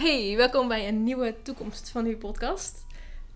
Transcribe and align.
Hey, 0.00 0.36
welkom 0.36 0.68
bij 0.68 0.88
een 0.88 1.02
nieuwe 1.02 1.34
toekomst 1.42 1.90
van 1.90 2.06
uw 2.06 2.16
podcast. 2.16 2.86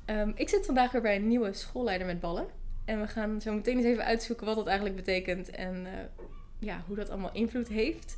Ehm, 0.05 0.33
ik 0.35 0.49
zit 0.49 0.67
vandaag 0.67 0.93
weer 0.93 1.03
bij 1.03 1.17
een 1.17 1.29
nieuwe 1.29 1.53
schoolleider 1.53 2.07
met 2.07 2.21
ballen. 2.21 2.47
En 2.85 3.01
we 3.01 3.09
gaan 3.09 3.41
zo 3.41 3.53
meteen 3.53 3.77
eens 3.77 3.87
even 3.87 4.05
uitzoeken 4.05 4.47
wat 4.47 4.57
dat 4.57 4.67
eigenlijk 4.67 4.97
betekent 4.97 5.51
en 5.51 5.87
eh, 5.87 5.93
ja, 6.59 6.85
hoe 6.87 6.97
dat 6.97 7.11
allemaal 7.11 7.33
invloed 7.33 7.69
heeft. 7.69 8.17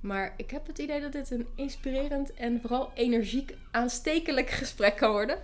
Maar 0.00 0.34
ik 0.36 0.50
heb 0.50 0.66
het 0.66 0.78
idee 0.78 1.00
dat 1.00 1.12
dit 1.12 1.30
een 1.30 1.46
inspirerend 1.54 2.34
en 2.34 2.60
vooral 2.60 2.90
energiek 2.94 3.54
aanstekelijk 3.70 4.50
gesprek 4.50 4.96
kan 4.96 5.10
worden. 5.10 5.38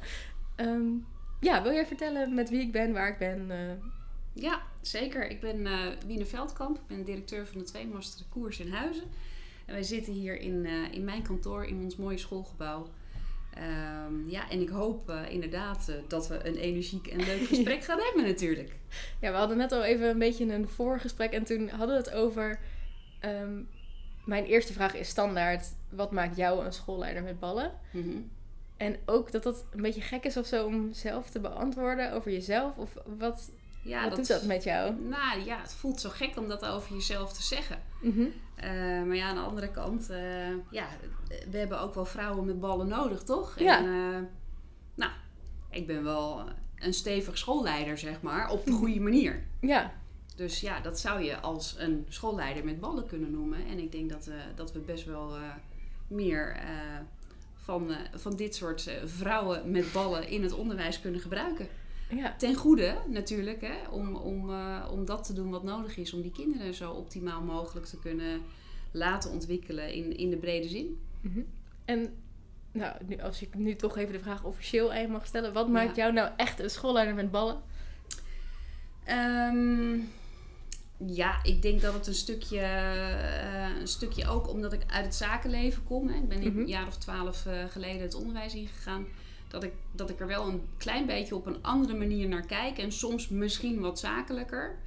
Ehm, 0.56 0.86
ja, 1.40 1.62
wil 1.62 1.72
jij 1.72 1.86
vertellen 1.86 2.34
met 2.34 2.50
wie 2.50 2.60
ik 2.60 2.72
ben, 2.72 2.92
waar 2.92 3.08
ik 3.08 3.18
ben? 3.18 3.50
eh? 3.50 4.42
Ja, 4.42 4.62
zeker. 4.80 5.30
Ik 5.30 5.40
ben 5.40 5.66
uh, 6.08 6.24
Veldkamp. 6.24 6.76
Ik 6.76 6.86
ben 6.86 7.04
directeur 7.04 7.46
van 7.46 7.58
de 7.58 7.64
Tweemaster 7.64 8.26
Koers 8.28 8.60
in 8.60 8.72
Huizen. 8.72 9.10
En 9.64 9.72
wij 9.72 9.82
zitten 9.82 10.12
hier 10.12 10.40
in, 10.40 10.64
uh, 10.64 10.92
in 10.92 11.04
mijn 11.04 11.22
kantoor 11.22 11.64
in 11.64 11.82
ons 11.82 11.96
mooie 11.96 12.18
schoolgebouw. 12.18 12.88
Um, 14.08 14.30
ja, 14.30 14.50
en 14.50 14.60
ik 14.60 14.68
hoop 14.68 15.10
uh, 15.10 15.30
inderdaad 15.30 15.86
uh, 15.90 15.96
dat 16.08 16.28
we 16.28 16.46
een 16.46 16.56
energiek 16.56 17.06
en 17.06 17.24
leuk 17.24 17.46
gesprek 17.52 17.84
gaan 17.84 17.98
hebben 18.00 18.24
natuurlijk. 18.24 18.76
Ja, 19.20 19.30
we 19.30 19.36
hadden 19.36 19.56
net 19.56 19.72
al 19.72 19.84
even 19.84 20.08
een 20.08 20.18
beetje 20.18 20.52
een 20.52 20.68
voorgesprek 20.68 21.32
en 21.32 21.44
toen 21.44 21.68
hadden 21.68 21.96
we 21.96 22.02
het 22.02 22.12
over... 22.12 22.60
Um, 23.24 23.68
mijn 24.24 24.44
eerste 24.44 24.72
vraag 24.72 24.94
is 24.94 25.08
standaard, 25.08 25.66
wat 25.88 26.12
maakt 26.12 26.36
jou 26.36 26.64
een 26.64 26.72
schoolleider 26.72 27.22
met 27.22 27.40
ballen? 27.40 27.72
Mm 27.90 28.02
-hmm. 28.02 28.30
En 28.76 28.96
ook 29.04 29.32
dat 29.32 29.42
dat 29.42 29.66
een 29.70 29.82
beetje 29.82 30.00
gek 30.00 30.24
is 30.24 30.36
of 30.36 30.46
zo 30.46 30.66
om 30.66 30.92
zelf 30.92 31.30
te 31.30 31.40
beantwoorden 31.40 32.12
over 32.12 32.32
jezelf. 32.32 32.76
Of 32.76 32.96
wat, 33.18 33.50
ja, 33.84 34.00
wat 34.00 34.08
dat, 34.08 34.18
doet 34.18 34.28
dat 34.28 34.44
met 34.44 34.64
jou? 34.64 34.94
Nou 35.00 35.44
ja, 35.44 35.60
het 35.60 35.74
voelt 35.74 36.00
zo 36.00 36.10
gek 36.10 36.36
om 36.36 36.48
dat 36.48 36.64
over 36.66 36.94
jezelf 36.94 37.32
te 37.32 37.42
zeggen. 37.42 37.82
Mm 38.00 38.12
-hmm. 38.12 38.32
uh, 38.64 39.06
maar 39.06 39.16
ja, 39.16 39.28
aan 39.28 39.34
de 39.34 39.40
andere 39.40 39.70
kant, 39.70 40.10
uh, 40.10 40.48
ja, 40.70 40.86
we 41.50 41.58
hebben 41.58 41.80
ook 41.80 41.94
wel 41.94 42.04
vrouwen 42.04 42.44
met 42.44 42.60
ballen 42.60 42.88
nodig, 42.88 43.22
toch? 43.22 43.58
Ja. 43.58 43.78
En, 43.78 43.84
uh, 43.84 44.18
nou, 44.94 45.12
ik 45.70 45.86
ben 45.86 46.02
wel 46.02 46.44
een 46.78 46.94
stevig 46.94 47.38
schoolleider, 47.38 47.98
zeg 47.98 48.20
maar, 48.20 48.50
op 48.50 48.66
de 48.66 48.72
goede 48.72 49.00
manier. 49.00 49.46
Ja. 49.60 49.92
Dus 50.36 50.60
ja, 50.60 50.80
dat 50.80 51.00
zou 51.00 51.22
je 51.22 51.40
als 51.40 51.74
een 51.78 52.06
schoolleider 52.08 52.64
met 52.64 52.80
ballen 52.80 53.06
kunnen 53.06 53.30
noemen. 53.30 53.66
En 53.66 53.78
ik 53.78 53.92
denk 53.92 54.10
dat, 54.10 54.30
dat 54.54 54.72
we 54.72 54.78
best 54.78 55.04
wel 55.04 55.36
meer 56.08 56.56
van, 57.54 57.90
van 58.14 58.36
dit 58.36 58.54
soort 58.54 58.90
vrouwen 59.04 59.70
met 59.70 59.92
ballen 59.92 60.28
in 60.28 60.42
het 60.42 60.52
onderwijs 60.52 61.00
kunnen 61.00 61.20
gebruiken. 61.20 61.68
Ja. 62.16 62.34
Ten 62.38 62.54
goede 62.54 62.96
natuurlijk, 63.08 63.60
hè, 63.60 63.88
om, 63.90 64.14
om, 64.14 64.50
om 64.90 65.04
dat 65.04 65.24
te 65.24 65.32
doen 65.32 65.50
wat 65.50 65.62
nodig 65.62 65.96
is. 65.96 66.12
Om 66.12 66.22
die 66.22 66.32
kinderen 66.32 66.74
zo 66.74 66.92
optimaal 66.92 67.42
mogelijk 67.42 67.86
te 67.86 67.98
kunnen 67.98 68.42
laten 68.90 69.30
ontwikkelen 69.30 69.92
in, 69.92 70.16
in 70.16 70.30
de 70.30 70.36
brede 70.36 70.68
zin. 70.68 70.98
Mm 71.20 71.32
-hmm. 71.32 71.46
En 71.84 72.14
nou, 72.72 72.94
nu, 73.06 73.20
als 73.20 73.42
ik 73.42 73.54
nu 73.54 73.76
toch 73.76 73.96
even 73.96 74.12
de 74.12 74.20
vraag 74.20 74.44
officieel 74.44 74.92
aan 74.92 75.10
mag 75.10 75.26
stellen. 75.26 75.52
Wat 75.52 75.68
maakt 75.68 75.96
ja. 75.96 76.02
jou 76.02 76.12
nou 76.12 76.30
echt 76.36 76.60
een 76.60 76.70
schoolleider 76.70 77.14
met 77.14 77.30
ballen? 77.30 77.62
Um, 79.08 80.08
ja, 81.06 81.42
ik 81.42 81.62
denk 81.62 81.80
dat 81.80 81.94
het 81.94 82.06
een 82.06 82.14
stukje, 82.14 82.60
uh, 82.60 83.80
een 83.80 83.88
stukje 83.88 84.28
ook 84.28 84.48
omdat 84.48 84.72
ik 84.72 84.82
uit 84.86 85.04
het 85.04 85.14
zakenleven 85.14 85.84
kom. 85.84 86.08
Hè. 86.08 86.14
Ik 86.14 86.28
ben 86.28 86.38
Mhm. 86.38 86.58
een 86.58 86.66
jaar 86.66 86.86
of 86.86 86.96
twaalf 86.96 87.46
uh, 87.46 87.64
geleden 87.68 88.02
het 88.02 88.14
onderwijs 88.14 88.54
ingegaan. 88.54 89.06
Dat 89.54 89.62
ik, 89.62 89.72
dat 89.92 90.10
ik 90.10 90.20
er 90.20 90.26
wel 90.26 90.48
een 90.48 90.62
klein 90.76 91.06
beetje 91.06 91.34
op 91.34 91.46
een 91.46 91.62
andere 91.62 91.94
manier 91.94 92.28
naar 92.28 92.46
kijk. 92.46 92.78
En 92.78 92.92
soms 92.92 93.28
misschien 93.28 93.80
wat 93.80 93.98
zakelijker. 93.98 94.78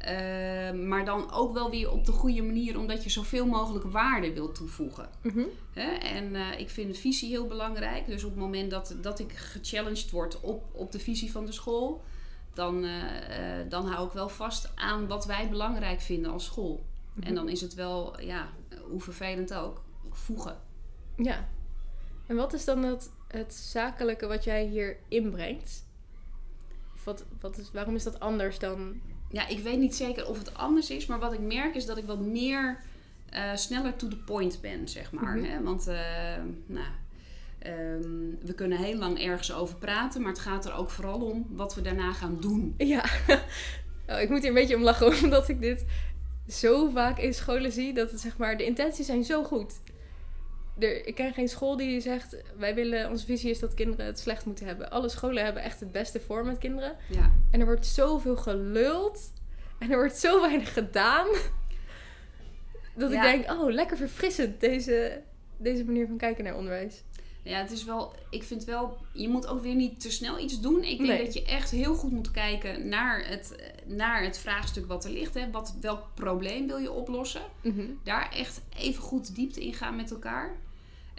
Uh, 0.00 0.72
maar 0.72 1.04
dan 1.04 1.32
ook 1.32 1.52
wel 1.52 1.70
weer 1.70 1.90
op 1.90 2.04
de 2.04 2.12
goede 2.12 2.42
manier, 2.42 2.78
omdat 2.78 3.04
je 3.04 3.10
zoveel 3.10 3.46
mogelijk 3.46 3.84
waarde 3.84 4.32
wilt 4.32 4.54
toevoegen. 4.54 5.08
Mm 5.22 5.30
-hmm. 5.30 5.46
Hè? 5.72 5.90
En 5.90 6.34
uh, 6.34 6.60
ik 6.60 6.70
vind 6.70 6.98
visie 6.98 7.28
heel 7.28 7.46
belangrijk. 7.46 8.06
Dus 8.06 8.24
op 8.24 8.30
het 8.30 8.38
moment 8.38 8.70
dat, 8.70 8.96
dat 9.00 9.18
ik 9.18 9.32
gechallenged 9.32 10.10
word 10.10 10.40
op, 10.40 10.64
op 10.72 10.92
de 10.92 10.98
visie 10.98 11.30
van 11.30 11.46
de 11.46 11.52
school, 11.52 12.04
dan, 12.54 12.84
uh, 12.84 12.92
dan 13.68 13.86
hou 13.86 14.06
ik 14.06 14.12
wel 14.12 14.28
vast 14.28 14.72
aan 14.74 15.06
wat 15.06 15.26
wij 15.26 15.48
belangrijk 15.48 16.00
vinden 16.00 16.30
als 16.32 16.44
school. 16.44 16.72
Mm 16.72 16.94
Mhm. 17.16 17.26
-hmm. 17.26 17.28
En 17.28 17.34
dan 17.34 17.48
is 17.48 17.60
het 17.60 17.74
wel, 17.74 18.20
ja, 18.20 18.48
hoe 18.82 19.00
vervelend 19.00 19.54
ook, 19.54 19.82
voegen. 20.10 20.56
Ja. 21.16 21.48
En 22.26 22.36
wat 22.36 22.52
is 22.52 22.64
dan 22.64 22.82
het, 22.82 23.10
het 23.26 23.54
zakelijke 23.54 24.26
wat 24.26 24.44
jij 24.44 24.64
hier 24.64 24.96
inbrengt? 25.08 25.84
Wat, 27.04 27.24
wat 27.40 27.58
is, 27.58 27.70
waarom 27.72 27.94
is 27.94 28.02
dat 28.02 28.20
anders 28.20 28.58
dan 28.58 29.00
ja, 29.30 29.46
ik 29.48 29.58
weet 29.58 29.78
niet 29.78 29.94
zeker 29.94 30.28
of 30.28 30.38
het 30.38 30.54
anders 30.54 30.90
is, 30.90 31.06
maar 31.06 31.18
wat 31.18 31.32
ik 31.32 31.40
merk 31.40 31.74
is 31.74 31.86
dat 31.86 31.96
ik 31.96 32.06
wat 32.06 32.20
meer 32.20 32.78
uh, 33.34 33.54
sneller 33.54 33.96
to 33.96 34.08
the 34.08 34.16
point 34.16 34.60
ben, 34.60 34.88
zeg 34.88 35.12
maar. 35.12 35.36
Mhm. 35.36 35.38
Mm 35.38 35.44
-hmm. 35.44 35.52
hè? 35.52 35.62
Want, 35.62 35.88
uh, 35.88 35.94
nou, 36.66 36.86
um, 37.66 38.38
we 38.42 38.54
kunnen 38.54 38.78
heel 38.78 38.96
lang 38.96 39.20
ergens 39.22 39.52
over 39.52 39.76
praten, 39.76 40.20
maar 40.20 40.30
het 40.30 40.40
gaat 40.40 40.64
er 40.64 40.74
ook 40.74 40.90
vooral 40.90 41.20
om 41.20 41.46
wat 41.50 41.74
we 41.74 41.80
daarna 41.80 42.12
gaan 42.12 42.40
doen. 42.40 42.74
Ja, 42.76 43.04
oh, 44.08 44.20
ik 44.20 44.28
moet 44.28 44.38
hier 44.40 44.48
een 44.48 44.54
beetje 44.54 44.76
om 44.76 44.82
lachen, 44.82 45.06
omdat 45.24 45.48
ik 45.48 45.60
dit 45.60 45.84
zo 46.48 46.90
vaak 46.90 47.18
in 47.18 47.34
scholen 47.34 47.72
zie, 47.72 47.94
dat 47.94 48.10
het 48.10 48.20
zeg 48.20 48.36
maar, 48.36 48.56
de 48.56 48.64
intenties 48.64 49.06
zijn 49.06 49.24
zo 49.24 49.44
goed. 49.44 49.80
Er, 50.78 51.06
ik 51.06 51.14
ken 51.14 51.32
geen 51.34 51.48
school 51.48 51.76
die 51.76 52.00
zegt, 52.00 52.36
wij 52.58 52.74
willen, 52.74 53.10
onze 53.10 53.24
visie 53.26 53.50
is 53.50 53.58
dat 53.58 53.74
kinderen 53.74 54.06
het 54.06 54.18
slecht 54.18 54.44
moeten 54.46 54.66
hebben. 54.66 54.90
Alle 54.90 55.08
scholen 55.08 55.44
hebben 55.44 55.62
echt 55.62 55.80
het 55.80 55.92
beste 55.92 56.20
voor 56.20 56.44
met 56.44 56.58
kinderen. 56.58 56.96
Ja. 57.10 57.32
En 57.50 57.60
er 57.60 57.66
wordt 57.66 57.86
zoveel 57.86 58.36
geluld. 58.36 59.32
En 59.78 59.90
er 59.90 59.96
wordt 59.96 60.16
zo 60.16 60.40
weinig 60.40 60.72
gedaan. 60.72 61.26
Dat 62.96 63.12
Ja. 63.12 63.32
ik 63.32 63.44
denk, 63.46 63.60
oh, 63.60 63.70
lekker 63.72 63.96
verfrissend 63.96 64.60
deze, 64.60 65.22
deze 65.56 65.84
manier 65.84 66.06
van 66.06 66.16
kijken 66.16 66.44
naar 66.44 66.56
onderwijs. 66.56 67.02
Ja, 67.42 67.58
het 67.58 67.70
is 67.70 67.84
wel, 67.84 68.14
ik 68.30 68.42
vind 68.42 68.64
wel, 68.64 68.96
je 69.12 69.28
moet 69.28 69.46
ook 69.46 69.62
weer 69.62 69.74
niet 69.74 70.00
te 70.00 70.10
snel 70.10 70.38
iets 70.38 70.60
doen. 70.60 70.82
Ik 70.84 70.96
denk 70.98 71.08
Nee. 71.10 71.24
dat 71.24 71.34
je 71.34 71.44
echt 71.44 71.70
heel 71.70 71.94
goed 71.94 72.10
moet 72.12 72.30
kijken 72.30 72.88
naar 72.88 73.26
het, 73.28 73.70
naar 73.86 74.22
het 74.22 74.38
vraagstuk 74.38 74.86
wat 74.86 75.04
er 75.04 75.10
ligt. 75.10 75.34
Hè. 75.34 75.50
Wat, 75.50 75.76
welk 75.80 76.02
probleem 76.14 76.66
wil 76.66 76.78
je 76.78 76.90
oplossen? 76.92 77.42
Mhm. 77.62 77.82
Daar 78.04 78.32
echt 78.32 78.60
even 78.78 79.02
goed 79.02 79.34
diepte 79.34 79.64
in 79.64 79.74
gaan 79.74 79.96
met 79.96 80.10
elkaar. 80.10 80.56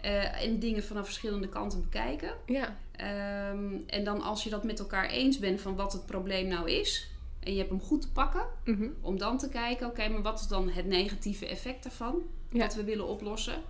Eh, 0.00 0.42
en 0.42 0.58
dingen 0.58 0.84
vanaf 0.84 1.04
verschillende 1.04 1.48
kanten 1.48 1.80
bekijken. 1.82 2.30
Ja, 2.46 2.76
Ehm, 2.96 3.74
en 3.86 4.04
dan 4.04 4.22
als 4.22 4.44
je 4.44 4.50
dat 4.50 4.64
met 4.64 4.78
elkaar 4.78 5.08
eens 5.10 5.38
bent 5.38 5.60
van 5.60 5.76
wat 5.76 5.92
het 5.92 6.06
probleem 6.06 6.46
nou 6.48 6.70
is. 6.70 7.10
En 7.40 7.52
je 7.52 7.58
hebt 7.58 7.70
hem 7.70 7.80
goed 7.80 8.00
te 8.02 8.10
pakken. 8.12 8.42
Mhm. 8.64 8.88
Om 9.00 9.18
dan 9.18 9.38
te 9.38 9.48
kijken, 9.48 9.86
oké, 9.86 10.08
maar 10.08 10.22
wat 10.22 10.40
is 10.40 10.46
dan 10.46 10.70
het 10.70 10.86
negatieve 10.86 11.46
effect 11.46 11.82
daarvan? 11.82 12.22
Ja. 12.50 12.58
Wat 12.58 12.74
we 12.74 12.84
willen 12.84 13.06
oplossen. 13.06 13.62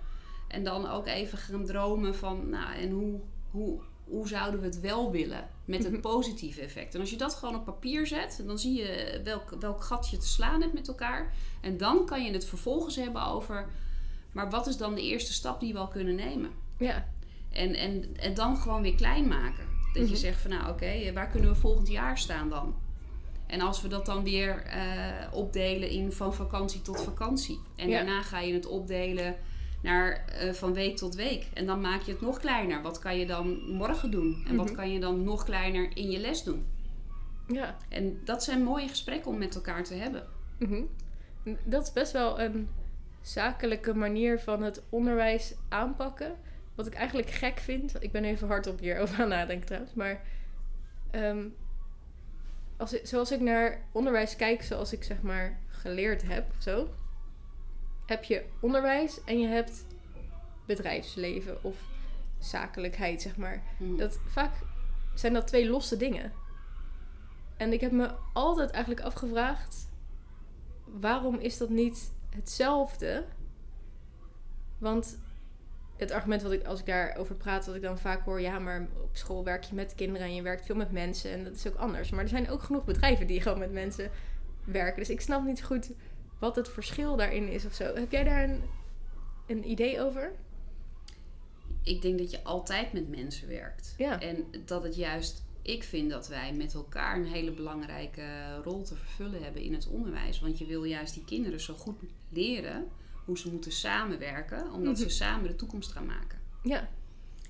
En 0.47 0.63
dan 0.63 0.89
ook 0.89 1.07
even 1.07 1.37
gaan 1.37 1.65
dromen 1.65 2.15
van, 2.15 2.49
nou, 2.49 2.75
en 2.75 2.89
hoe, 2.91 3.19
hoe, 3.51 3.79
hoe 4.03 4.27
zouden 4.27 4.59
we 4.59 4.65
het 4.65 4.79
wel 4.79 5.11
willen? 5.11 5.47
Met 5.65 5.83
het 5.83 5.91
Mhm. 5.91 6.01
positieve 6.01 6.61
effect. 6.61 6.93
En 6.93 6.99
als 6.99 7.09
je 7.09 7.17
dat 7.17 7.35
gewoon 7.35 7.55
op 7.55 7.65
papier 7.65 8.07
zet, 8.07 8.43
dan 8.45 8.59
zie 8.59 8.73
je 8.73 9.21
welk, 9.23 9.49
welk 9.59 9.83
gat 9.83 10.09
je 10.09 10.17
te 10.17 10.27
slaan 10.27 10.61
hebt 10.61 10.73
met 10.73 10.87
elkaar. 10.87 11.33
En 11.61 11.77
dan 11.77 12.05
kan 12.05 12.23
je 12.23 12.31
het 12.31 12.45
vervolgens 12.45 12.95
hebben 12.95 13.25
over, 13.25 13.67
maar 14.31 14.49
wat 14.49 14.67
is 14.67 14.77
dan 14.77 14.95
de 14.95 15.01
eerste 15.03 15.33
stap 15.33 15.59
die 15.59 15.73
we 15.73 15.79
al 15.79 15.87
kunnen 15.87 16.15
nemen? 16.15 16.49
ja, 16.77 17.07
En, 17.51 17.75
en, 17.75 18.17
en 18.19 18.33
dan 18.33 18.57
gewoon 18.57 18.81
weer 18.81 18.95
klein 18.95 19.27
maken. 19.27 19.63
Dat 19.93 20.03
Mhm. 20.03 20.11
je 20.11 20.17
zegt 20.17 20.41
van 20.41 20.51
nou 20.51 20.69
oké, 20.69 21.13
waar 21.13 21.29
kunnen 21.29 21.49
we 21.49 21.55
volgend 21.55 21.87
jaar 21.87 22.17
staan 22.17 22.49
dan? 22.49 22.75
En 23.47 23.61
als 23.61 23.81
we 23.81 23.87
dat 23.87 24.05
dan 24.05 24.23
weer 24.23 24.63
eh, 24.63 25.33
opdelen 25.33 25.89
in 25.89 26.11
van 26.11 26.33
vakantie 26.33 26.81
tot 26.81 27.01
vakantie. 27.01 27.59
En 27.75 27.89
Ja. 27.89 27.95
daarna 27.97 28.21
ga 28.21 28.39
je 28.39 28.53
het 28.53 28.65
opdelen 28.65 29.35
naar 29.81 30.25
eh, 30.25 30.53
van 30.53 30.73
week 30.73 30.97
tot 30.97 31.15
week. 31.15 31.47
En 31.53 31.65
dan 31.65 31.81
maak 31.81 32.01
je 32.01 32.11
het 32.11 32.21
nog 32.21 32.39
kleiner. 32.39 32.81
Wat 32.81 32.99
kan 32.99 33.17
je 33.17 33.25
dan 33.25 33.71
morgen 33.71 34.11
doen? 34.11 34.43
En 34.47 34.55
wat 34.55 34.65
Mhm. 34.65 34.75
kan 34.75 34.91
je 34.91 34.99
dan 34.99 35.23
nog 35.23 35.43
kleiner 35.43 35.89
in 35.97 36.09
je 36.11 36.19
les 36.19 36.43
doen? 36.43 36.65
ja. 37.47 37.77
En 37.89 38.19
dat 38.25 38.43
zijn 38.43 38.63
mooie 38.63 38.87
gesprekken 38.87 39.31
om 39.31 39.37
met 39.37 39.55
elkaar 39.55 39.83
te 39.83 39.93
hebben. 39.93 40.27
Mhm. 40.59 40.81
Dat 41.63 41.83
is 41.83 41.93
best 41.93 42.11
wel 42.11 42.39
een 42.39 42.69
zakelijke 43.29 43.93
manier 43.93 44.39
van 44.39 44.63
het 44.63 44.81
onderwijs 44.89 45.53
aanpakken. 45.69 46.35
Wat 46.75 46.87
ik 46.87 46.93
eigenlijk 46.93 47.29
gek 47.29 47.59
vind. 47.59 48.03
Ik 48.03 48.11
ben 48.11 48.23
even 48.23 48.47
hardop 48.47 48.79
hierover 48.79 49.21
aan 49.21 49.29
nadenken 49.29 49.65
trouwens. 49.65 49.93
Maar 49.93 50.21
ehm, 51.11 51.47
als 52.77 52.93
ik, 52.93 53.07
zoals 53.07 53.31
ik 53.31 53.39
naar 53.39 53.81
onderwijs 53.91 54.35
kijk, 54.35 54.63
zoals 54.63 54.93
ik 54.93 55.03
zeg 55.03 55.21
maar 55.21 55.59
geleerd 55.67 56.21
heb 56.27 56.49
of 56.57 56.63
zo. 56.63 56.93
Heb 58.05 58.23
je 58.23 58.45
onderwijs 58.59 59.23
en 59.23 59.39
je 59.39 59.47
hebt 59.47 59.85
bedrijfsleven 60.65 61.63
of 61.63 61.77
zakelijkheid, 62.37 63.21
zeg 63.21 63.37
maar. 63.37 63.63
Mhm. 63.77 63.95
Dat, 63.97 64.19
vaak 64.27 64.53
zijn 65.13 65.33
dat 65.33 65.47
twee 65.47 65.69
losse 65.69 65.97
dingen. 65.97 66.31
En 67.57 67.73
ik 67.73 67.81
heb 67.81 67.91
me 67.91 68.11
altijd 68.33 68.69
eigenlijk 68.69 69.05
afgevraagd: 69.05 69.89
waarom 70.85 71.35
is 71.35 71.57
dat 71.57 71.69
niet 71.69 72.11
hetzelfde? 72.29 73.25
Want 74.77 75.17
het 75.97 76.11
argument 76.11 76.41
wat 76.41 76.51
ik, 76.51 76.65
als 76.65 76.79
ik 76.79 76.85
daarover 76.85 77.35
praat, 77.35 77.65
wat 77.65 77.75
ik 77.75 77.81
dan 77.81 77.99
vaak 77.99 78.25
hoor, 78.25 78.41
ja, 78.41 78.59
maar 78.59 78.87
op 79.03 79.17
school 79.17 79.43
werk 79.43 79.63
je 79.63 79.75
met 79.75 79.95
kinderen 79.95 80.27
en 80.27 80.35
je 80.35 80.41
werkt 80.41 80.65
veel 80.65 80.75
met 80.75 80.91
mensen 80.91 81.31
en 81.31 81.43
dat 81.43 81.55
is 81.55 81.67
ook 81.67 81.75
anders. 81.75 82.09
Maar 82.09 82.23
er 82.23 82.29
zijn 82.29 82.49
ook 82.49 82.63
genoeg 82.63 82.85
bedrijven 82.85 83.27
die 83.27 83.41
gewoon 83.41 83.59
met 83.59 83.71
mensen 83.71 84.11
werken. 84.63 84.99
Dus 84.99 85.09
ik 85.09 85.21
snap 85.21 85.45
niet 85.45 85.63
goed 85.63 85.91
wat 86.39 86.55
het 86.55 86.69
verschil 86.69 87.15
daarin 87.15 87.47
is 87.47 87.65
of 87.65 87.73
zo. 87.73 87.95
Heb 87.95 88.11
jij 88.11 88.23
daar 88.23 88.43
een, 88.43 88.61
een 89.47 89.69
idee 89.69 90.01
over? 90.01 90.31
ik 91.83 92.01
denk 92.01 92.17
dat 92.17 92.31
je 92.31 92.43
altijd 92.43 92.93
met 92.93 93.09
mensen 93.09 93.47
werkt. 93.47 93.93
Ja. 93.97 94.21
En 94.21 94.45
dat 94.65 94.83
het 94.83 94.95
juist, 94.95 95.43
ik 95.73 95.83
vind 95.83 96.09
dat 96.09 96.27
wij 96.27 96.53
met 96.53 96.73
elkaar 96.73 97.15
een 97.17 97.25
hele 97.27 97.51
belangrijke 97.51 98.55
rol 98.63 98.83
te 98.83 98.95
vervullen 98.95 99.43
hebben 99.43 99.61
in 99.61 99.73
het 99.73 99.87
onderwijs. 99.87 100.39
Want 100.39 100.57
je 100.57 100.65
wil 100.65 100.83
juist 100.83 101.13
die 101.13 101.25
kinderen 101.25 101.59
zo 101.59 101.73
goed 101.73 101.95
leren 102.29 102.87
hoe 103.25 103.37
ze 103.37 103.49
moeten 103.51 103.71
samenwerken, 103.71 104.71
omdat 104.73 104.93
Mhm. 104.93 105.01
ze 105.01 105.09
samen 105.09 105.47
de 105.49 105.55
toekomst 105.55 105.91
gaan 105.91 106.05
maken. 106.05 106.39
Ja. 106.63 106.89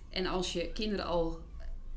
En 0.10 0.26
als 0.26 0.54
je 0.54 0.72
kinderen 0.74 1.06
al, 1.06 1.40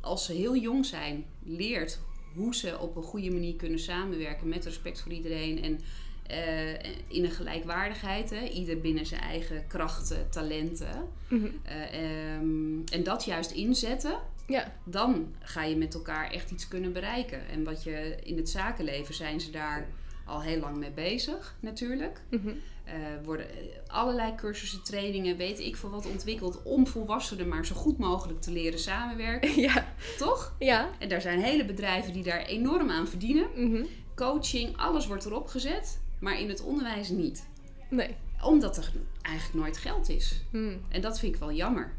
als 0.01 0.25
ze 0.25 0.33
heel 0.33 0.57
jong 0.57 0.87
zijn, 0.87 1.25
leert 1.43 1.99
hoe 2.35 2.55
ze 2.55 2.79
op 2.79 2.97
een 2.97 3.03
goede 3.03 3.31
manier 3.31 3.55
kunnen 3.57 3.79
samenwerken 3.79 4.49
met 4.49 4.65
respect 4.65 5.01
voor 5.01 5.13
iedereen 5.13 5.63
en 5.63 5.81
eh, 6.27 6.73
in 7.07 7.25
een 7.25 7.31
gelijkwaardigheid, 7.31 8.31
hè, 8.31 8.49
ieder 8.49 8.81
binnen 8.81 9.07
zijn 9.07 9.21
eigen 9.21 9.67
krachten, 9.67 10.31
talenten. 10.31 11.09
Mhm. 11.29 11.47
Eh, 11.63 12.35
ehm, 12.35 12.81
en 12.93 13.03
dat 13.03 13.25
juist 13.25 13.51
inzetten, 13.51 14.19
Ja. 14.52 14.72
dan 14.84 15.34
ga 15.40 15.62
je 15.64 15.76
met 15.76 15.94
elkaar 15.94 16.31
echt 16.31 16.50
iets 16.50 16.69
kunnen 16.69 16.93
bereiken. 16.93 17.49
En 17.49 17.64
wat 17.64 17.82
je 17.82 18.16
in 18.22 18.37
het 18.37 18.49
zakenleven 18.49 19.14
zijn 19.14 19.40
ze 19.40 19.50
daar 19.50 19.87
al 20.26 20.43
heel 20.43 20.60
lang 20.60 20.76
mee 20.76 20.90
bezig, 20.90 21.56
natuurlijk. 21.60 22.20
Mhm. 22.31 22.49
Eh 22.84 22.94
worden 23.25 23.50
eh, 23.50 23.56
allerlei 23.87 24.34
cursussen, 24.34 24.82
trainingen, 24.82 25.37
weet 25.37 25.58
ik 25.60 25.76
veel 25.76 25.90
wat 25.90 26.06
ontwikkeld 26.06 26.62
om 26.62 26.87
volwassenen 26.87 27.49
maar 27.49 27.66
zo 27.66 27.75
goed 27.75 27.99
mogelijk 27.99 28.40
te 28.40 28.50
leren 28.50 28.78
samenwerken, 28.78 29.60
Ja. 29.69 29.87
toch? 30.19 30.54
Ja. 30.58 30.90
En 30.99 31.08
daar 31.08 31.20
zijn 31.20 31.40
hele 31.40 31.64
bedrijven 31.64 32.12
die 32.12 32.22
daar 32.22 32.44
enorm 32.44 32.90
aan 32.90 33.08
verdienen. 33.08 33.46
Mhm. 33.54 33.84
Coaching, 34.14 34.76
alles 34.76 35.06
wordt 35.06 35.25
erop 35.25 35.46
gezet, 35.46 36.00
maar 36.20 36.40
in 36.40 36.49
het 36.49 36.62
onderwijs 36.62 37.08
niet. 37.08 37.46
Nee. 37.90 38.14
Omdat 38.43 38.76
er 38.76 38.90
eigenlijk 39.22 39.64
nooit 39.64 39.78
geld 39.78 40.08
is. 40.08 40.43
Mm. 40.50 40.81
En 40.88 41.00
dat 41.00 41.19
vind 41.19 41.34
ik 41.34 41.40
wel 41.40 41.52
jammer. 41.52 41.93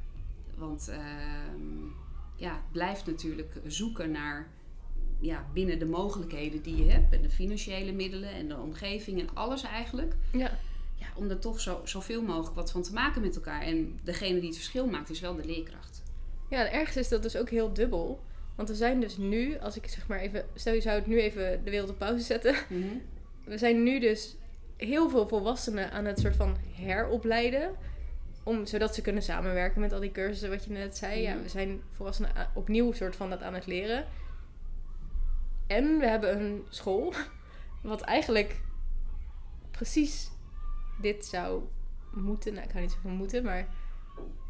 Want 0.55 0.87
ehm, 0.87 1.87
ja, 2.35 2.53
het 2.53 2.71
blijft 2.71 3.05
natuurlijk 3.05 3.59
zoeken 3.67 4.11
naar 4.11 4.47
ja, 5.19 5.45
binnen 5.53 5.79
de 5.79 5.85
mogelijkheden 5.85 6.61
die 6.61 6.85
je 6.85 6.91
hebt. 6.91 7.13
En 7.13 7.21
de 7.21 7.29
financiële 7.29 7.91
middelen 7.91 8.29
en 8.29 8.47
de 8.47 8.57
omgeving 8.57 9.19
en 9.19 9.29
alles 9.33 9.63
eigenlijk. 9.63 10.15
Ja. 10.31 10.59
Ja, 10.95 11.07
om 11.15 11.29
er 11.29 11.39
toch 11.39 11.59
zo, 11.59 11.81
zoveel 11.83 12.21
mogelijk 12.21 12.55
wat 12.55 12.71
van 12.71 12.81
te 12.81 12.93
maken 12.93 13.21
met 13.21 13.35
elkaar. 13.35 13.61
En 13.61 13.99
degene 14.03 14.39
die 14.39 14.47
het 14.47 14.55
verschil 14.55 14.87
maakt 14.87 15.09
is 15.09 15.19
wel 15.19 15.35
de 15.35 15.45
leerkracht. 15.45 16.03
Ja, 16.49 16.65
en 16.65 16.71
ergens 16.71 16.97
is 16.97 17.09
dat 17.09 17.23
dus 17.23 17.37
ook 17.37 17.49
heel 17.49 17.73
dubbel. 17.73 18.23
Want 18.55 18.69
we 18.69 18.75
zijn 18.75 18.99
dus 18.99 19.17
nu, 19.17 19.59
als 19.59 19.75
ik 19.75 19.87
zeg 19.87 20.07
maar 20.07 20.19
even... 20.19 20.45
Stel 20.53 20.73
je 20.73 20.81
zou 20.81 20.95
het 20.95 21.07
nu 21.07 21.19
even 21.19 21.63
de 21.63 21.69
wereld 21.69 21.89
op 21.89 21.97
pauze 21.97 22.23
zetten. 22.23 22.55
We 23.43 23.57
zijn 23.57 23.83
nu 23.83 23.99
dus 23.99 24.35
heel 24.77 25.09
veel 25.09 25.27
volwassenen 25.27 25.91
aan 25.91 26.05
het 26.05 26.19
soort 26.19 26.35
van 26.35 26.57
heropleiden. 26.75 27.75
Om, 28.43 28.65
zodat 28.65 28.95
ze 28.95 29.01
kunnen 29.01 29.23
samenwerken 29.23 29.81
met 29.81 29.93
al 29.93 29.99
die 29.99 30.11
cursussen 30.11 30.49
wat 30.49 30.63
je 30.63 30.71
net 30.71 30.97
zei. 30.97 31.21
Ja, 31.21 31.33
Mhm. 31.33 31.43
we 31.43 31.49
zijn 31.49 31.81
volwassenen 31.91 32.31
opnieuw 32.53 32.91
soort 32.91 33.15
van 33.15 33.29
dat 33.29 33.41
aan 33.41 33.53
het 33.53 33.65
leren. 33.65 34.05
En 35.67 35.97
we 35.99 36.05
hebben 36.07 36.39
een 36.41 36.65
school 36.69 37.13
wat 37.81 38.01
eigenlijk 38.01 38.61
precies 39.71 40.31
dit 41.01 41.25
zou 41.25 41.63
moeten. 42.13 42.53
Nou, 42.53 42.65
ik 42.65 42.71
ga 42.71 42.79
niet 42.79 42.91
zeggen 42.91 43.09
moeten, 43.11 43.43
maar 43.43 43.67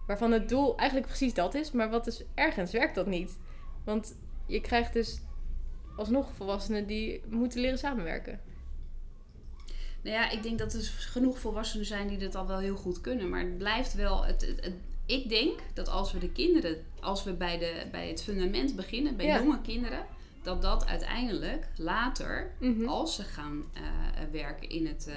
waarvan 0.07 0.31
het 0.31 0.49
doel 0.49 0.77
eigenlijk 0.77 1.07
precies 1.09 1.33
dat 1.33 1.53
is. 1.53 1.71
Maar 1.71 1.89
wat 1.89 2.05
dus 2.05 2.23
ergens 2.33 2.71
werkt 2.71 2.95
dat 2.95 3.07
niet. 3.07 3.37
Want 3.83 4.15
je 4.45 4.61
krijgt 4.61 4.93
dus 4.93 5.21
alsnog 5.95 6.33
volwassenen 6.35 6.87
die 6.87 7.21
moeten 7.29 7.59
leren 7.61 7.77
samenwerken. 7.77 8.39
Nou 10.03 10.15
ja, 10.15 10.29
ik 10.29 10.43
denk 10.43 10.59
dat 10.59 10.73
er 10.73 10.81
genoeg 10.97 11.39
volwassenen 11.39 11.85
zijn 11.85 12.07
die 12.07 12.17
dit 12.17 12.35
al 12.35 12.47
wel 12.47 12.57
heel 12.59 12.75
goed 12.75 13.01
kunnen. 13.01 13.29
Maar 13.29 13.39
het 13.39 13.57
blijft 13.57 13.93
wel. 13.93 14.25
Het, 14.25 14.41
het, 14.41 14.65
het- 14.65 14.73
ik 15.05 15.29
denk 15.29 15.59
dat 15.73 15.89
als 15.89 16.11
we 16.13 16.19
de 16.19 16.29
kinderen, 16.29 16.75
als 16.99 17.23
we 17.23 17.33
bij, 17.33 17.57
de, 17.57 17.83
bij 17.91 18.07
het 18.07 18.23
fundament 18.23 18.75
beginnen, 18.75 19.15
bij 19.15 19.25
Ja. 19.25 19.39
jonge 19.39 19.61
kinderen, 19.61 20.05
dat 20.43 20.61
dat 20.61 20.85
uiteindelijk 20.85 21.67
later, 21.75 22.51
Mhm. 22.59 22.87
als 22.87 23.15
ze 23.15 23.23
gaan 23.23 23.63
eh, 23.73 23.81
werken 24.31 24.69
in 24.69 24.87
het 24.87 25.07
eh, 25.07 25.15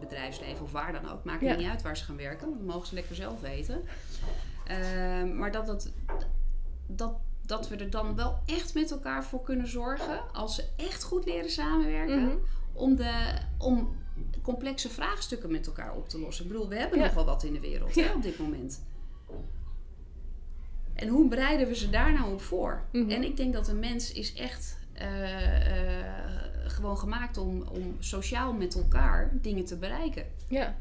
bedrijfsleven 0.00 0.64
of 0.64 0.72
waar 0.72 0.92
dan 0.92 1.10
ook, 1.10 1.24
maakt 1.24 1.42
Ja. 1.42 1.56
niet 1.56 1.68
uit 1.68 1.82
waar 1.82 1.96
ze 1.96 2.04
gaan 2.04 2.16
werken, 2.16 2.50
dat 2.50 2.60
mogen 2.74 2.86
ze 2.86 2.94
lekker 2.94 3.14
zelf 3.14 3.40
weten. 3.40 3.82
Ehm, 4.66 5.36
maar 5.36 5.52
dat, 5.52 5.66
dat, 5.66 5.90
dat, 6.86 7.12
dat 7.46 7.68
we 7.68 7.76
er 7.76 7.90
dan 7.90 8.16
wel 8.16 8.38
echt 8.46 8.74
met 8.74 8.90
elkaar 8.90 9.24
voor 9.24 9.42
kunnen 9.42 9.68
zorgen, 9.68 10.32
als 10.32 10.54
ze 10.54 10.64
echt 10.76 11.02
goed 11.02 11.24
leren 11.24 11.50
samenwerken 11.50 12.22
Mhm. 12.24 12.36
om, 12.72 12.96
de, 12.96 13.38
om 13.58 13.96
complexe 14.42 14.88
vraagstukken 14.88 15.50
met 15.52 15.66
elkaar 15.66 15.94
op 15.96 16.08
te 16.08 16.18
lossen. 16.18 16.44
Ik 16.44 16.50
bedoel, 16.52 16.68
we 16.68 16.76
hebben 16.76 16.98
Ja. 16.98 17.04
nogal 17.06 17.24
wat 17.24 17.42
in 17.44 17.52
de 17.52 17.60
wereld 17.60 17.94
hè, 17.94 18.12
op 18.12 18.22
dit 18.22 18.38
moment. 18.38 18.82
En 20.94 21.08
hoe 21.08 21.28
bereiden 21.28 21.66
we 21.68 21.74
ze 21.76 21.90
daar 21.90 22.12
nou 22.12 22.32
op 22.32 22.40
voor? 22.42 22.82
Mhm. 22.92 23.10
En 23.10 23.22
ik 23.22 23.36
denk 23.36 23.52
dat 23.52 23.68
een 23.68 23.78
mens 23.78 24.12
is 24.12 24.34
echt 24.34 24.78
eh, 24.92 25.98
eh, 25.98 26.06
gewoon 26.66 26.98
gemaakt 26.98 27.36
om, 27.36 27.62
om 27.62 27.96
sociaal 27.98 28.52
met 28.52 28.74
elkaar 28.74 29.30
dingen 29.40 29.64
te 29.64 29.76
bereiken. 29.76 30.26
Ja. 30.48 30.76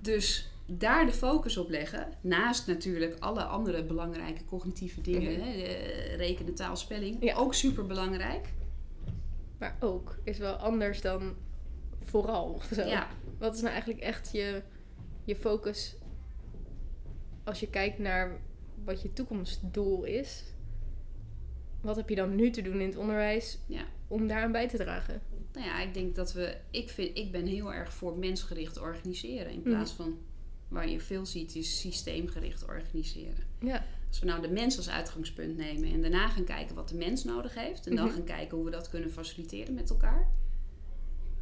Dus 0.00 0.50
daar 0.66 1.06
de 1.06 1.12
focus 1.12 1.56
op 1.56 1.68
leggen, 1.70 2.08
naast 2.20 2.66
natuurlijk 2.66 3.16
alle 3.18 3.42
andere 3.44 3.84
belangrijke 3.84 4.44
cognitieve 4.44 5.00
dingen, 5.00 5.32
Mhm. 5.32 5.40
hè, 5.40 5.50
eh, 5.52 6.16
rekenen, 6.16 6.54
taal, 6.54 6.76
spelling, 6.76 7.16
Ja. 7.20 7.34
ook 7.36 7.54
super 7.54 7.86
belangrijk. 7.86 8.48
Maar 9.58 9.76
ook 9.80 10.18
is 10.22 10.38
wel 10.38 10.54
anders 10.54 11.00
dan 11.00 11.36
vooral. 12.00 12.60
Zo. 12.74 12.82
Ja, 12.82 13.08
Wat 13.38 13.54
is 13.54 13.60
nou 13.60 13.72
eigenlijk 13.72 14.02
echt 14.02 14.32
je, 14.32 14.62
je 15.24 15.36
focus 15.36 15.96
als 17.44 17.60
je 17.60 17.70
kijkt 17.70 17.98
naar 17.98 18.40
wat 18.84 19.02
je 19.02 19.12
toekomstdoel 19.12 20.04
is? 20.04 20.44
Wat 21.80 21.96
heb 21.96 22.08
je 22.08 22.14
dan 22.14 22.34
nu 22.34 22.50
te 22.50 22.62
doen 22.62 22.80
in 22.80 22.88
het 22.88 22.96
onderwijs 22.96 23.58
ja. 23.66 23.84
om 24.08 24.26
daaraan 24.26 24.52
bij 24.52 24.68
te 24.68 24.76
dragen? 24.76 25.22
Nou 25.52 25.66
ja, 25.66 25.80
ik 25.80 25.94
denk 25.94 26.14
dat 26.14 26.32
we. 26.32 26.56
Ik, 26.70 26.88
vind, 26.88 27.18
ik 27.18 27.32
ben 27.32 27.46
heel 27.46 27.72
erg 27.72 27.92
voor 27.92 28.18
mensgericht 28.18 28.80
organiseren. 28.80 29.52
In 29.52 29.62
plaats 29.62 29.92
van 29.92 30.18
waar 30.68 30.88
je 30.88 31.00
veel 31.00 31.26
ziet, 31.26 31.54
is 31.54 31.80
systeemgericht 31.80 32.68
organiseren. 32.68 33.44
Ja. 33.60 33.84
Als 34.08 34.18
we 34.18 34.26
nou 34.26 34.40
de 34.42 34.48
mens 34.48 34.76
als 34.76 34.88
uitgangspunt 34.88 35.56
nemen 35.56 35.92
en 35.92 36.00
daarna 36.00 36.28
gaan 36.28 36.44
kijken 36.44 36.74
wat 36.74 36.88
de 36.88 36.94
mens 36.96 37.24
nodig 37.24 37.54
heeft. 37.54 37.86
En 37.86 37.96
dan 37.96 38.04
Mhm. 38.06 38.14
gaan 38.14 38.24
kijken 38.24 38.56
hoe 38.56 38.64
we 38.66 38.70
dat 38.72 38.88
kunnen 38.88 39.10
faciliteren 39.10 39.74
met 39.74 39.90
elkaar. 39.90 40.28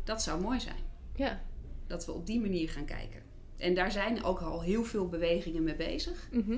Dat 0.05 0.23
zou 0.23 0.41
mooi 0.41 0.61
zijn. 0.61 0.83
Ja. 1.17 1.43
Dat 1.87 2.07
we 2.07 2.13
op 2.13 2.27
die 2.27 2.41
manier 2.41 2.69
gaan 2.69 2.85
kijken. 2.85 3.23
En 3.57 3.75
daar 3.75 3.91
zijn 3.93 4.23
ook 4.23 4.41
al 4.41 4.63
heel 4.63 4.85
veel 4.85 5.09
bewegingen 5.09 5.63
mee 5.63 5.77
bezig. 5.77 6.29
Mhm. 6.33 6.57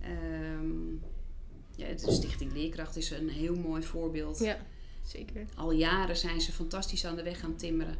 Ehm, 0.00 0.92
ja, 1.76 1.88
de 1.96 2.10
Stichting 2.12 2.52
Leerkracht 2.52 2.96
is 2.96 3.10
een 3.10 3.28
heel 3.28 3.54
mooi 3.56 3.82
voorbeeld. 3.82 4.38
Ja, 4.38 4.56
zeker. 5.02 5.46
Al 5.56 5.70
jaren 5.72 6.16
zijn 6.16 6.40
ze 6.40 6.52
fantastisch 6.52 7.04
aan 7.06 7.16
de 7.16 7.22
weg 7.22 7.40
gaan 7.40 7.56
timmeren. 7.56 7.96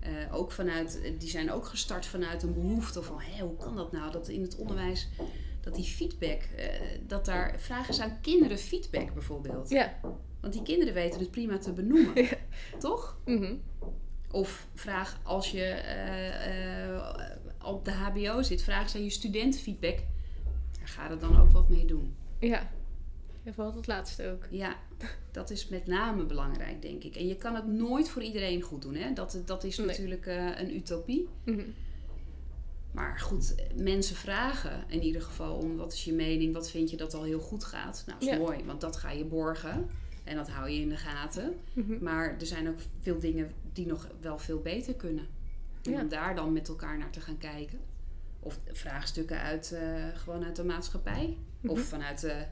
Eh, 0.00 0.34
ook 0.34 0.52
vanuit, 0.52 1.00
die 1.18 1.28
zijn 1.28 1.50
ook 1.52 1.66
gestart 1.66 2.06
vanuit 2.06 2.42
een 2.42 2.54
behoefte 2.54 3.02
van 3.02 3.20
hé, 3.20 3.42
hoe 3.44 3.56
kan 3.56 3.76
dat 3.76 3.92
nou? 3.92 4.12
Dat 4.12 4.28
in 4.28 4.42
het 4.42 4.56
onderwijs, 4.56 5.08
dat 5.64 5.74
die 5.74 5.84
feedback, 5.84 6.42
eh, 6.56 6.66
dat 7.06 7.24
daar 7.24 7.54
vragen 7.60 8.02
aan 8.04 8.20
kinderen 8.20 8.58
feedback 8.58 9.12
bijvoorbeeld. 9.12 9.68
Ja. 9.68 9.94
Want 10.40 10.52
die 10.52 10.62
kinderen 10.62 10.94
weten 10.94 11.20
het 11.20 11.30
prima 11.30 11.58
te 11.58 11.72
benoemen, 11.72 12.14
Ja. 12.24 12.36
toch? 12.78 13.18
Mhm. 13.24 13.54
Of 14.30 14.68
vraag 14.74 15.20
als 15.22 15.50
je 15.50 15.62
eh, 15.62 16.84
eh, 16.94 17.14
op 17.64 17.84
de 17.84 17.90
HBO 17.92 18.42
zit, 18.42 18.62
vraag 18.62 18.88
ze 18.88 18.96
aan 18.96 19.04
je 19.04 19.10
studenten 19.10 19.60
feedback. 19.60 19.98
Daar 20.78 20.88
ga 20.88 21.10
er 21.10 21.18
dan 21.18 21.40
ook 21.40 21.50
wat 21.50 21.68
mee 21.68 21.84
doen. 21.84 22.14
Ja. 22.40 22.70
Vooral 23.52 23.72
dat 23.74 23.86
laatste 23.86 24.30
ook. 24.30 24.46
Ja, 24.50 24.76
dat 25.32 25.50
is 25.50 25.68
met 25.68 25.86
name 25.86 26.24
belangrijk, 26.24 26.82
denk 26.82 27.02
ik. 27.02 27.16
En 27.16 27.26
je 27.26 27.36
kan 27.36 27.54
het 27.54 27.66
nooit 27.66 28.08
voor 28.08 28.22
iedereen 28.22 28.62
goed 28.62 28.82
doen. 28.82 28.94
Hè? 28.94 29.12
Dat, 29.12 29.42
dat 29.44 29.64
is 29.64 29.76
Nee. 29.76 29.86
natuurlijk 29.86 30.26
een 30.58 30.74
utopie. 30.76 31.28
Mhm. 31.44 31.60
Maar 32.94 33.20
goed, 33.20 33.54
mensen 33.74 34.16
vragen 34.16 34.84
in 34.88 35.02
ieder 35.02 35.22
geval 35.22 35.56
om 35.56 35.76
wat 35.76 35.92
is 35.92 36.04
je 36.04 36.12
mening, 36.12 36.52
wat 36.54 36.70
vind 36.70 36.90
je 36.90 36.96
dat 36.96 37.14
al 37.14 37.22
heel 37.22 37.40
goed 37.40 37.64
gaat. 37.64 38.02
Nou, 38.06 38.18
dat 38.18 38.28
is 38.28 38.34
Ja. 38.34 38.40
mooi, 38.40 38.64
want 38.64 38.80
dat 38.80 38.96
ga 38.96 39.10
je 39.10 39.24
borgen 39.24 39.88
en 40.24 40.36
dat 40.36 40.48
hou 40.48 40.68
je 40.70 40.80
in 40.80 40.88
de 40.88 40.96
gaten. 40.96 41.54
Mhm. 41.72 42.02
Maar 42.04 42.36
er 42.40 42.46
zijn 42.46 42.68
ook 42.68 42.78
veel 43.00 43.18
dingen 43.18 43.52
die 43.72 43.86
nog 43.86 44.08
wel 44.20 44.38
veel 44.38 44.58
beter 44.60 44.94
kunnen. 44.94 45.26
En 45.82 45.92
Ja. 45.92 46.00
om 46.00 46.08
daar 46.08 46.34
dan 46.34 46.52
met 46.52 46.68
elkaar 46.68 46.98
naar 46.98 47.10
te 47.10 47.20
gaan 47.20 47.38
kijken. 47.38 47.78
Of 48.40 48.58
vraagstukken 48.72 49.40
uit, 49.40 49.72
eh, 49.72 50.04
gewoon 50.14 50.44
uit 50.44 50.56
de 50.56 50.64
maatschappij. 50.64 51.36
Of 51.66 51.78
Mhm. 51.78 51.86
vanuit 51.86 52.20
de 52.20 52.44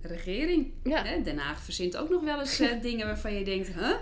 regering. 0.00 0.72
Ja. 0.82 1.04
Hè, 1.04 1.22
Den 1.22 1.38
Haag 1.38 1.60
verzint 1.62 1.96
ook 1.96 2.08
nog 2.10 2.22
wel 2.24 2.40
eens 2.40 2.60
eh, 2.60 2.80
dingen 2.88 3.06
waarvan 3.06 3.34
je 3.34 3.44
denkt... 3.44 3.68
Huh? 3.68 3.96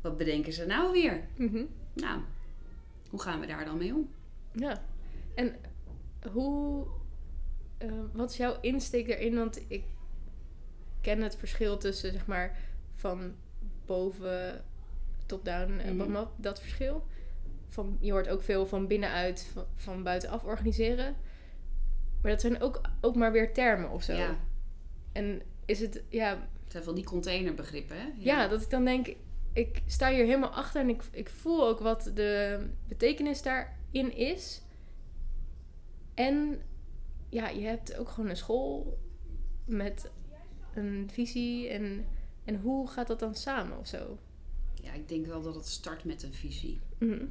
Wat 0.00 0.16
bedenken 0.16 0.52
ze 0.52 0.66
nou 0.66 0.92
weer? 0.92 1.20
Mhm. 1.36 1.62
Nou, 1.94 2.20
hoe 3.10 3.20
gaan 3.22 3.40
we 3.40 3.46
daar 3.46 3.64
dan 3.64 3.78
mee 3.78 3.94
om? 3.94 4.08
Ja. 4.52 4.82
En 5.34 5.56
hoe... 6.32 6.86
eh, 7.78 7.88
wat 8.12 8.30
is 8.30 8.36
jouw 8.36 8.56
insteek 8.60 9.08
daarin? 9.08 9.34
Want 9.34 9.60
ik 9.68 9.84
ken 11.00 11.22
het 11.22 11.36
verschil 11.36 11.78
tussen, 11.78 12.12
zeg 12.12 12.26
maar, 12.26 12.56
van 12.94 13.34
boven 13.86 14.64
top-down 15.26 15.78
en 15.78 15.88
Mhm. 15.88 15.96
bottom-up. 15.96 16.28
Dat 16.36 16.60
verschil. 16.60 17.06
Van, 17.68 17.96
je 18.00 18.10
hoort 18.12 18.28
ook 18.28 18.42
veel 18.42 18.66
van 18.66 18.86
binnenuit, 18.86 19.48
van, 19.52 19.64
van 19.76 20.02
buitenaf 20.02 20.44
organiseren. 20.44 21.16
Maar 22.22 22.30
dat 22.32 22.40
zijn 22.40 22.60
ook, 22.60 22.80
ook 23.00 23.16
maar 23.16 23.32
weer 23.32 23.52
termen 23.52 23.90
of 23.90 24.02
zo. 24.02 24.12
Ja. 24.12 24.36
En 25.12 25.42
is 25.64 25.80
het, 25.80 26.02
ja, 26.08 26.30
Het 26.62 26.72
zijn 26.72 26.84
van 26.84 26.94
die 26.94 27.04
containerbegrippen, 27.04 27.96
hè? 27.96 28.06
ja. 28.18 28.48
dat 28.48 28.62
ik 28.62 28.70
dan 28.70 28.84
denk, 28.84 29.14
ik 29.52 29.82
sta 29.86 30.10
hier 30.10 30.24
helemaal 30.24 30.50
achter 30.50 30.80
en 30.80 30.88
ik, 30.88 31.02
ik 31.10 31.28
voel 31.28 31.66
ook 31.66 31.80
wat 31.80 32.10
de 32.14 32.60
betekenis 32.88 33.42
daarin 33.42 34.16
is. 34.16 34.62
En 36.14 36.60
ja, 37.28 37.48
je 37.48 37.66
hebt 37.66 37.96
ook 37.96 38.08
gewoon 38.08 38.30
een 38.30 38.36
school 38.36 38.98
met 39.66 40.10
een 40.74 41.08
visie 41.12 41.68
en, 41.68 42.06
en 42.44 42.60
hoe 42.60 42.88
gaat 42.88 43.06
dat 43.06 43.18
dan 43.18 43.34
samen 43.34 43.78
of 43.78 43.86
zo? 43.86 44.18
Ja, 44.82 44.92
ik 44.92 45.08
denk 45.08 45.26
wel 45.26 45.42
dat 45.42 45.54
het 45.54 45.66
start 45.68 46.04
met 46.04 46.22
een 46.22 46.32
visie. 46.32 46.80
Mhm. 46.98 47.24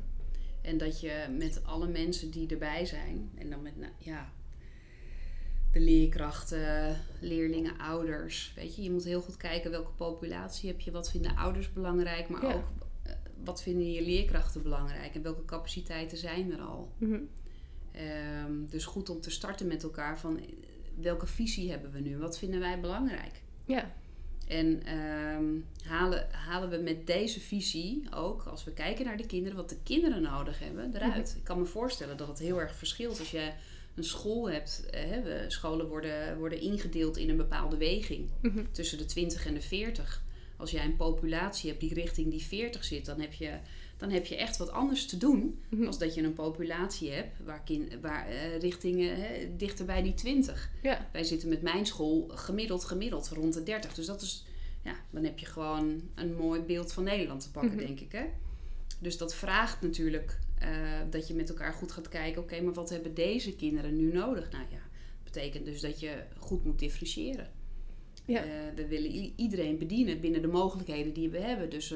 En 0.61 0.77
dat 0.77 0.99
je 0.99 1.27
met 1.37 1.61
alle 1.65 1.87
mensen 1.87 2.31
die 2.31 2.47
erbij 2.47 2.85
zijn, 2.85 3.31
en 3.35 3.49
dan 3.49 3.61
met 3.61 3.77
nou, 3.77 3.91
ja, 3.97 4.31
de 5.71 5.79
leerkrachten, 5.79 6.97
leerlingen, 7.19 7.77
ouders. 7.77 8.53
Weet 8.55 8.75
je, 8.75 8.81
je 8.83 8.91
moet 8.91 9.03
heel 9.03 9.21
goed 9.21 9.37
kijken 9.37 9.71
welke 9.71 9.91
populatie 9.91 10.69
heb 10.69 10.79
je, 10.79 10.91
wat 10.91 11.11
vinden 11.11 11.35
ouders 11.35 11.73
belangrijk, 11.73 12.29
maar 12.29 12.41
Ja. 12.45 12.53
ook 12.53 12.63
eh, 13.03 13.13
wat 13.43 13.61
vinden 13.61 13.91
je 13.91 14.01
leerkrachten 14.01 14.61
belangrijk 14.63 15.15
en 15.15 15.21
welke 15.21 15.45
capaciteiten 15.45 16.17
zijn 16.17 16.51
er 16.51 16.59
al. 16.61 16.91
Mhm. 16.97 17.19
Ehm, 17.93 18.65
dus 18.69 18.85
goed 18.85 19.09
om 19.09 19.21
te 19.21 19.29
starten 19.31 19.67
met 19.67 19.83
elkaar 19.83 20.19
van 20.19 20.39
eh, 20.39 20.45
welke 21.01 21.27
visie 21.27 21.69
hebben 21.71 21.91
we 21.91 22.00
nu, 22.00 22.17
wat 22.17 22.38
vinden 22.38 22.59
wij 22.59 22.79
belangrijk. 22.79 23.41
Ja, 23.65 23.91
En 24.47 24.83
ehm, 24.85 25.45
halen, 25.88 26.27
halen 26.31 26.69
we 26.69 26.77
met 26.77 27.07
deze 27.07 27.39
visie 27.39 28.03
ook, 28.15 28.43
als 28.43 28.63
we 28.63 28.71
kijken 28.73 29.05
naar 29.05 29.17
de 29.17 29.25
kinderen, 29.25 29.57
wat 29.57 29.69
de 29.69 29.77
kinderen 29.83 30.21
nodig 30.21 30.59
hebben, 30.59 30.95
eruit. 30.95 31.33
Ik 31.38 31.43
kan 31.43 31.59
me 31.59 31.65
voorstellen 31.65 32.17
dat 32.17 32.27
het 32.27 32.39
heel 32.39 32.59
erg 32.62 32.75
verschilt 32.75 33.19
als 33.19 33.31
je 33.31 33.51
een 33.95 34.03
school 34.03 34.50
hebt. 34.50 34.85
eh, 34.91 35.01
Hè, 35.09 35.50
scholen 35.50 35.88
worden, 35.88 36.38
worden 36.38 36.59
ingedeeld 36.62 37.17
in 37.17 37.29
een 37.29 37.38
bepaalde 37.38 37.77
weging 37.77 38.29
Mhm. 38.41 38.63
tussen 38.71 38.97
de 38.97 39.05
20 39.05 39.45
en 39.45 39.53
de 39.53 39.62
40. 39.62 40.23
Als 40.57 40.71
jij 40.71 40.85
een 40.85 40.95
populatie 40.95 41.69
hebt 41.69 41.81
die 41.81 41.93
richting 41.93 42.31
die 42.31 42.41
40 42.43 42.83
zit, 42.83 43.05
dan 43.05 43.19
heb 43.19 43.33
je, 43.33 43.50
dan 44.03 44.12
heb 44.12 44.25
je 44.25 44.36
echt 44.36 44.57
wat 44.57 44.72
anders 44.72 45.05
te 45.05 45.17
doen 45.17 45.60
Mhm. 45.69 45.86
als 45.86 45.98
dat 45.98 46.13
je 46.15 46.24
een 46.24 46.33
populatie 46.33 47.12
hebt 47.12 47.38
waar, 47.45 47.63
kin, 47.63 47.91
waar 48.01 48.27
richting 48.60 49.00
hè, 49.17 49.55
dichter 49.57 49.86
bij 49.86 50.01
die 50.01 50.13
20. 50.13 50.72
ja, 50.81 51.10
Wij 51.12 51.24
zitten 51.24 51.50
met 51.50 51.62
mijn 51.62 51.86
school 51.86 52.27
gemiddeld, 52.27 52.83
gemiddeld 52.83 53.27
rond 53.29 53.53
de 53.53 53.63
30. 53.63 53.93
Dus 53.93 54.05
dat 54.05 54.22
is, 54.22 54.45
ja, 54.83 54.95
dan 55.10 55.24
heb 55.24 55.39
je 55.39 55.45
gewoon 55.45 56.01
een 56.15 56.36
mooi 56.36 56.62
beeld 56.62 56.93
van 56.93 57.03
Nederland 57.03 57.41
te 57.41 57.51
pakken, 57.51 57.75
Mhm. 57.75 57.86
denk 57.86 58.00
ik. 58.00 58.12
Hè? 58.12 58.24
Dus 59.00 59.17
dat 59.17 59.36
vraagt 59.36 59.81
natuurlijk 59.81 60.39
eh, 60.60 60.69
dat 61.10 61.27
je 61.27 61.33
met 61.33 61.50
elkaar 61.50 61.74
goed 61.74 61.91
gaat 61.91 62.07
kijken. 62.10 62.41
Oké, 62.41 62.62
maar 62.62 62.74
wat 62.74 62.89
hebben 62.89 63.13
deze 63.13 63.55
kinderen 63.55 63.95
nu 63.95 64.12
nodig? 64.13 64.51
Nou 64.51 64.63
ja, 64.72 64.77
dat 65.24 65.33
betekent 65.33 65.65
dus 65.65 65.81
dat 65.81 66.00
je 66.00 66.24
goed 66.38 66.63
moet 66.65 66.79
differentiëren. 66.79 67.51
ja. 68.25 68.43
Eh, 68.43 68.50
we 68.75 68.88
willen 68.88 69.33
iedereen 69.36 69.77
bedienen 69.77 70.19
binnen 70.19 70.41
de 70.41 70.48
mogelijkheden 70.48 71.13
die 71.13 71.29
we 71.29 71.38
hebben. 71.39 71.69
Dus 71.69 71.91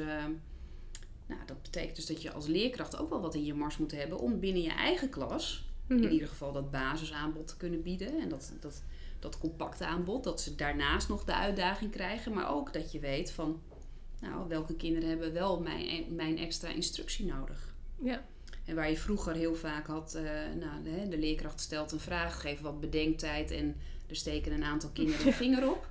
nou, 1.28 1.42
dat 1.46 1.62
betekent 1.62 1.96
dus 1.96 2.06
dat 2.06 2.22
je 2.22 2.32
als 2.32 2.48
leerkracht 2.48 2.98
ook 2.98 3.10
wel 3.10 3.22
wat 3.22 3.36
in 3.36 3.46
je 3.46 3.54
mars 3.54 3.78
moet 3.78 3.92
hebben 3.92 4.20
om 4.20 4.40
binnen 4.40 4.62
je 4.62 4.72
eigen 4.74 5.10
klas 5.10 5.66
Mhm. 5.88 6.04
in 6.04 6.12
ieder 6.12 6.28
geval 6.28 6.52
dat 6.52 6.72
basisaanbod 6.72 7.48
te 7.48 7.58
kunnen 7.58 7.82
bieden. 7.82 8.20
En 8.20 8.30
dat, 8.30 8.54
dat, 8.60 8.84
dat 9.20 9.38
compacte 9.38 9.86
aanbod, 9.86 10.24
dat 10.24 10.42
ze 10.42 10.56
daarnaast 10.56 11.08
nog 11.10 11.24
de 11.24 11.34
uitdaging 11.34 11.92
krijgen. 11.92 12.34
Maar 12.34 12.50
ook 12.54 12.74
dat 12.74 12.92
je 12.92 13.00
weet 13.00 13.32
van, 13.32 13.62
nou, 14.22 14.48
welke 14.48 14.76
kinderen 14.76 15.10
hebben 15.10 15.34
wel 15.34 15.60
mijn, 15.62 16.16
mijn 16.16 16.38
extra 16.38 16.70
instructie 16.70 17.26
nodig. 17.26 17.74
ja. 18.02 18.26
En 18.66 18.76
waar 18.76 18.90
je 18.90 18.98
vroeger 18.98 19.34
heel 19.36 19.56
vaak 19.56 19.88
had, 19.88 20.14
eh, 20.14 20.24
nou, 20.60 20.84
de, 20.84 21.08
de 21.10 21.18
leerkracht 21.18 21.60
stelt 21.60 21.92
een 21.92 22.00
vraag, 22.00 22.42
geeft 22.42 22.62
wat 22.62 22.80
bedenktijd 22.80 23.52
en 23.52 23.76
er 24.08 24.16
steken 24.16 24.52
een 24.52 24.64
aantal 24.64 24.90
kinderen 24.94 25.28
een 25.28 25.34
vinger 25.44 25.70
op. 25.70 25.88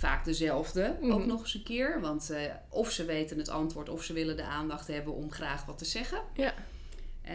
Vaak 0.00 0.24
dezelfde, 0.24 0.96
ook 1.02 1.18
Mhm. 1.18 1.26
nog 1.28 1.40
eens 1.40 1.54
een 1.54 1.62
keer. 1.62 2.00
Want 2.00 2.30
eh, 2.30 2.40
of 2.68 2.90
ze 2.90 3.04
weten 3.04 3.38
het 3.38 3.48
antwoord 3.48 3.88
of 3.88 4.02
ze 4.02 4.12
willen 4.12 4.36
de 4.36 4.42
aandacht 4.42 4.86
hebben 4.86 5.14
om 5.14 5.30
graag 5.30 5.64
wat 5.64 5.78
te 5.78 5.84
zeggen. 5.84 6.20
Ja. 6.34 6.54
Eh, 7.22 7.34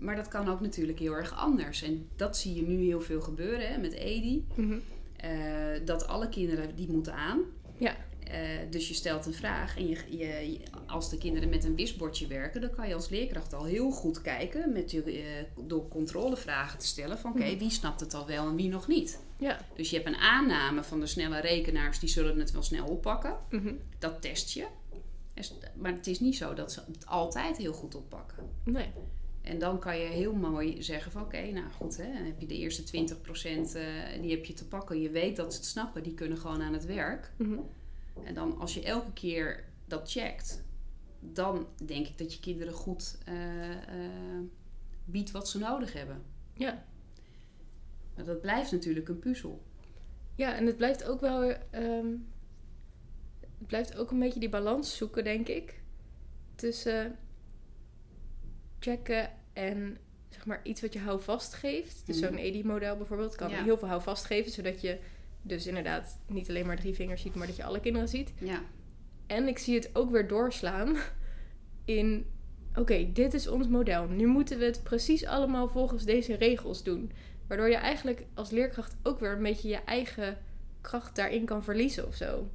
maar 0.00 0.16
dat 0.16 0.28
kan 0.28 0.48
ook 0.48 0.60
natuurlijk 0.60 0.98
heel 0.98 1.12
erg 1.12 1.36
anders. 1.36 1.82
En 1.82 2.08
dat 2.16 2.36
zie 2.36 2.54
je 2.54 2.62
nu 2.62 2.82
heel 2.84 3.00
veel 3.00 3.20
gebeuren 3.20 3.72
hè, 3.72 3.78
met 3.78 3.92
Edi. 3.92 4.46
Mhm. 4.54 4.78
Eh, 5.16 5.30
dat 5.84 6.06
alle 6.06 6.28
kinderen 6.28 6.74
die 6.76 6.90
moeten 6.90 7.14
aan. 7.14 7.40
Ja. 7.78 7.96
Eh, 8.30 8.38
dus 8.70 8.88
je 8.88 8.94
stelt 8.94 9.26
een 9.26 9.34
vraag 9.34 9.76
en 9.76 9.88
je, 9.88 9.96
je, 10.18 10.58
als 10.86 11.10
de 11.10 11.18
kinderen 11.18 11.48
met 11.48 11.64
een 11.64 11.74
wisbordje 11.74 12.26
werken, 12.26 12.60
dan 12.60 12.70
kan 12.70 12.88
je 12.88 12.94
als 12.94 13.08
leerkracht 13.08 13.52
al 13.52 13.64
heel 13.64 13.90
goed 13.90 14.22
kijken 14.22 14.72
met 14.72 14.90
je, 14.90 15.02
eh, 15.02 15.22
door 15.66 15.88
controlevragen 15.88 16.78
te 16.78 16.86
stellen 16.86 17.18
van 17.18 17.30
oké, 17.32 17.44
Mhm. 17.44 17.58
wie 17.58 17.70
snapt 17.70 18.00
het 18.00 18.14
al 18.14 18.26
wel 18.26 18.46
en 18.48 18.56
wie 18.56 18.68
nog 18.68 18.88
niet. 18.88 19.20
Ja. 19.38 19.60
Dus 19.76 19.90
je 19.90 19.96
hebt 19.96 20.08
een 20.08 20.16
aanname 20.20 20.82
van 20.84 21.00
de 21.00 21.06
snelle 21.06 21.40
rekenaars, 21.40 21.98
die 21.98 22.08
zullen 22.08 22.38
het 22.38 22.50
wel 22.52 22.62
snel 22.62 22.86
oppakken. 22.86 23.36
Mhm. 23.50 23.72
Dat 23.98 24.22
test 24.22 24.50
je. 24.52 24.66
En 25.34 25.44
s- 25.44 25.54
Maar 25.74 25.92
het 25.92 26.06
is 26.06 26.20
niet 26.20 26.36
zo 26.36 26.54
dat 26.54 26.72
ze 26.72 26.80
het 26.92 27.06
altijd 27.06 27.56
heel 27.56 27.72
goed 27.72 27.94
oppakken. 27.94 28.36
Nee. 28.64 28.86
En 29.42 29.58
dan 29.58 29.78
kan 29.78 29.98
je 29.98 30.06
heel 30.06 30.34
mooi 30.34 30.82
zeggen 30.82 31.12
van 31.12 31.22
oké, 31.22 31.42
nou 31.50 31.70
goed, 31.76 31.96
hè, 31.96 32.04
dan 32.12 32.24
heb 32.24 32.40
je 32.40 32.46
de 32.46 32.56
eerste 32.56 32.82
20% 32.82 33.74
eh, 33.74 33.82
die 34.20 34.30
heb 34.30 34.44
je 34.44 34.52
te 34.52 34.66
pakken. 34.68 35.00
Je 35.00 35.10
weet 35.10 35.36
dat 35.36 35.52
ze 35.52 35.58
het 35.58 35.68
snappen, 35.68 36.02
die 36.02 36.14
kunnen 36.14 36.38
gewoon 36.38 36.62
aan 36.62 36.72
het 36.72 36.84
werk. 36.86 37.30
Mhm. 37.36 37.58
En 38.24 38.34
dan 38.34 38.58
als 38.58 38.74
je 38.74 38.82
elke 38.84 39.12
keer 39.12 39.64
dat 39.86 40.10
checkt, 40.10 40.62
dan 41.20 41.66
denk 41.84 42.06
ik 42.06 42.18
dat 42.18 42.32
je 42.34 42.40
kinderen 42.40 42.72
goed 42.74 43.18
eh, 43.24 43.70
eh, 43.70 44.40
biedt 45.04 45.30
wat 45.30 45.48
ze 45.48 45.58
nodig 45.58 45.92
hebben. 45.92 46.22
Ja. 46.54 46.84
Maar 48.16 48.24
dat 48.24 48.40
blijft 48.40 48.72
natuurlijk 48.72 49.08
een 49.08 49.18
puzzel. 49.18 49.62
Ja, 50.34 50.54
en 50.56 50.66
het 50.66 50.76
blijft 50.76 51.04
ook 51.04 51.20
wel. 51.20 51.42
ehm, 51.70 52.06
het 53.40 53.66
blijft 53.68 53.96
ook 53.96 54.10
een 54.10 54.18
beetje 54.18 54.40
die 54.40 54.48
balans 54.48 54.96
zoeken, 54.96 55.24
denk 55.24 55.48
ik. 55.48 55.82
Tussen 56.54 57.16
checken 58.78 59.30
en 59.52 59.98
zeg 60.28 60.46
maar 60.46 60.60
iets 60.62 60.80
wat 60.80 60.92
je 60.92 60.98
houvast 60.98 61.54
geeft. 61.54 62.06
Dus 62.06 62.20
Mhm. 62.20 62.26
zo'n 62.28 62.38
ED-model 62.38 62.96
bijvoorbeeld 62.96 63.34
kan 63.34 63.50
Ja. 63.50 63.62
heel 63.62 63.78
veel 63.78 63.88
houvast 63.88 64.24
geven, 64.24 64.52
zodat 64.52 64.80
je 64.80 64.98
dus 65.42 65.66
inderdaad 65.66 66.18
niet 66.26 66.48
alleen 66.48 66.66
maar 66.66 66.76
drie 66.76 66.94
vingers 66.94 67.22
ziet, 67.22 67.34
maar 67.34 67.46
dat 67.46 67.56
je 67.56 67.64
alle 67.64 67.80
kinderen 67.80 68.08
ziet. 68.08 68.32
Ja, 68.38 68.62
En 69.26 69.48
ik 69.48 69.58
zie 69.58 69.74
het 69.74 69.90
ook 69.92 70.10
weer 70.10 70.28
doorslaan 70.28 70.96
in: 71.84 72.26
oké, 72.74 73.12
dit 73.12 73.34
is 73.34 73.48
ons 73.48 73.68
model. 73.68 74.08
Nu 74.08 74.26
moeten 74.26 74.58
we 74.58 74.64
het 74.64 74.82
precies 74.82 75.26
allemaal 75.26 75.68
volgens 75.68 76.04
deze 76.04 76.34
regels 76.34 76.82
doen. 76.82 77.12
Waardoor 77.46 77.68
je 77.68 77.76
eigenlijk 77.76 78.24
als 78.34 78.50
leerkracht 78.50 78.96
ook 79.02 79.20
weer 79.20 79.32
een 79.32 79.42
beetje 79.42 79.68
je 79.68 79.84
eigen 79.84 80.38
kracht 80.80 81.16
daarin 81.16 81.44
kan 81.44 81.64
verliezen 81.64 82.06
of 82.06 82.14
zo. 82.14 82.50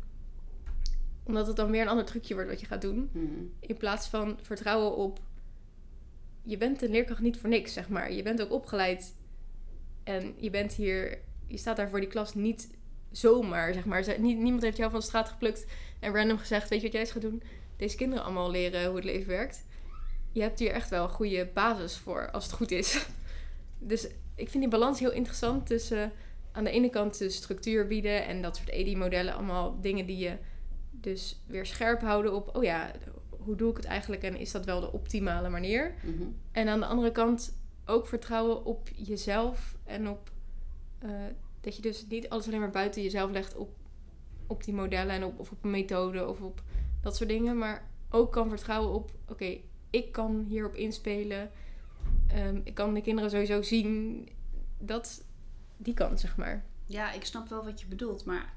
Omdat 1.23 1.47
het 1.47 1.55
dan 1.55 1.71
weer 1.71 1.81
een 1.81 1.87
ander 1.87 2.05
trucje 2.05 2.33
wordt 2.33 2.49
wat 2.49 2.59
je 2.59 2.65
gaat 2.65 2.81
doen. 2.81 3.09
Mhm. 3.11 3.25
In 3.59 3.77
plaats 3.77 4.07
van 4.07 4.39
vertrouwen 4.41 4.95
op. 4.95 5.19
Je 6.43 6.57
bent 6.57 6.81
een 6.81 6.91
leerkracht 6.91 7.21
niet 7.21 7.37
voor 7.37 7.49
niks, 7.49 7.73
zeg 7.73 7.89
maar. 7.89 8.11
Je 8.11 8.23
bent 8.23 8.41
ook 8.41 8.51
opgeleid. 8.51 9.15
En 10.03 10.33
je 10.37 10.49
bent 10.49 10.73
hier. 10.73 11.19
Je 11.47 11.57
staat 11.57 11.77
daar 11.77 11.89
voor 11.89 11.99
die 11.99 12.09
klas 12.09 12.35
niet 12.35 12.74
zomaar, 13.17 13.73
zeg 13.73 13.85
maar. 13.85 14.19
Niemand 14.19 14.61
heeft 14.61 14.77
jou 14.77 14.91
van 14.91 14.99
de 14.99 15.05
straat 15.05 15.29
geplukt 15.29 15.65
en 15.99 16.15
random 16.15 16.37
gezegd: 16.37 16.69
Weet 16.69 16.79
je 16.79 16.85
wat 16.85 16.93
jij 16.93 17.01
eens 17.01 17.11
gaat 17.11 17.21
doen? 17.21 17.43
Deze 17.77 17.95
kinderen 17.95 18.23
allemaal 18.23 18.51
leren 18.51 18.85
hoe 18.85 18.95
het 18.95 19.05
leven 19.05 19.27
werkt. 19.27 19.65
Je 20.31 20.41
hebt 20.41 20.59
hier 20.59 20.71
echt 20.71 20.89
wel 20.89 21.03
een 21.03 21.09
goede 21.09 21.49
basis 21.53 21.97
voor, 21.97 22.31
als 22.31 22.43
het 22.43 22.53
goed 22.53 22.71
is. 22.71 22.97
Dus 23.77 24.07
ik 24.35 24.49
vind 24.49 24.63
die 24.63 24.71
balans 24.71 24.99
heel 24.99 25.11
interessant 25.11 25.67
tussen 25.67 26.11
aan 26.51 26.63
de 26.63 26.69
ene 26.69 26.89
kant 26.89 27.17
de 27.17 27.29
structuur 27.29 27.87
bieden 27.87 28.25
en 28.25 28.41
dat 28.41 28.55
soort 28.55 28.69
ED-modellen. 28.69 29.33
Allemaal 29.33 29.81
dingen 29.81 30.05
die 30.05 30.17
je 30.17 30.37
dus 30.91 31.39
weer 31.47 31.65
scherp 31.65 32.01
houden 32.01 32.33
op, 32.33 32.55
oh 32.55 32.63
ja, 32.63 32.91
hoe 33.29 33.55
doe 33.55 33.69
ik 33.69 33.77
het 33.77 33.85
eigenlijk 33.85 34.23
en 34.23 34.37
is 34.37 34.51
dat 34.51 34.65
wel 34.65 34.79
de 34.79 34.91
optimale 34.91 35.49
manier? 35.49 35.93
Mhm. 36.03 36.23
En 36.51 36.67
aan 36.67 36.79
de 36.79 36.85
andere 36.85 37.11
kant 37.11 37.53
ook 37.85 38.07
vertrouwen 38.07 38.65
op 38.65 38.89
jezelf 38.95 39.77
en 39.83 40.09
op 40.09 40.31
eh, 40.99 41.09
dat 41.65 41.75
je 41.75 41.81
dus 41.81 42.05
niet 42.09 42.29
alles 42.29 42.47
alleen 42.47 42.59
maar 42.59 42.69
buiten 42.69 43.01
jezelf 43.01 43.31
legt 43.31 43.55
op, 43.55 43.69
op 44.47 44.63
die 44.63 44.73
modellen 44.73 45.15
en 45.15 45.23
op, 45.23 45.39
of 45.39 45.51
op 45.51 45.63
een 45.63 45.69
methode 45.69 46.27
of 46.27 46.41
op 46.41 46.61
dat 47.01 47.15
soort 47.15 47.29
dingen, 47.29 47.57
maar 47.57 47.89
ook 48.09 48.31
kan 48.31 48.49
vertrouwen 48.49 48.93
op, 48.93 49.11
oké, 49.27 49.57
ik 49.89 50.11
kan 50.11 50.45
hierop 50.47 50.75
inspelen. 50.75 51.51
Ehm, 52.27 52.59
ik 52.63 52.73
kan 52.73 52.93
de 52.93 53.01
kinderen 53.01 53.29
sowieso 53.29 53.61
zien 53.61 54.27
dat 54.79 55.23
die 55.77 55.93
kan, 55.93 56.17
zeg 56.17 56.37
maar. 56.37 56.65
Ja, 56.85 57.11
ik 57.11 57.25
snap 57.25 57.47
wel 57.49 57.63
wat 57.63 57.79
je 57.81 57.87
bedoelt, 57.87 58.25
maar 58.25 58.53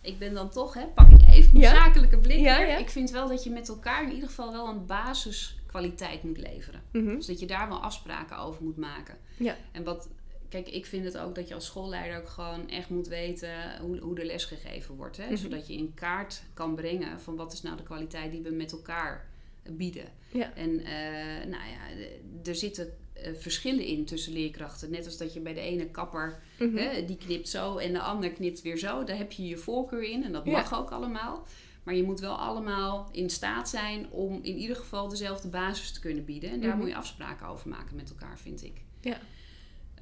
ik 0.00 0.18
ben 0.18 0.34
dan 0.34 0.50
toch, 0.50 0.74
hè, 0.74 0.86
pak 0.86 1.08
ik 1.08 1.28
even 1.28 1.52
mijn 1.58 1.64
Ja. 1.64 1.84
zakelijke 1.84 2.18
blik 2.18 2.38
Ja. 2.38 2.76
Ik 2.76 2.90
vind 2.90 3.10
wel 3.10 3.28
dat 3.28 3.44
je 3.44 3.50
met 3.50 3.68
elkaar 3.68 4.02
in 4.02 4.12
ieder 4.12 4.28
geval 4.28 4.52
wel 4.52 4.68
een 4.68 4.86
basiskwaliteit 4.86 6.22
moet 6.22 6.38
leveren. 6.38 6.82
Mhm. 6.92 7.14
Dus 7.14 7.26
dat 7.26 7.40
je 7.40 7.46
daar 7.46 7.68
wel 7.68 7.82
afspraken 7.82 8.38
over 8.38 8.62
moet 8.62 8.76
maken. 8.76 9.16
Ja. 9.36 9.56
En 9.72 9.84
wat, 9.84 10.08
kijk, 10.52 10.68
ik 10.68 10.86
vind 10.86 11.04
het 11.04 11.18
ook 11.18 11.34
dat 11.34 11.48
je 11.48 11.54
als 11.54 11.66
schoolleider 11.66 12.18
ook 12.18 12.28
gewoon 12.28 12.68
echt 12.68 12.88
moet 12.88 13.06
weten 13.08 13.78
hoe, 13.80 13.98
hoe 13.98 14.14
de 14.14 14.24
les 14.24 14.44
gegeven 14.44 14.94
wordt. 14.96 15.16
Hè? 15.16 15.26
Mhm. 15.26 15.36
Zodat 15.36 15.66
je 15.66 15.74
in 15.74 15.94
kaart 15.94 16.42
kan 16.54 16.74
brengen 16.74 17.20
van 17.20 17.36
wat 17.36 17.52
is 17.52 17.62
nou 17.62 17.76
de 17.76 17.82
kwaliteit 17.82 18.30
die 18.30 18.40
we 18.42 18.50
met 18.50 18.72
elkaar 18.72 19.30
bieden. 19.70 20.04
Ja. 20.32 20.54
En 20.54 20.78
eh, 20.80 21.46
nou 21.48 21.62
ja, 21.70 22.06
er 22.44 22.54
zitten 22.54 22.92
eh, 23.12 23.32
verschillen 23.34 23.84
in 23.84 24.04
tussen 24.04 24.32
leerkrachten. 24.32 24.90
Net 24.90 25.04
als 25.04 25.16
dat 25.16 25.32
je 25.32 25.40
bij 25.40 25.54
de 25.54 25.60
ene 25.60 25.86
kapper, 25.90 26.42
Mhm. 26.58 26.76
hè, 26.76 27.04
die 27.04 27.16
knipt 27.16 27.48
zo 27.48 27.76
en 27.76 27.92
de 27.92 28.00
ander 28.00 28.30
knipt 28.30 28.62
weer 28.62 28.76
zo. 28.78 29.04
Daar 29.04 29.16
heb 29.16 29.32
je 29.32 29.46
je 29.46 29.56
voorkeur 29.56 30.02
in 30.02 30.24
en 30.24 30.32
dat 30.32 30.44
Ja. 30.44 30.50
mag 30.52 30.74
ook 30.78 30.90
allemaal. 30.90 31.46
Maar 31.82 31.94
je 31.94 32.02
moet 32.02 32.20
wel 32.20 32.34
allemaal 32.38 33.08
in 33.12 33.30
staat 33.30 33.68
zijn 33.68 34.10
om 34.10 34.38
in 34.42 34.56
ieder 34.56 34.76
geval 34.76 35.08
dezelfde 35.08 35.48
basis 35.48 35.92
te 35.92 36.00
kunnen 36.00 36.24
bieden. 36.24 36.50
En 36.50 36.60
daar 36.60 36.68
Mhm. 36.70 36.78
moet 36.78 36.88
je 36.88 36.96
afspraken 36.96 37.46
over 37.46 37.68
maken 37.68 37.96
met 37.96 38.10
elkaar, 38.10 38.38
vind 38.38 38.64
ik. 38.64 38.82
Ja. 39.00 39.18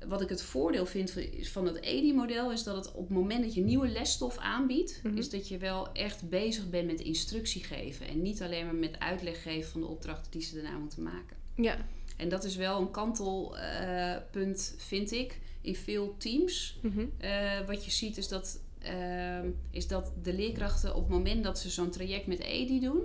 Wat 0.09 0.21
ik 0.21 0.29
het 0.29 0.43
voordeel 0.43 0.87
vind 0.87 1.15
van- 1.43 1.67
het 1.67 1.81
EDI-model 1.81 2.53
is 2.53 2.63
dat 2.63 2.77
het 2.77 2.93
op 2.95 3.01
het 3.09 3.17
moment 3.17 3.45
dat 3.45 3.55
je 3.55 3.61
nieuwe 3.61 3.89
lesstof 3.89 4.37
aanbiedt, 4.39 5.01
Mhm. 5.03 5.17
is 5.17 5.31
dat 5.31 5.49
je 5.49 5.59
wel 5.59 5.93
echt 5.93 6.29
bezig 6.29 6.71
bent 6.71 6.87
met 6.87 7.01
instructie 7.01 7.65
geven. 7.65 8.07
En 8.09 8.23
niet 8.23 8.43
alleen 8.43 8.65
maar 8.65 8.75
met 8.75 8.99
uitleg 8.99 9.43
geven 9.43 9.71
van 9.71 9.81
de 9.81 9.87
opdrachten 9.87 10.31
die 10.31 10.43
ze 10.43 10.55
daarna 10.63 10.79
moeten 10.79 11.03
maken. 11.03 11.37
Ja. 11.57 11.77
En 12.17 12.29
dat 12.29 12.45
is 12.45 12.57
wel 12.57 12.81
een 12.81 12.91
kantelpunt, 12.91 14.75
vind 14.79 15.13
ik, 15.13 15.39
in 15.61 15.77
veel 15.77 16.15
teams. 16.19 16.79
Mhm. 16.83 17.05
Eh, 17.19 17.61
wat 17.67 17.85
je 17.85 17.91
ziet 17.91 18.17
is 18.17 18.29
dat, 18.29 18.61
ehm, 18.79 19.49
is 19.71 19.87
dat 19.87 20.13
de 20.23 20.35
leerkrachten 20.35 20.95
op 20.95 21.01
het 21.03 21.11
moment 21.11 21.45
dat 21.45 21.59
ze 21.59 21.71
zo'n 21.71 21.91
traject 21.91 22.27
met 22.27 22.41
EDI 22.41 22.81
doen, 22.81 23.03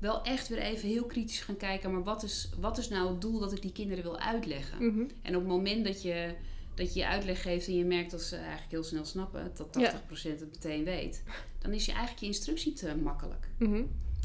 wel 0.00 0.22
echt 0.22 0.48
weer 0.48 0.58
even 0.58 0.88
heel 0.88 1.04
kritisch 1.04 1.40
gaan 1.40 1.56
kijken, 1.56 1.92
maar 1.92 2.02
wat 2.02 2.22
is, 2.22 2.50
wat 2.60 2.78
is 2.78 2.88
nou 2.88 3.08
het 3.08 3.20
doel 3.20 3.38
dat 3.38 3.52
ik 3.52 3.62
die 3.62 3.72
kinderen 3.72 4.04
wil 4.04 4.18
uitleggen? 4.18 4.86
Mhm. 4.86 5.04
En 5.22 5.34
op 5.36 5.40
het 5.40 5.50
moment 5.50 5.84
dat 5.84 6.02
je, 6.02 6.34
dat 6.74 6.94
je 6.94 7.00
je 7.00 7.06
uitleg 7.06 7.42
geeft 7.42 7.66
en 7.66 7.76
je 7.76 7.84
merkt 7.84 8.10
dat 8.10 8.22
ze 8.22 8.36
eigenlijk 8.36 8.70
heel 8.70 8.84
snel 8.84 9.04
snappen, 9.04 9.52
dat 9.56 9.78
80% 9.78 9.82
het 10.22 10.50
meteen 10.50 10.84
weet, 10.84 11.22
dan 11.58 11.72
is 11.72 11.84
je 11.84 11.90
eigenlijk 11.90 12.20
je 12.20 12.26
instructie 12.26 12.72
te 12.72 12.96
makkelijk. 13.02 13.48
Mhm. 13.58 13.82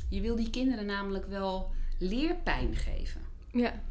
Je 0.10 0.22
wil 0.22 0.36
die 0.36 0.50
kinderen 0.50 0.86
namelijk 0.86 1.26
wel 1.26 1.72
leerpijn 2.00 2.76
geven. 2.76 3.22
Ja. 3.52 3.82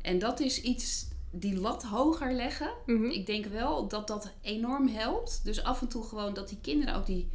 En 0.00 0.18
dat 0.18 0.40
is 0.40 0.62
iets, 0.62 1.08
die 1.30 1.60
lat 1.60 1.82
hoger 1.82 2.32
leggen. 2.32 2.70
Mhm. 2.86 3.04
Ik 3.04 3.26
denk 3.26 3.46
wel 3.46 3.88
dat 3.88 4.06
dat 4.06 4.32
enorm 4.42 4.88
helpt. 4.88 5.40
Dus 5.44 5.62
af 5.62 5.80
en 5.80 5.88
toe 5.88 6.04
gewoon 6.04 6.34
dat 6.34 6.48
die 6.48 6.58
kinderen 6.60 6.94
ook 6.94 7.06
die 7.06 7.28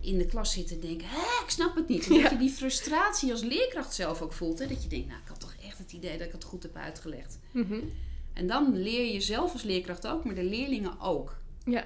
in 0.00 0.18
de 0.18 0.26
klas 0.26 0.52
zitten 0.52 0.76
en 0.76 0.82
denken... 0.82 1.06
Hé, 1.08 1.42
ik 1.44 1.50
snap 1.50 1.74
het 1.76 1.88
niet. 1.88 2.06
En 2.08 2.14
Ja. 2.14 2.22
Dat 2.22 2.30
je 2.30 2.38
die 2.38 2.50
frustratie 2.50 3.30
als 3.30 3.42
leerkracht 3.42 3.94
zelf 3.94 4.22
ook 4.22 4.32
voelt. 4.32 4.58
Hè? 4.58 4.66
Dat 4.66 4.82
je 4.82 4.88
denkt, 4.88 5.08
nou, 5.08 5.20
ik 5.22 5.28
had 5.28 5.40
toch 5.40 5.54
echt 5.64 5.78
het 5.78 5.92
idee 5.92 6.18
dat 6.18 6.26
ik 6.26 6.32
het 6.32 6.44
goed 6.44 6.62
heb 6.62 6.76
uitgelegd. 6.76 7.38
Mhm. 7.50 7.78
En 8.32 8.46
dan 8.46 8.76
leer 8.76 9.12
je 9.12 9.20
zelf 9.20 9.52
als 9.52 9.62
leerkracht 9.62 10.06
ook, 10.06 10.24
maar 10.24 10.34
de 10.34 10.44
leerlingen 10.44 11.00
ook. 11.00 11.36
Ja. 11.64 11.84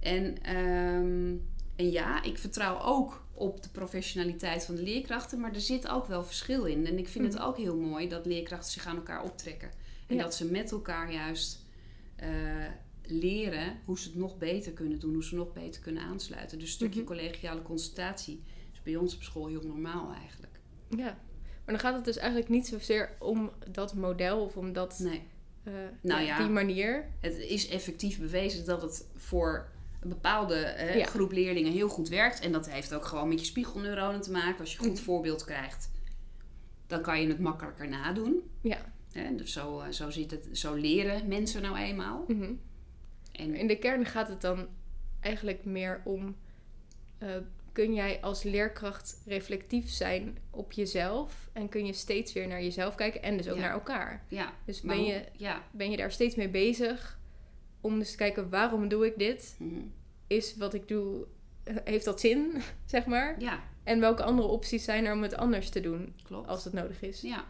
En, 0.00 0.42
ehm, 0.42 1.32
en 1.76 1.90
ja, 1.90 2.22
ik 2.22 2.38
vertrouw 2.38 2.80
ook 2.80 3.22
op 3.34 3.62
de 3.62 3.68
professionaliteit 3.68 4.64
van 4.64 4.74
de 4.74 4.82
leerkrachten, 4.82 5.40
maar 5.40 5.54
er 5.54 5.60
zit 5.60 5.88
ook 5.88 6.06
wel 6.06 6.24
verschil 6.24 6.64
in. 6.64 6.86
En 6.86 6.98
ik 6.98 7.08
vind 7.08 7.24
het 7.24 7.34
Mhm. 7.34 7.42
ook 7.42 7.56
heel 7.56 7.76
mooi 7.76 8.08
dat 8.08 8.26
leerkrachten 8.26 8.72
zich 8.72 8.86
aan 8.86 8.96
elkaar 8.96 9.22
optrekken. 9.22 9.70
En 10.06 10.16
Ja. 10.16 10.22
dat 10.22 10.34
ze 10.34 10.44
met 10.44 10.70
elkaar 10.72 11.12
juist 11.12 11.62
eh, 12.16 12.28
leren 13.06 13.78
hoe 13.84 13.98
ze 13.98 14.08
het 14.08 14.16
nog 14.18 14.38
beter 14.38 14.72
kunnen 14.72 14.98
doen, 15.00 15.12
hoe 15.14 15.24
ze 15.24 15.34
nog 15.34 15.52
beter 15.52 15.80
kunnen 15.80 16.02
aansluiten. 16.02 16.58
Dus 16.58 16.68
een 16.68 16.74
stukje 16.74 17.00
Mhm. 17.00 17.08
collegiale 17.08 17.62
consultatie 17.62 18.42
is 18.72 18.82
bij 18.82 18.96
ons 18.96 19.14
op 19.14 19.22
school 19.22 19.46
heel 19.46 19.62
normaal 19.66 20.12
eigenlijk. 20.12 20.60
Ja. 20.88 21.18
Maar 21.64 21.74
dan 21.74 21.78
gaat 21.78 21.94
het 21.94 22.04
dus 22.04 22.16
eigenlijk 22.16 22.48
niet 22.48 22.66
zozeer 22.66 23.16
om 23.18 23.50
dat 23.70 23.94
model 23.94 24.40
of 24.44 24.56
om 24.56 24.72
dat, 24.72 24.98
Nee. 24.98 25.22
eh, 25.64 25.72
Nou 26.02 26.22
ja. 26.22 26.38
die 26.38 26.48
manier. 26.48 27.08
Het 27.20 27.38
is 27.38 27.68
effectief 27.68 28.18
bewezen 28.20 28.64
dat 28.66 28.82
het 28.82 29.06
voor 29.16 29.68
een 30.00 30.08
bepaalde 30.08 30.54
Ja. 30.96 31.04
groep 31.04 31.32
leerlingen 31.32 31.72
heel 31.72 31.88
goed 31.88 32.08
werkt. 32.08 32.40
En 32.40 32.52
dat 32.52 32.70
heeft 32.70 32.94
ook 32.94 33.04
gewoon 33.04 33.28
met 33.28 33.40
je 33.40 33.46
spiegelneuronen 33.46 34.20
te 34.20 34.30
maken. 34.30 34.60
Als 34.60 34.72
je 34.72 34.78
een 34.78 34.84
goed 34.84 34.94
Mhm. 34.94 35.04
voorbeeld 35.04 35.44
krijgt, 35.44 35.90
dan 36.86 37.02
kan 37.02 37.20
je 37.20 37.28
het 37.28 37.38
makkelijker 37.38 37.88
nadoen. 37.88 38.42
Ja. 38.60 38.92
Dus 39.36 39.52
zo, 39.52 39.80
eh, 39.80 39.90
zo, 39.90 40.10
zit 40.10 40.30
het, 40.30 40.48
zo 40.52 40.74
leren 40.74 41.28
mensen 41.28 41.62
nou 41.62 41.76
eenmaal. 41.76 42.24
Mhm. 42.28 42.52
En 43.34 43.54
In 43.54 43.66
de 43.66 43.78
kern 43.78 44.06
gaat 44.06 44.28
het 44.28 44.40
dan 44.40 44.66
eigenlijk 45.20 45.64
meer 45.64 46.00
om... 46.04 46.36
eh, 47.18 47.28
kun 47.72 47.94
jij 47.94 48.20
als 48.20 48.42
leerkracht 48.42 49.22
reflectief 49.26 49.90
zijn 49.90 50.38
op 50.50 50.72
jezelf? 50.72 51.50
En 51.52 51.68
kun 51.68 51.86
je 51.86 51.92
steeds 51.92 52.32
weer 52.32 52.46
naar 52.48 52.62
jezelf 52.62 52.94
kijken 52.94 53.22
en 53.22 53.36
dus 53.36 53.48
ook 53.48 53.54
Ja. 53.56 53.60
naar 53.60 53.72
elkaar? 53.72 54.24
ja, 54.28 54.52
Dus 54.64 54.80
ben 54.80 54.96
hoe- 54.96 55.06
je, 55.06 55.24
Ja. 55.36 55.62
ben 55.70 55.90
je 55.90 55.96
daar 55.96 56.10
steeds 56.12 56.34
mee 56.34 56.48
bezig 56.48 57.18
om 57.80 57.98
dus 57.98 58.10
te 58.10 58.16
kijken 58.16 58.50
waarom 58.50 58.88
doe 58.88 59.06
ik 59.06 59.18
dit? 59.18 59.56
mhm. 59.58 59.80
Is 60.26 60.56
wat 60.56 60.74
ik 60.74 60.88
doe, 60.88 61.26
heeft 61.84 62.04
dat 62.04 62.20
zin, 62.20 62.52
zeg 62.86 63.06
maar? 63.06 63.40
ja, 63.40 63.62
En 63.82 64.00
welke 64.00 64.22
andere 64.22 64.48
opties 64.48 64.84
zijn 64.84 65.04
er 65.04 65.12
om 65.12 65.22
het 65.22 65.36
anders 65.36 65.68
te 65.70 65.80
doen 65.80 66.14
klopt. 66.22 66.48
als 66.48 66.64
het 66.64 66.72
nodig 66.72 67.02
is? 67.02 67.20
Ja, 67.20 67.44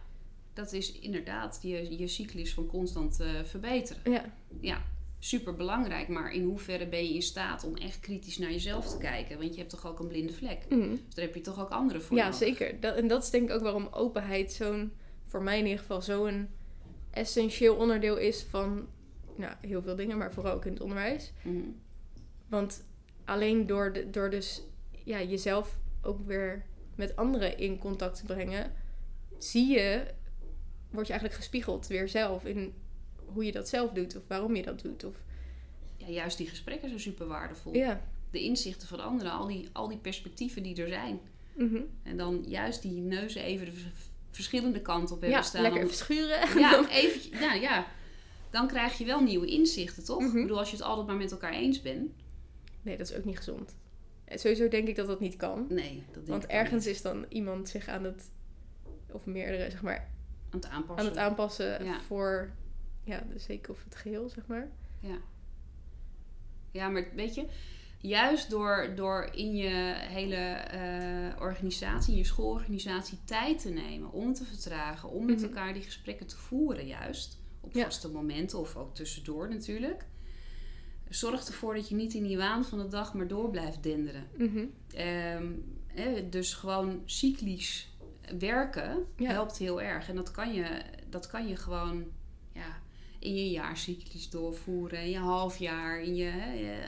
dat 0.52 0.72
is 0.72 0.92
inderdaad 0.92 1.58
je, 1.62 1.98
je 1.98 2.06
cyclus 2.08 2.54
van 2.54 2.66
constant 2.66 3.20
eh, 3.20 3.28
verbeteren. 3.44 4.12
Ja, 4.12 4.24
Ja, 4.60 4.82
super 5.24 5.54
belangrijk. 5.54 6.08
Maar 6.08 6.32
in 6.32 6.44
hoeverre 6.44 6.86
ben 6.86 7.04
je 7.04 7.14
in 7.14 7.22
staat 7.22 7.64
om 7.64 7.76
echt 7.76 8.00
kritisch 8.00 8.38
naar 8.38 8.50
jezelf 8.50 8.90
te 8.90 8.98
kijken? 8.98 9.38
Want 9.38 9.52
je 9.52 9.58
hebt 9.58 9.70
toch 9.70 9.86
ook 9.86 9.98
een 9.98 10.06
blinde 10.06 10.32
vlek. 10.32 10.64
Mhm. 10.68 10.90
Dus 10.90 11.14
daar 11.14 11.24
heb 11.24 11.34
je 11.34 11.40
toch 11.40 11.60
ook 11.60 11.68
anderen 11.68 12.02
voor 12.02 12.16
ja 12.16 12.22
nodig. 12.22 12.38
zeker. 12.38 12.80
Dat, 12.80 12.96
en 12.96 13.08
dat 13.08 13.22
is 13.22 13.30
denk 13.30 13.48
ik 13.48 13.54
ook 13.54 13.62
waarom 13.62 13.88
openheid 13.90 14.52
zo'n, 14.52 14.92
voor 15.26 15.42
mij 15.42 15.58
in 15.58 15.64
ieder 15.64 15.80
geval, 15.80 16.02
zo'n 16.02 16.48
essentieel 17.10 17.74
onderdeel 17.74 18.16
is 18.16 18.42
van 18.42 18.88
nou, 19.36 19.54
heel 19.60 19.82
veel 19.82 19.96
dingen, 19.96 20.18
maar 20.18 20.32
vooral 20.32 20.54
ook 20.54 20.64
in 20.64 20.72
het 20.72 20.82
onderwijs. 20.82 21.32
Mhm. 21.42 21.58
Want 22.48 22.84
alleen 23.24 23.66
door, 23.66 23.92
de, 23.92 24.10
door 24.10 24.30
dus 24.30 24.62
ja, 25.04 25.22
jezelf 25.22 25.78
ook 26.02 26.26
weer 26.26 26.64
met 26.94 27.16
anderen 27.16 27.58
in 27.58 27.78
contact 27.78 28.16
te 28.16 28.24
brengen, 28.24 28.72
zie 29.38 29.72
je, 29.72 30.04
word 30.90 31.06
je 31.06 31.12
eigenlijk 31.12 31.42
gespiegeld 31.42 31.86
weer 31.86 32.08
zelf 32.08 32.44
in 32.44 32.74
hoe 33.34 33.44
je 33.44 33.52
dat 33.52 33.68
zelf 33.68 33.90
doet 33.92 34.16
of 34.16 34.22
waarom 34.26 34.56
je 34.56 34.62
dat 34.62 34.80
doet. 34.82 35.04
Of, 35.04 35.16
Ja, 35.96 36.06
juist 36.08 36.36
die 36.38 36.46
gesprekken 36.48 36.88
zijn 36.88 37.00
super 37.00 37.26
waardevol. 37.26 37.74
ja. 37.74 38.00
De 38.30 38.42
inzichten 38.42 38.88
van 38.88 39.00
anderen, 39.00 39.32
al 39.32 39.46
die, 39.46 39.68
al 39.72 39.88
die 39.88 39.98
perspectieven 39.98 40.62
die 40.62 40.82
er 40.82 40.88
zijn. 40.88 41.20
Mhm. 41.52 41.80
En 42.02 42.16
dan 42.16 42.44
juist 42.46 42.82
die 42.82 43.00
neuzen 43.00 43.42
even 43.42 43.66
de 43.66 43.72
verschillende 44.30 44.80
kanten 44.80 45.14
op 45.14 45.20
hebben 45.20 45.38
ja, 45.38 45.44
staan. 45.44 45.62
lekker 45.62 45.80
om- 45.80 45.86
even 45.86 45.98
schuren. 45.98 46.58
ja, 46.60 46.88
even, 46.90 47.38
ja, 47.40 47.52
ja, 47.54 47.86
dan 48.50 48.66
krijg 48.68 48.98
je 48.98 49.04
wel 49.04 49.22
nieuwe 49.22 49.46
inzichten, 49.46 50.04
toch? 50.04 50.20
Mhm. 50.20 50.36
Ik 50.36 50.42
bedoel, 50.42 50.58
als 50.58 50.70
je 50.70 50.76
het 50.76 50.84
altijd 50.84 51.06
maar 51.06 51.16
met 51.16 51.30
elkaar 51.30 51.52
eens 51.52 51.82
bent. 51.82 52.10
Nee, 52.82 52.96
dat 52.96 53.10
is 53.10 53.16
ook 53.16 53.24
niet 53.24 53.36
gezond. 53.36 53.76
En 54.24 54.38
sowieso 54.38 54.68
denk 54.68 54.88
ik 54.88 54.96
dat 54.96 55.06
dat 55.06 55.20
niet 55.20 55.36
kan. 55.36 55.66
Nee, 55.68 56.02
dat 56.06 56.14
denk 56.14 56.26
Want 56.28 56.44
ik 56.44 56.50
ergens 56.50 56.84
niet. 56.84 56.94
is 56.94 57.02
dan 57.02 57.24
iemand 57.28 57.68
zich 57.68 57.88
aan 57.88 58.04
het, 58.04 58.30
of 59.12 59.26
meerdere, 59.26 59.70
zeg 59.70 59.82
maar, 59.82 59.96
aan 60.50 60.58
het 60.60 60.66
aanpassen. 60.68 61.04
aan 61.04 61.10
het 61.10 61.16
aanpassen 61.20 61.84
Ja. 61.84 62.00
voor 62.00 62.50
ja, 63.04 63.24
de 63.32 63.38
zeker 63.38 63.70
of 63.72 63.84
het 63.84 63.94
geheel, 63.96 64.28
zeg 64.28 64.46
maar. 64.46 64.68
Ja, 66.70 66.88
maar 66.88 67.06
weet 67.14 67.34
je, 67.34 67.46
juist 67.98 68.50
door, 68.50 68.92
door 68.94 69.28
in 69.32 69.56
je 69.56 69.94
hele 69.96 70.34
eh, 70.36 71.40
organisatie, 71.40 72.12
in 72.12 72.18
je 72.18 72.24
schoolorganisatie 72.24 73.18
tijd 73.24 73.60
te 73.60 73.70
nemen 73.70 74.12
om 74.12 74.32
te 74.34 74.44
vertragen, 74.44 75.08
om 75.10 75.24
met 75.26 75.36
Mhm. 75.36 75.44
elkaar 75.44 75.72
die 75.72 75.82
gesprekken 75.82 76.26
te 76.26 76.36
voeren, 76.36 76.86
juist 76.86 77.38
op 77.60 77.74
Ja. 77.74 77.84
vaste 77.84 78.08
momenten 78.08 78.58
of 78.58 78.76
ook 78.76 78.94
tussendoor 78.94 79.48
natuurlijk. 79.48 80.06
Zorg 81.08 81.46
ervoor 81.46 81.74
dat 81.74 81.88
je 81.88 81.94
niet 81.94 82.14
in 82.14 82.22
die 82.22 82.36
waan 82.36 82.64
van 82.64 82.78
de 82.78 82.88
dag 82.88 83.14
maar 83.14 83.28
door 83.28 83.50
blijft 83.50 83.82
denderen. 83.82 84.26
Mhm. 84.38 84.64
Ehm, 84.94 85.52
dus 86.30 86.54
gewoon 86.54 87.02
cyclisch 87.04 87.88
werken 88.38 89.06
Ja. 89.16 89.30
helpt 89.30 89.58
heel 89.58 89.82
erg. 89.82 90.08
En 90.08 90.16
dat 90.16 90.30
kan 90.30 90.54
je, 90.54 90.82
dat 91.08 91.26
kan 91.26 91.48
je 91.48 91.56
gewoon 91.56 92.04
ja, 92.52 92.82
in 93.24 93.34
je 93.34 93.50
jaarcyclus 93.50 94.30
doorvoeren, 94.30 95.02
in 95.02 95.10
je 95.10 95.18
halfjaar, 95.18 96.02
in 96.02 96.14
je, 96.14 96.32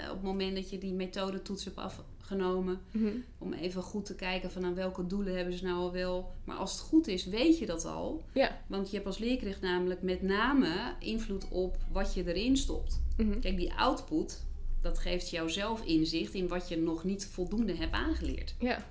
op 0.04 0.14
het 0.14 0.22
moment 0.22 0.54
dat 0.54 0.70
je 0.70 0.78
die 0.78 0.92
methodetoets 0.92 1.64
hebt 1.64 1.76
afgenomen. 1.76 2.80
Mhm. 2.90 3.12
Om 3.38 3.52
even 3.52 3.82
goed 3.82 4.04
te 4.04 4.14
kijken 4.14 4.50
van 4.50 4.64
aan 4.64 4.74
welke 4.74 5.06
doelen 5.06 5.36
hebben 5.36 5.58
ze 5.58 5.64
nou 5.64 5.76
al 5.76 5.92
wel. 5.92 6.34
Maar 6.44 6.56
als 6.56 6.72
het 6.72 6.80
goed 6.80 7.06
is, 7.06 7.26
weet 7.26 7.58
je 7.58 7.66
dat 7.66 7.84
al. 7.84 8.24
Ja. 8.32 8.60
Want 8.66 8.88
je 8.88 8.94
hebt 8.94 9.06
als 9.06 9.18
leerkracht 9.18 9.60
namelijk 9.60 10.02
met 10.02 10.22
name 10.22 10.94
invloed 11.00 11.48
op 11.48 11.76
wat 11.92 12.14
je 12.14 12.34
erin 12.34 12.56
stopt. 12.56 13.02
Mhm. 13.16 13.40
Kijk, 13.40 13.56
die 13.56 13.74
output, 13.74 14.44
dat 14.82 14.98
geeft 14.98 15.30
jou 15.30 15.50
zelf 15.50 15.84
inzicht 15.84 16.34
in 16.34 16.48
wat 16.48 16.68
je 16.68 16.76
nog 16.76 17.04
niet 17.04 17.26
voldoende 17.26 17.74
hebt 17.74 17.92
aangeleerd. 17.92 18.54
Ja. 18.58 18.84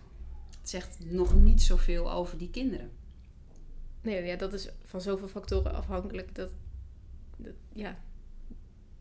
Het 0.59 0.69
zegt 0.69 0.97
nog 0.99 1.35
niet 1.35 1.61
zoveel 1.61 2.11
over 2.11 2.37
die 2.37 2.49
kinderen. 2.49 2.91
Nee, 4.01 4.23
ja, 4.23 4.35
dat 4.35 4.53
is 4.53 4.69
van 4.83 5.01
zoveel 5.01 5.27
factoren 5.27 5.73
afhankelijk. 5.73 6.35
Dat, 6.35 6.51
dat, 7.37 7.53
ja, 7.73 7.99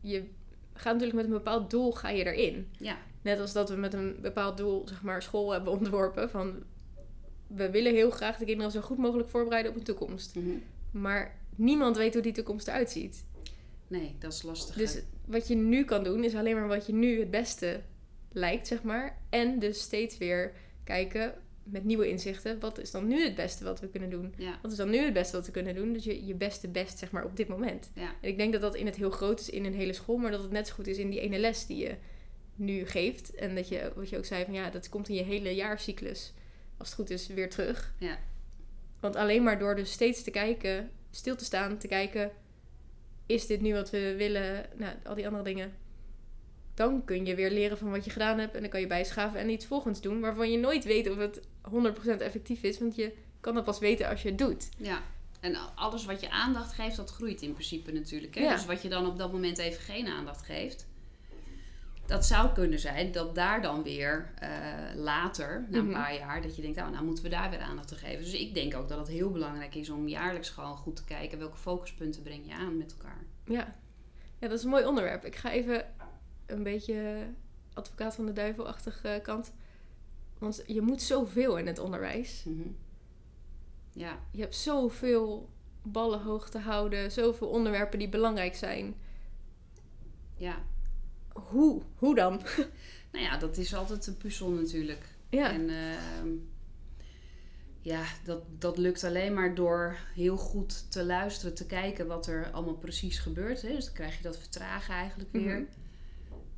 je 0.01 0.29
gaat 0.73 0.93
natuurlijk 0.93 1.13
met 1.13 1.25
een 1.25 1.43
bepaald 1.43 1.69
doel 1.69 1.91
ga 1.91 2.09
je 2.09 2.33
erin. 2.33 2.67
Ja, 2.77 2.97
Net 3.25 3.39
als 3.39 3.53
dat 3.53 3.69
we 3.69 3.75
met 3.75 3.93
een 3.93 4.17
bepaald 4.21 4.57
doel, 4.57 4.87
zeg 4.87 5.01
maar, 5.01 5.21
school 5.21 5.51
hebben 5.51 5.71
ontworpen. 5.73 6.29
Van, 6.29 6.63
we 7.47 7.71
willen 7.71 7.93
heel 7.93 8.09
graag 8.09 8.37
de 8.37 8.45
kinderen 8.45 8.71
zo 8.71 8.81
goed 8.81 8.97
mogelijk 8.97 9.29
voorbereiden 9.29 9.71
op 9.71 9.77
een 9.77 9.83
toekomst. 9.83 10.35
mhm. 10.35 10.49
Maar 10.91 11.39
niemand 11.55 11.97
weet 11.97 12.13
hoe 12.13 12.21
die 12.23 12.33
toekomst 12.33 12.67
eruit 12.67 12.89
ziet. 12.89 13.25
nee, 13.87 14.15
dat 14.19 14.33
is 14.33 14.41
lastig. 14.41 14.75
Dus 14.75 15.01
wat 15.25 15.47
je 15.47 15.55
nu 15.55 15.83
kan 15.83 16.03
doen, 16.03 16.23
is 16.23 16.35
alleen 16.35 16.55
maar 16.55 16.67
wat 16.67 16.85
je 16.85 16.93
nu 16.93 17.19
het 17.19 17.31
beste 17.31 17.81
lijkt, 18.31 18.67
zeg 18.67 18.83
maar. 18.83 19.21
En 19.29 19.59
dus 19.59 19.81
steeds 19.81 20.17
weer 20.17 20.53
kijken, 20.83 21.33
met 21.65 21.83
nieuwe 21.83 22.09
inzichten, 22.09 22.59
wat 22.59 22.79
is 22.79 22.91
dan 22.91 23.07
nu 23.07 23.23
het 23.23 23.35
beste 23.35 23.63
wat 23.63 23.79
we 23.79 23.87
kunnen 23.87 24.09
doen? 24.09 24.33
Ja. 24.37 24.59
Wat 24.61 24.71
is 24.71 24.77
dan 24.77 24.89
nu 24.89 24.97
het 24.97 25.13
beste 25.13 25.35
wat 25.35 25.45
we 25.45 25.51
kunnen 25.51 25.75
doen? 25.75 25.93
Dus 25.93 26.03
je, 26.03 26.25
je 26.25 26.33
beste 26.33 26.67
best, 26.67 26.97
zeg 26.97 27.11
maar, 27.11 27.25
op 27.25 27.37
dit 27.37 27.47
moment. 27.47 27.91
Ja. 27.93 28.15
En 28.21 28.29
ik 28.29 28.37
denk 28.37 28.51
dat 28.51 28.61
dat 28.61 28.75
in 28.75 28.85
het 28.85 28.95
heel 28.95 29.09
groot 29.09 29.39
is 29.39 29.49
in 29.49 29.65
een 29.65 29.73
hele 29.73 29.93
school, 29.93 30.17
maar 30.17 30.31
dat 30.31 30.41
het 30.41 30.51
net 30.51 30.67
zo 30.67 30.73
goed 30.73 30.87
is 30.87 30.97
in 30.97 31.09
die 31.09 31.19
ene 31.19 31.37
les 31.37 31.65
die 31.65 31.77
je 31.77 31.95
nu 32.55 32.85
geeft. 32.85 33.35
En 33.35 33.55
dat 33.55 33.67
je, 33.67 33.91
wat 33.95 34.09
je 34.09 34.17
ook 34.17 34.25
zei, 34.25 34.45
van 34.45 34.53
ja, 34.53 34.69
dat 34.69 34.89
komt 34.89 35.09
in 35.09 35.15
je 35.15 35.23
hele 35.23 35.55
jaarcyclus, 35.55 36.33
als 36.77 36.87
het 36.87 36.97
goed 36.97 37.09
is, 37.09 37.27
weer 37.27 37.49
terug. 37.49 37.93
Ja. 37.99 38.19
Want 38.99 39.15
alleen 39.15 39.43
maar 39.43 39.59
door 39.59 39.75
dus 39.75 39.91
steeds 39.91 40.23
te 40.23 40.31
kijken, 40.31 40.89
stil 41.11 41.35
te 41.35 41.45
staan, 41.45 41.77
te 41.77 41.87
kijken, 41.87 42.31
is 43.25 43.45
dit 43.45 43.61
nu 43.61 43.73
wat 43.73 43.89
we 43.89 44.15
willen? 44.17 44.65
Nou, 44.75 44.95
al 45.03 45.15
die 45.15 45.27
andere 45.27 45.43
dingen. 45.43 45.73
Dan 46.75 47.05
kun 47.05 47.25
je 47.25 47.35
weer 47.35 47.51
leren 47.51 47.77
van 47.77 47.91
wat 47.91 48.05
je 48.05 48.11
gedaan 48.11 48.39
hebt 48.39 48.55
en 48.55 48.61
dan 48.61 48.69
kan 48.69 48.79
je 48.79 48.87
bijschaven 48.87 49.39
en 49.39 49.49
iets 49.49 49.65
volgens 49.65 50.01
doen, 50.01 50.19
waarvan 50.19 50.51
je 50.51 50.57
nooit 50.57 50.83
weet 50.83 51.09
of 51.09 51.17
het 51.17 51.41
100% 52.17 52.21
effectief 52.21 52.63
is, 52.63 52.79
want 52.79 52.95
je 52.95 53.13
kan 53.39 53.53
dat 53.53 53.63
pas 53.63 53.79
weten 53.79 54.07
als 54.09 54.21
je 54.21 54.29
het 54.29 54.37
doet. 54.37 54.69
Ja. 54.77 55.01
En 55.39 55.55
alles 55.75 56.05
wat 56.05 56.21
je 56.21 56.29
aandacht 56.29 56.73
geeft, 56.73 56.95
dat 56.95 57.11
groeit 57.11 57.41
in 57.41 57.53
principe 57.53 57.91
natuurlijk. 57.91 58.35
Hè? 58.35 58.41
Ja. 58.41 58.53
Dus 58.53 58.65
wat 58.65 58.81
je 58.81 58.89
dan 58.89 59.05
op 59.07 59.17
dat 59.17 59.31
moment 59.31 59.57
even 59.57 59.81
geen 59.81 60.07
aandacht 60.07 60.41
geeft. 60.45 60.87
Dat 62.05 62.25
zou 62.25 62.53
kunnen 62.53 62.79
zijn 62.79 63.11
dat 63.11 63.35
daar 63.35 63.61
dan 63.61 63.83
weer 63.83 64.31
eh, 64.39 64.49
later, 64.95 65.65
na 65.69 65.77
een 65.77 65.85
Mhm. 65.85 65.93
paar 65.93 66.15
jaar, 66.15 66.41
dat 66.41 66.55
je 66.55 66.61
denkt, 66.61 66.77
nou, 66.77 66.91
nou 66.91 67.05
moeten 67.05 67.23
we 67.23 67.29
daar 67.29 67.49
weer 67.49 67.59
aandacht 67.59 67.91
aan 67.91 67.97
geven. 67.97 68.23
Dus 68.23 68.33
ik 68.33 68.53
denk 68.53 68.75
ook 68.75 68.89
dat 68.89 68.97
het 68.97 69.07
heel 69.07 69.31
belangrijk 69.31 69.75
is 69.75 69.89
om 69.89 70.07
jaarlijks 70.07 70.49
gewoon 70.49 70.77
goed 70.77 70.95
te 70.95 71.03
kijken 71.03 71.37
welke 71.39 71.57
focuspunten 71.57 72.21
breng 72.23 72.47
je 72.47 72.53
aan 72.53 72.77
met 72.77 72.91
elkaar. 72.97 73.23
Ja. 73.45 73.75
ja, 74.39 74.47
dat 74.47 74.57
is 74.57 74.63
een 74.63 74.69
mooi 74.69 74.85
onderwerp. 74.85 75.25
Ik 75.25 75.35
ga 75.35 75.51
even 75.51 75.85
een 76.45 76.63
beetje 76.63 77.27
advocaat 77.73 78.15
van 78.15 78.25
de 78.25 78.33
duivelachtige 78.33 79.19
kant. 79.23 79.51
Want 80.37 80.63
je 80.67 80.81
moet 80.81 81.01
zoveel 81.01 81.57
in 81.57 81.67
het 81.67 81.79
onderwijs. 81.79 82.43
Mhm. 82.45 82.67
Ja, 83.93 84.19
Je 84.31 84.41
hebt 84.41 84.55
zoveel 84.55 85.49
ballen 85.81 86.21
hoog 86.21 86.49
te 86.49 86.57
houden, 86.59 87.11
zoveel 87.11 87.47
onderwerpen 87.47 87.99
die 87.99 88.09
belangrijk 88.09 88.55
zijn. 88.55 88.95
ja. 90.37 90.63
Hoe? 91.33 91.81
Hoe 91.95 92.15
dan? 92.15 92.41
Nou 93.11 93.27
ja, 93.27 93.37
dat 93.37 93.57
is 93.57 93.73
altijd 93.75 94.07
een 94.07 94.17
puzzel 94.17 94.49
natuurlijk. 94.49 95.05
Ja, 95.29 95.51
En 95.51 95.69
ehm, 95.69 96.29
ja, 97.81 98.03
dat, 98.23 98.41
dat 98.59 98.77
lukt 98.77 99.03
alleen 99.03 99.33
maar 99.33 99.55
door 99.55 99.97
heel 100.13 100.37
goed 100.37 100.91
te 100.91 101.05
luisteren, 101.05 101.55
te 101.55 101.65
kijken 101.65 102.07
wat 102.07 102.27
er 102.27 102.51
allemaal 102.51 102.75
precies 102.77 103.19
gebeurt. 103.19 103.61
Hè? 103.61 103.69
Dus 103.69 103.85
dan 103.85 103.93
krijg 103.93 104.17
je 104.17 104.23
dat 104.23 104.37
vertragen 104.37 104.93
eigenlijk 104.93 105.31
weer. 105.31 105.55
Mhm. 105.59 105.63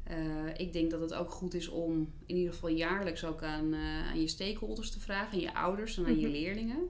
Eh, 0.08 0.17
ik 0.58 0.74
denk 0.74 0.91
dat 0.91 1.00
het 1.02 1.13
ook 1.13 1.30
goed 1.32 1.54
is 1.54 1.67
om 1.67 2.13
in 2.26 2.36
ieder 2.36 2.54
geval 2.54 2.70
jaarlijks 2.70 3.26
ook 3.26 3.43
aan, 3.43 3.74
eh, 3.74 4.08
aan 4.10 4.22
je 4.22 4.28
stakeholders 4.28 4.91
te 4.91 5.00
vragen, 5.00 5.34
aan 5.34 5.39
je 5.39 5.54
ouders 5.54 5.98
en 5.98 6.06
aan 6.06 6.20
je 6.20 6.28
Mhm. 6.28 6.36
leerlingen. 6.36 6.89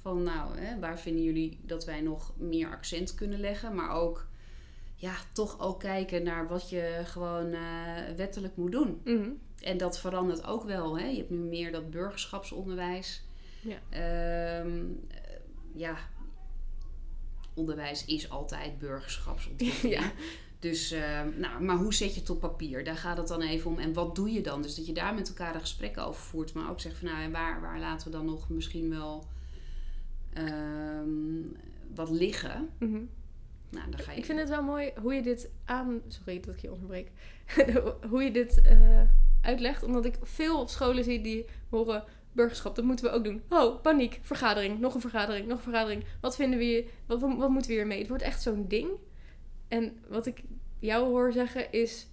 Van 0.00 0.22
nou, 0.22 0.58
hè, 0.58 0.78
waar 0.78 0.98
vinden 1.00 1.22
jullie 1.24 1.60
dat 1.62 1.84
wij 1.84 2.00
nog 2.00 2.32
meer 2.38 2.70
accent 2.70 3.14
kunnen 3.14 3.40
leggen? 3.40 3.74
Maar 3.74 3.90
ook, 3.90 4.26
ja, 4.94 5.14
toch 5.32 5.60
ook 5.60 5.80
kijken 5.80 6.22
naar 6.22 6.48
wat 6.48 6.70
je 6.70 7.00
gewoon 7.04 7.52
eh, 7.52 7.60
wettelijk 8.16 8.56
moet 8.56 8.72
doen. 8.72 9.00
Mhm. 9.04 9.28
En 9.60 9.76
dat 9.78 9.98
verandert 10.00 10.44
ook 10.46 10.64
wel. 10.64 10.98
Hè? 10.98 11.06
Je 11.06 11.16
hebt 11.16 11.30
nu 11.30 11.36
meer 11.36 11.72
dat 11.72 11.90
burgerschapsonderwijs. 11.90 13.22
Ja. 13.62 13.78
Ehm, 13.90 14.80
eh, 15.08 15.36
ja, 15.74 15.96
onderwijs 17.54 18.04
is 18.04 18.30
altijd 18.30 18.78
burgerschapsontwikkeling. 18.78 19.94
Ja. 20.00 20.12
Dus, 20.58 20.90
ehm, 20.90 21.28
nou, 21.36 21.62
maar 21.62 21.76
hoe 21.76 21.94
zet 21.94 22.14
je 22.14 22.20
het 22.20 22.30
op 22.30 22.40
papier? 22.40 22.84
Daar 22.84 22.96
gaat 22.96 23.16
het 23.16 23.28
dan 23.28 23.42
even 23.42 23.70
om. 23.70 23.78
En 23.78 23.92
wat 23.92 24.14
doe 24.14 24.32
je 24.32 24.40
dan? 24.40 24.62
Dus 24.62 24.74
dat 24.74 24.86
je 24.86 24.92
daar 24.92 25.14
met 25.14 25.28
elkaar 25.28 25.54
een 25.54 25.60
gesprek 25.60 25.98
over 25.98 26.22
voert. 26.22 26.54
Maar 26.54 26.70
ook 26.70 26.80
zegt 26.80 26.96
van, 26.96 27.08
nou, 27.08 27.22
en 27.22 27.32
waar, 27.32 27.60
waar 27.60 27.78
laten 27.78 28.06
we 28.06 28.16
dan 28.16 28.26
nog 28.26 28.48
misschien 28.48 28.90
wel 28.90 29.26
ehm, 30.32 31.42
wat 31.94 32.10
liggen? 32.10 32.68
Mhm. 32.78 33.00
Nou, 33.70 33.90
dan 33.90 34.00
ga 34.00 34.12
je... 34.12 34.18
Ik 34.18 34.24
vind 34.24 34.38
het 34.38 34.48
wel 34.48 34.62
mooi 34.62 34.92
hoe 35.00 35.14
je 35.14 35.22
dit 35.22 35.50
aan... 35.64 36.00
Sorry 36.08 36.40
dat 36.40 36.54
ik 36.54 36.60
je 36.60 36.72
onderbreek. 36.72 37.10
hoe 38.10 38.22
je 38.22 38.30
dit 38.30 38.62
eh, 38.62 39.02
uitlegt. 39.42 39.82
Omdat 39.82 40.04
ik 40.04 40.16
veel 40.22 40.60
op 40.60 40.68
scholen 40.68 41.04
zie 41.04 41.20
die 41.20 41.46
horen... 41.68 42.04
Burgerschap, 42.32 42.76
dat 42.76 42.84
moeten 42.84 43.04
we 43.04 43.10
ook 43.10 43.24
doen. 43.24 43.42
Oh, 43.48 43.82
paniek, 43.82 44.18
vergadering, 44.22 44.80
nog 44.80 44.94
een 44.94 45.00
vergadering, 45.00 45.46
nog 45.46 45.56
een 45.56 45.62
vergadering. 45.62 46.04
Wat 46.20 46.36
vinden 46.36 46.58
we 46.58 46.64
hier? 46.64 46.84
Wat, 47.06 47.20
wat, 47.20 47.36
wat 47.36 47.50
moeten 47.50 47.70
we 47.70 47.76
hiermee? 47.76 47.98
Het 47.98 48.08
wordt 48.08 48.22
echt 48.22 48.42
zo'n 48.42 48.68
ding. 48.68 48.88
En 49.68 49.98
wat 50.08 50.26
ik 50.26 50.42
jou 50.78 51.06
hoor 51.08 51.32
zeggen 51.32 51.72
is... 51.72 52.06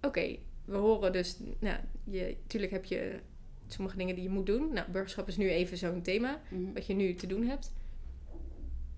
Oké, 0.00 0.36
we 0.64 0.76
horen 0.76 1.12
dus... 1.12 1.38
Nou, 1.58 1.78
je, 2.04 2.36
tuurlijk 2.46 2.72
heb 2.72 2.84
je 2.84 3.20
sommige 3.66 3.96
dingen 3.96 4.14
die 4.14 4.24
je 4.24 4.30
moet 4.30 4.46
doen. 4.46 4.72
Nou, 4.72 4.90
burgerschap 4.90 5.28
is 5.28 5.36
nu 5.36 5.50
even 5.50 5.76
zo'n 5.76 6.02
thema 6.02 6.40
Mhm. 6.50 6.72
wat 6.72 6.86
je 6.86 6.94
nu 6.94 7.14
te 7.14 7.26
doen 7.26 7.44
hebt. 7.44 7.72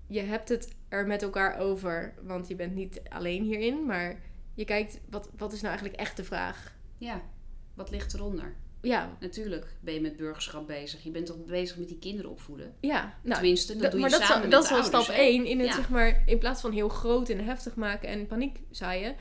Je 0.07 0.19
hebt 0.21 0.49
het 0.49 0.75
er 0.87 1.07
met 1.07 1.21
elkaar 1.21 1.57
over, 1.59 2.13
want 2.23 2.47
je 2.47 2.55
bent 2.55 2.75
niet 2.75 3.01
alleen 3.09 3.43
hierin, 3.43 3.85
maar 3.85 4.19
je 4.53 4.65
kijkt, 4.65 4.99
wat, 5.09 5.29
wat 5.37 5.51
is 5.53 5.57
nou 5.61 5.67
eigenlijk 5.73 5.99
echt 5.99 6.17
de 6.17 6.23
vraag? 6.23 6.75
Ja, 6.97 7.21
wat 7.73 7.89
ligt 7.89 8.13
eronder? 8.13 8.55
Ja, 8.81 9.17
Natuurlijk 9.19 9.65
ben 9.79 9.93
je 9.93 10.01
met 10.01 10.15
burgerschap 10.17 10.67
bezig. 10.67 11.03
Je 11.03 11.09
bent 11.11 11.25
toch 11.25 11.45
bezig 11.45 11.77
met 11.77 11.87
die 11.87 11.97
kinderen 11.99 12.31
opvoeden? 12.31 12.73
ja. 12.79 13.13
Nou, 13.21 13.33
Tenminste, 13.35 13.73
dat 13.77 13.81
doe 13.91 13.93
je 13.93 13.99
maar 13.99 14.09
dat, 14.09 14.21
samen 14.21 14.35
is, 14.35 14.41
met 14.41 14.51
dat 14.51 14.61
de 14.61 14.67
is 14.75 14.81
ouders, 14.81 15.03
stap? 15.05 15.15
1 15.17 15.45
in 15.45 15.59
het, 15.59 15.67
Ja. 15.67 15.73
zeg 15.75 15.89
maar, 15.89 16.23
in 16.25 16.37
plaats 16.37 16.61
van 16.61 16.71
heel 16.71 16.89
groot 16.89 17.29
en 17.29 17.43
heftig 17.45 17.75
maken 17.75 18.09
en 18.09 18.27
paniek 18.27 18.59
zaaien, 18.71 19.15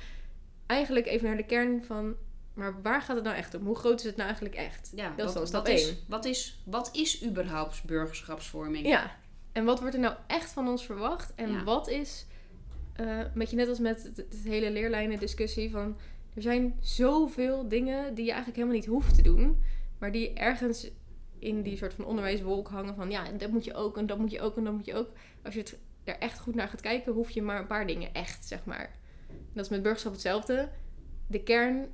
eigenlijk 0.66 1.06
even 1.06 1.26
naar 1.26 1.36
de 1.36 1.46
kern 1.46 1.84
van, 1.84 2.14
maar 2.54 2.82
waar 2.82 3.02
gaat 3.02 3.14
het 3.16 3.24
nou 3.24 3.36
echt 3.36 3.54
om? 3.54 3.66
Hoe 3.66 3.76
groot 3.76 3.98
is 3.98 4.04
het 4.06 4.16
nou 4.16 4.28
eigenlijk 4.28 4.58
echt? 4.58 4.92
Ja, 4.94 5.12
dat 5.16 5.28
is 5.28 5.34
dan 5.34 5.46
stap 5.46 5.66
wat 5.66 5.74
is, 5.74 5.88
1. 5.88 5.96
wat, 6.08 6.24
is, 6.24 6.58
wat 6.64 6.88
is 6.92 7.24
überhaupt 7.24 7.84
burgerschapsvorming? 7.84 8.86
Ja, 8.86 9.16
en 9.52 9.64
wat 9.64 9.80
wordt 9.80 9.94
er 9.94 10.00
nou 10.00 10.14
echt 10.26 10.50
van 10.50 10.68
ons 10.68 10.84
verwacht? 10.86 11.32
En 11.34 11.50
Ja. 11.50 11.64
wat 11.64 11.88
is, 11.88 12.26
eh 12.92 13.20
met 13.34 13.50
je 13.50 13.56
net 13.56 13.68
als 13.68 13.78
met 13.78 14.02
het, 14.02 14.16
het 14.16 14.36
hele 14.44 14.70
leerlijnen 14.70 15.18
discussie 15.18 15.70
van, 15.70 15.96
er 16.36 16.42
zijn 16.42 16.76
zoveel 16.80 17.68
dingen 17.68 18.14
die 18.14 18.24
je 18.24 18.30
eigenlijk 18.30 18.56
helemaal 18.58 18.78
niet 18.78 18.88
hoeft 18.88 19.14
te 19.14 19.22
doen, 19.22 19.62
maar 19.98 20.12
die 20.12 20.32
ergens 20.32 20.90
in 21.38 21.62
die 21.62 21.76
soort 21.76 21.94
van 21.94 22.04
onderwijswolk 22.04 22.68
hangen 22.68 22.94
van, 22.94 23.10
ja, 23.10 23.26
en 23.26 23.38
dat 23.38 23.50
moet 23.50 23.64
je 23.64 23.74
ook, 23.74 23.96
en 23.96 24.06
dat 24.06 24.18
moet 24.18 24.30
je 24.30 24.40
ook, 24.40 24.56
en 24.56 24.64
dat 24.64 24.72
moet 24.72 24.86
je 24.86 24.94
ook. 24.94 25.08
Als 25.44 25.54
je 25.54 25.60
het 25.60 25.78
er 26.04 26.18
echt 26.18 26.38
goed 26.38 26.54
naar 26.54 26.68
gaat 26.68 26.80
kijken, 26.80 27.12
hoef 27.12 27.30
je 27.30 27.42
maar 27.42 27.60
een 27.60 27.66
paar 27.66 27.86
dingen 27.86 28.12
echt, 28.14 28.46
zeg 28.46 28.64
maar. 28.64 28.96
Dat 29.52 29.64
is 29.64 29.70
met 29.70 29.82
burgerschap 29.82 30.12
hetzelfde. 30.12 30.68
De 31.26 31.42
kern 31.42 31.86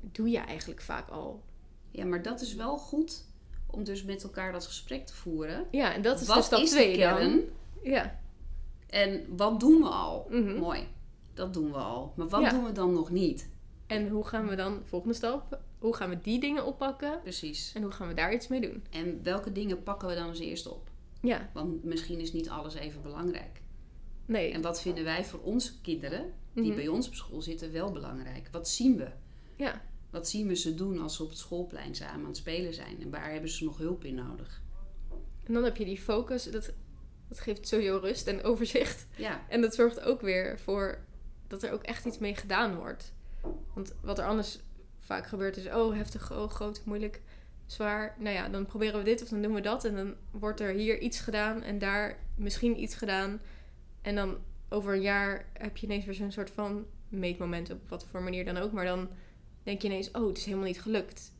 doe 0.00 0.30
je 0.30 0.38
eigenlijk 0.38 0.80
vaak 0.80 1.08
al. 1.08 1.42
Ja, 1.90 2.04
maar 2.04 2.22
dat 2.22 2.40
is 2.40 2.54
wel 2.54 2.78
goed 2.78 3.24
om 3.66 3.84
dus 3.84 4.04
met 4.04 4.22
elkaar 4.22 4.52
dat 4.52 4.66
gesprek 4.66 5.06
te 5.06 5.14
voeren. 5.14 5.64
Ja, 5.70 5.94
en 5.94 6.02
dat 6.02 6.20
is 6.20 6.26
wat 6.26 6.36
de 6.36 6.42
stap 6.42 6.60
is 6.60 6.70
2 6.70 6.92
de 6.92 6.98
kern 6.98 7.30
dan. 7.30 7.42
Ja. 7.82 8.20
en 8.86 9.36
wat 9.36 9.60
doen 9.60 9.78
we 9.80 9.88
al? 9.88 10.26
Mhm. 10.30 10.56
Mooi, 10.58 10.86
dat 11.34 11.54
doen 11.54 11.70
we 11.70 11.76
al. 11.78 12.12
Maar 12.16 12.28
wat 12.28 12.40
Ja. 12.42 12.50
doen 12.50 12.64
we 12.64 12.72
dan 12.72 12.92
nog 12.92 13.10
niet? 13.10 13.48
En 13.86 14.08
hoe 14.08 14.26
gaan 14.26 14.48
we 14.48 14.54
dan, 14.56 14.80
volgende 14.84 15.14
stap, 15.14 15.60
hoe 15.78 15.94
gaan 15.96 16.08
we 16.10 16.20
die 16.20 16.40
dingen 16.40 16.66
oppakken? 16.66 17.20
Precies. 17.22 17.72
En 17.74 17.82
hoe 17.82 17.90
gaan 17.90 18.08
we 18.08 18.14
daar 18.14 18.32
iets 18.34 18.48
mee 18.48 18.60
doen? 18.60 18.84
En 18.90 19.22
welke 19.22 19.52
dingen 19.52 19.82
pakken 19.82 20.08
we 20.08 20.14
dan 20.14 20.28
als 20.28 20.38
eerste 20.38 20.70
op? 20.70 20.90
Ja, 21.20 21.50
Want 21.54 21.84
misschien 21.84 22.18
is 22.20 22.32
niet 22.32 22.48
alles 22.48 22.74
even 22.74 23.02
belangrijk. 23.02 23.60
nee. 24.26 24.52
En 24.52 24.62
wat 24.62 24.80
vinden 24.80 25.04
wij 25.04 25.24
voor 25.24 25.40
onze 25.40 25.80
kinderen, 25.80 26.32
die 26.52 26.64
Mhm. 26.64 26.74
bij 26.74 26.88
ons 26.88 27.06
op 27.08 27.14
school 27.14 27.42
zitten, 27.42 27.72
wel 27.72 27.92
belangrijk? 27.92 28.48
Wat 28.52 28.68
zien 28.68 28.96
we? 28.96 29.08
Ja, 29.56 29.82
Wat 30.10 30.28
zien 30.28 30.46
we 30.46 30.54
ze 30.54 30.74
doen 30.74 30.98
als 31.00 31.16
ze 31.16 31.22
op 31.22 31.28
het 31.28 31.38
schoolplein 31.38 31.94
samen 31.94 32.20
aan 32.20 32.26
het 32.26 32.36
spelen 32.36 32.74
zijn? 32.74 33.02
En 33.02 33.10
waar 33.10 33.30
hebben 33.32 33.50
ze 33.50 33.64
nog 33.64 33.78
hulp 33.78 34.04
in 34.04 34.14
nodig? 34.14 34.62
en 35.44 35.52
dan 35.54 35.64
heb 35.64 35.76
je 35.76 35.84
die 35.84 35.98
focus. 36.00 36.44
Dat, 36.44 36.72
dat 37.28 37.40
geeft 37.40 37.68
sowieso 37.68 37.98
rust 38.02 38.26
en 38.26 38.42
overzicht. 38.50 39.06
Ja, 39.16 39.44
En 39.48 39.60
dat 39.60 39.74
zorgt 39.74 40.00
ook 40.00 40.20
weer 40.20 40.58
voor 40.58 40.98
dat 41.46 41.62
er 41.62 41.72
ook 41.72 41.82
echt 41.82 42.04
iets 42.04 42.18
mee 42.18 42.34
gedaan 42.34 42.76
wordt. 42.76 43.12
Want 43.74 43.94
wat 44.00 44.18
er 44.18 44.26
anders 44.26 44.58
vaak 44.98 45.26
gebeurt 45.26 45.56
is, 45.56 45.66
oh 45.66 45.94
heftig, 45.94 46.32
oh 46.32 46.50
groot, 46.50 46.80
moeilijk, 46.84 47.20
zwaar. 47.66 48.14
Nou 48.18 48.34
ja, 48.34 48.48
dan 48.48 48.66
proberen 48.66 48.98
we 48.98 49.04
dit 49.04 49.22
of 49.22 49.28
dan 49.28 49.42
doen 49.42 49.54
we 49.54 49.60
dat. 49.60 49.84
En 49.84 49.96
dan 49.96 50.14
wordt 50.30 50.60
er 50.60 50.72
hier 50.72 50.98
iets 50.98 51.20
gedaan 51.20 51.62
en 51.62 51.78
daar 51.78 52.18
misschien 52.34 52.82
iets 52.82 52.94
gedaan. 52.94 53.40
En 54.02 54.14
dan 54.14 54.36
over 54.68 54.94
een 54.94 55.00
jaar 55.00 55.46
heb 55.52 55.76
je 55.76 55.86
ineens 55.86 56.04
weer 56.04 56.14
zo'n 56.14 56.32
soort 56.32 56.50
van 56.50 56.86
meetmoment 57.08 57.70
op 57.70 57.88
wat 57.88 58.06
voor 58.10 58.22
manier 58.22 58.44
dan 58.44 58.56
ook. 58.56 58.72
Maar 58.72 58.84
dan 58.84 59.08
denk 59.62 59.82
je 59.82 59.88
ineens, 59.88 60.10
oh 60.10 60.26
het 60.26 60.36
is 60.36 60.44
helemaal 60.44 60.66
niet 60.66 60.80
gelukt. 60.80 61.32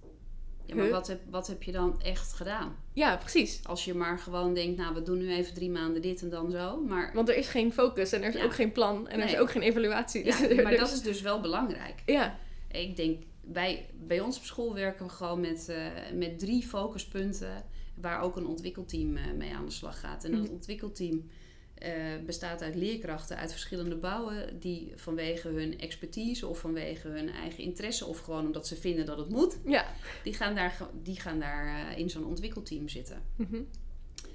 ja 0.65 0.75
maar 0.75 0.85
Huh? 0.85 0.93
wat 0.93 1.07
heb, 1.07 1.21
wat 1.31 1.47
heb 1.47 1.63
je 1.63 1.73
dan 1.73 2.03
echt 2.03 2.33
gedaan? 2.33 2.77
Ja, 2.97 3.17
precies. 3.17 3.61
Als 3.63 3.85
je 3.85 3.95
maar 3.95 4.19
gewoon 4.19 4.55
denkt, 4.55 4.77
nou 4.77 4.95
we 4.95 5.03
doen 5.03 5.19
nu 5.19 5.33
even 5.33 5.55
drie 5.55 5.71
maanden 5.71 6.03
dit 6.03 6.23
en 6.23 6.29
dan 6.31 6.51
zo. 6.51 6.81
Maar, 6.81 7.11
Want 7.15 7.29
er 7.29 7.37
is 7.37 7.49
geen 7.49 7.73
focus 7.73 8.13
en 8.13 8.23
er 8.23 8.29
is 8.29 8.35
Ja. 8.35 8.45
ook 8.45 8.55
geen 8.55 8.73
plan 8.73 9.09
en 9.09 9.21
er 9.21 9.27
is 9.29 9.37
ook 9.37 9.51
geen 9.51 9.63
evaluatie. 9.63 10.25
ja, 10.25 10.39
Dus 10.49 10.63
maar 10.63 10.77
dat 10.77 10.93
is 10.93 11.01
dus 11.03 11.21
wel 11.21 11.41
belangrijk. 11.41 12.03
Ja, 12.07 12.39
Ik 12.71 12.97
denk, 12.97 13.23
wij, 13.53 13.87
bij 13.95 14.21
ons 14.21 14.37
op 14.39 14.45
school 14.45 14.75
werken 14.75 15.07
we 15.07 15.13
gewoon 15.13 15.41
met, 15.41 15.69
eh, 15.69 15.77
met 16.15 16.39
drie 16.39 16.63
focuspunten. 16.67 17.65
Waar 18.01 18.21
ook 18.21 18.37
een 18.37 18.47
ontwikkelteam 18.47 19.17
eh, 19.17 19.25
mee 19.37 19.55
aan 19.55 19.65
de 19.65 19.71
slag 19.71 20.01
gaat. 20.01 20.25
En 20.25 20.31
dat 20.33 20.43
Mhm. 20.43 20.53
ontwikkelteam 20.53 21.31
eh, 21.79 21.93
bestaat 22.27 22.63
uit 22.63 22.75
leerkrachten 22.75 23.37
uit 23.37 23.51
verschillende 23.51 23.97
bouwen 23.97 24.59
die 24.61 24.93
vanwege 24.97 25.49
hun 25.49 25.79
expertise 25.81 26.47
of 26.47 26.59
vanwege 26.59 27.09
hun 27.09 27.29
eigen 27.31 27.65
interesse 27.65 28.07
of 28.07 28.19
gewoon 28.21 28.47
omdat 28.47 28.67
ze 28.67 28.77
vinden 28.77 29.07
dat 29.07 29.19
het 29.19 29.29
moet, 29.29 29.57
Ja. 29.65 29.87
die 30.23 30.35
gaan 30.35 30.55
daar, 30.55 30.79
die 31.03 31.21
gaan 31.21 31.39
daar 31.41 31.91
eh, 31.91 31.99
in 31.99 32.11
zo'n 32.11 32.25
ontwikkelteam 32.27 32.89
zitten. 32.89 33.23
Mhm. 33.37 33.57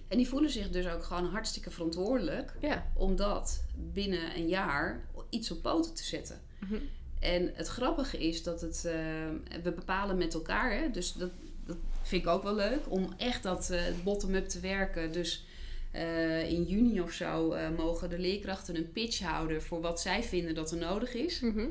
En 0.08 0.18
die 0.18 0.28
voelen 0.28 0.50
zich 0.50 0.70
dus 0.70 0.88
ook 0.88 1.04
gewoon 1.04 1.26
hartstikke 1.26 1.72
verantwoordelijk 1.72 2.54
Ja. 2.60 2.92
om 2.96 3.16
dat 3.16 3.64
binnen 3.94 4.36
een 4.36 4.48
jaar 4.48 5.06
iets 5.30 5.52
op 5.52 5.62
poten 5.62 5.94
te 5.94 6.04
zetten. 6.04 6.42
Mhm. 6.60 6.76
En 7.20 7.52
het 7.54 7.68
grappige 7.68 8.18
is 8.28 8.44
dat 8.44 8.62
het, 8.62 8.86
eh, 8.86 8.94
we 9.64 9.72
bepalen 9.72 10.18
met 10.18 10.34
elkaar, 10.34 10.74
hè, 10.74 10.90
dus 10.92 11.14
dat, 11.14 11.30
dat 11.66 11.78
vind 12.02 12.22
ik 12.24 12.28
ook 12.30 12.44
wel 12.44 12.56
leuk, 12.56 12.82
om 12.90 13.14
echt 13.18 13.44
dat 13.44 13.74
bottom-up 14.04 14.48
te 14.48 14.60
werken. 14.60 15.12
Dus 15.12 15.46
eh, 15.92 16.52
in 16.52 16.64
juni 16.64 17.02
of 17.02 17.12
zo 17.12 17.52
eh, 17.52 17.70
mogen 17.78 18.10
de 18.10 18.20
leerkrachten 18.20 18.76
een 18.76 18.92
pitch 18.92 19.20
houden 19.20 19.62
voor 19.62 19.82
wat 19.82 20.02
zij 20.02 20.24
vinden 20.24 20.56
dat 20.56 20.72
er 20.72 20.78
nodig 20.78 21.14
is. 21.14 21.40
Mhm. 21.40 21.66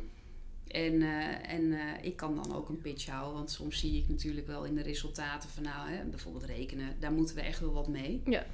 En, 0.66 1.02
eh, 1.02 1.52
en 1.52 1.74
ik 2.02 2.16
kan 2.16 2.34
dan 2.34 2.56
ook 2.56 2.68
een 2.68 2.80
pitch 2.80 3.06
houden, 3.06 3.34
want 3.34 3.50
soms 3.50 3.78
zie 3.78 3.96
ik 4.02 4.08
natuurlijk 4.08 4.46
wel 4.46 4.64
in 4.64 4.74
de 4.74 4.82
resultaten 4.82 5.50
van 5.50 5.62
nou, 5.62 5.90
hè, 5.90 6.04
bijvoorbeeld 6.04 6.44
rekenen, 6.44 6.96
daar 6.98 7.12
moeten 7.12 7.34
we 7.34 7.40
echt 7.40 7.60
wel 7.60 7.72
wat 7.72 7.88
mee. 7.88 8.22
Ja. 8.24 8.44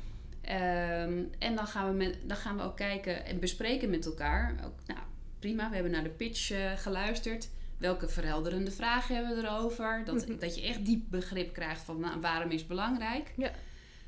Ehm, 0.41 1.23
en 1.39 1.57
dan 1.57 1.67
gaan, 1.67 1.91
we 1.91 1.97
met, 1.97 2.19
dan 2.27 2.37
gaan 2.37 2.57
we 2.57 2.63
ook 2.63 2.77
kijken 2.77 3.27
en 3.27 3.41
bespreken 3.41 3.91
met 3.91 4.07
elkaar. 4.07 4.55
Ook, 4.65 4.79
nou, 4.87 5.01
prima, 5.39 5.69
we 5.69 5.75
hebben 5.75 5.93
naar 5.93 6.03
de 6.03 6.09
pitch 6.09 6.53
geluisterd. 6.77 7.49
Welke 7.79 8.09
verhelderende 8.09 8.71
vragen 8.71 9.15
hebben 9.17 9.37
we 9.37 9.43
erover? 9.43 10.03
Dat, 10.05 10.29
Mhm. 10.29 10.39
dat 10.39 10.57
je 10.57 10.63
echt 10.67 10.85
diep 10.87 11.03
begrip 11.11 11.53
krijgt 11.53 11.83
van 11.83 12.01
nou, 12.01 12.21
waarom 12.21 12.51
is 12.51 12.59
het 12.59 12.69
belangrijk. 12.69 13.33
Ja. 13.37 13.51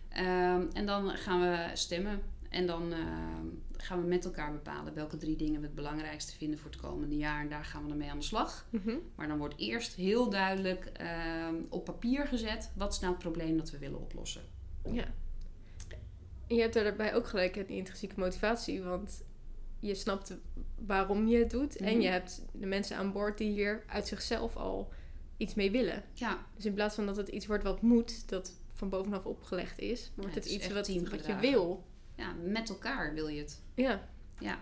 Ehm, 0.08 0.66
en 0.72 0.86
dan 0.86 1.10
gaan 1.10 1.40
we 1.40 1.70
stemmen. 1.74 2.20
En 2.50 2.66
dan 2.66 2.92
ehm, 2.92 3.46
gaan 3.76 4.00
we 4.00 4.06
met 4.06 4.24
elkaar 4.24 4.52
bepalen 4.52 4.94
welke 4.94 5.16
drie 5.16 5.36
dingen 5.36 5.60
we 5.60 5.66
het 5.66 5.74
belangrijkste 5.74 6.36
vinden 6.36 6.58
voor 6.58 6.70
het 6.70 6.80
komende 6.80 7.16
jaar. 7.16 7.40
En 7.40 7.48
daar 7.48 7.64
gaan 7.64 7.82
we 7.82 7.88
dan 7.88 7.96
mee 7.96 8.10
aan 8.10 8.18
de 8.18 8.24
slag. 8.24 8.66
Mhm. 8.70 8.96
Maar 9.14 9.28
dan 9.28 9.38
wordt 9.38 9.54
eerst 9.58 9.94
heel 9.94 10.30
duidelijk 10.30 10.84
ehm, 10.84 11.54
op 11.68 11.84
papier 11.84 12.26
gezet 12.26 12.70
wat 12.74 12.92
is 12.92 12.98
nou 13.00 13.12
het 13.12 13.22
probleem 13.22 13.56
dat 13.56 13.70
we 13.70 13.78
willen 13.78 14.00
oplossen. 14.00 14.42
Ja. 14.92 15.04
En 16.46 16.56
je 16.56 16.60
hebt 16.62 16.74
daarbij 16.74 17.14
ook 17.14 17.26
gelijk 17.26 17.54
die 17.66 17.76
intrinsieke 17.76 18.20
motivatie, 18.20 18.82
want 18.82 19.22
je 19.80 19.94
snapt 19.94 20.36
waarom 20.86 21.26
je 21.26 21.38
het 21.38 21.50
doet. 21.50 21.76
En 21.76 21.92
Mhm. 21.92 22.00
je 22.00 22.08
hebt 22.08 22.42
de 22.52 22.66
mensen 22.66 22.96
aan 22.96 23.12
boord 23.12 23.38
die 23.38 23.50
hier 23.52 23.84
uit 23.86 24.06
zichzelf 24.08 24.56
al 24.56 24.92
iets 25.36 25.54
mee 25.54 25.70
willen. 25.70 26.02
Ja, 26.12 26.38
Dus 26.56 26.64
in 26.64 26.74
plaats 26.74 26.94
van 26.94 27.06
dat 27.06 27.16
het 27.16 27.28
iets 27.28 27.46
wordt 27.46 27.64
wat 27.64 27.82
moet, 27.82 28.28
dat 28.28 28.60
van 28.78 28.88
bovenaf 28.88 29.24
opgelegd 29.26 29.78
is, 29.78 30.10
wordt 30.14 30.34
het 30.34 30.44
het, 30.44 30.52
is 30.52 30.58
iets 30.58 30.72
wat, 30.72 31.10
wat 31.10 31.26
je 31.26 31.36
wil. 31.40 31.84
ja, 32.16 32.32
met 32.44 32.68
elkaar 32.68 33.14
wil 33.14 33.28
je 33.28 33.40
het. 33.40 33.60
Ja. 33.74 34.08
Ja. 34.38 34.60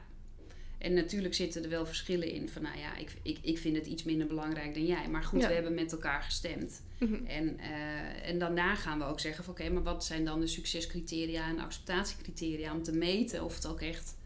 En 0.78 0.94
natuurlijk 0.94 1.34
zitten 1.34 1.62
er 1.62 1.68
wel 1.68 1.86
verschillen 1.86 2.30
in. 2.30 2.48
Van 2.48 2.62
nou 2.62 2.78
ja, 2.78 2.96
ik, 2.96 3.16
ik, 3.22 3.38
ik 3.42 3.58
vind 3.58 3.76
het 3.76 3.86
iets 3.86 4.02
minder 4.02 4.26
belangrijk 4.26 4.74
dan 4.74 4.86
jij. 4.86 5.08
Maar 5.08 5.22
goed, 5.22 5.40
Ja. 5.40 5.48
we 5.48 5.54
hebben 5.54 5.74
met 5.74 5.92
elkaar 5.92 6.22
gestemd. 6.22 6.82
Mhm. 6.98 7.24
En, 7.26 7.58
eh, 7.58 8.28
en 8.28 8.38
daarna 8.38 8.74
gaan 8.74 8.98
we 8.98 9.04
ook 9.04 9.20
zeggen 9.20 9.44
van 9.44 9.52
oké, 9.54 9.68
maar 9.70 9.82
wat 9.82 10.04
zijn 10.04 10.24
dan 10.24 10.40
de 10.40 10.46
succescriteria 10.46 11.48
en 11.48 11.58
acceptatiecriteria 11.58 12.72
om 12.72 12.82
te 12.82 12.92
meten 12.92 13.44
of 13.44 13.54
het 13.54 13.66
ook 13.66 13.80
echt 13.80 14.16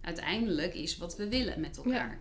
uiteindelijk 0.00 0.74
is 0.74 0.96
wat 0.96 1.16
we 1.16 1.28
willen 1.28 1.60
met 1.60 1.76
elkaar. 1.76 2.20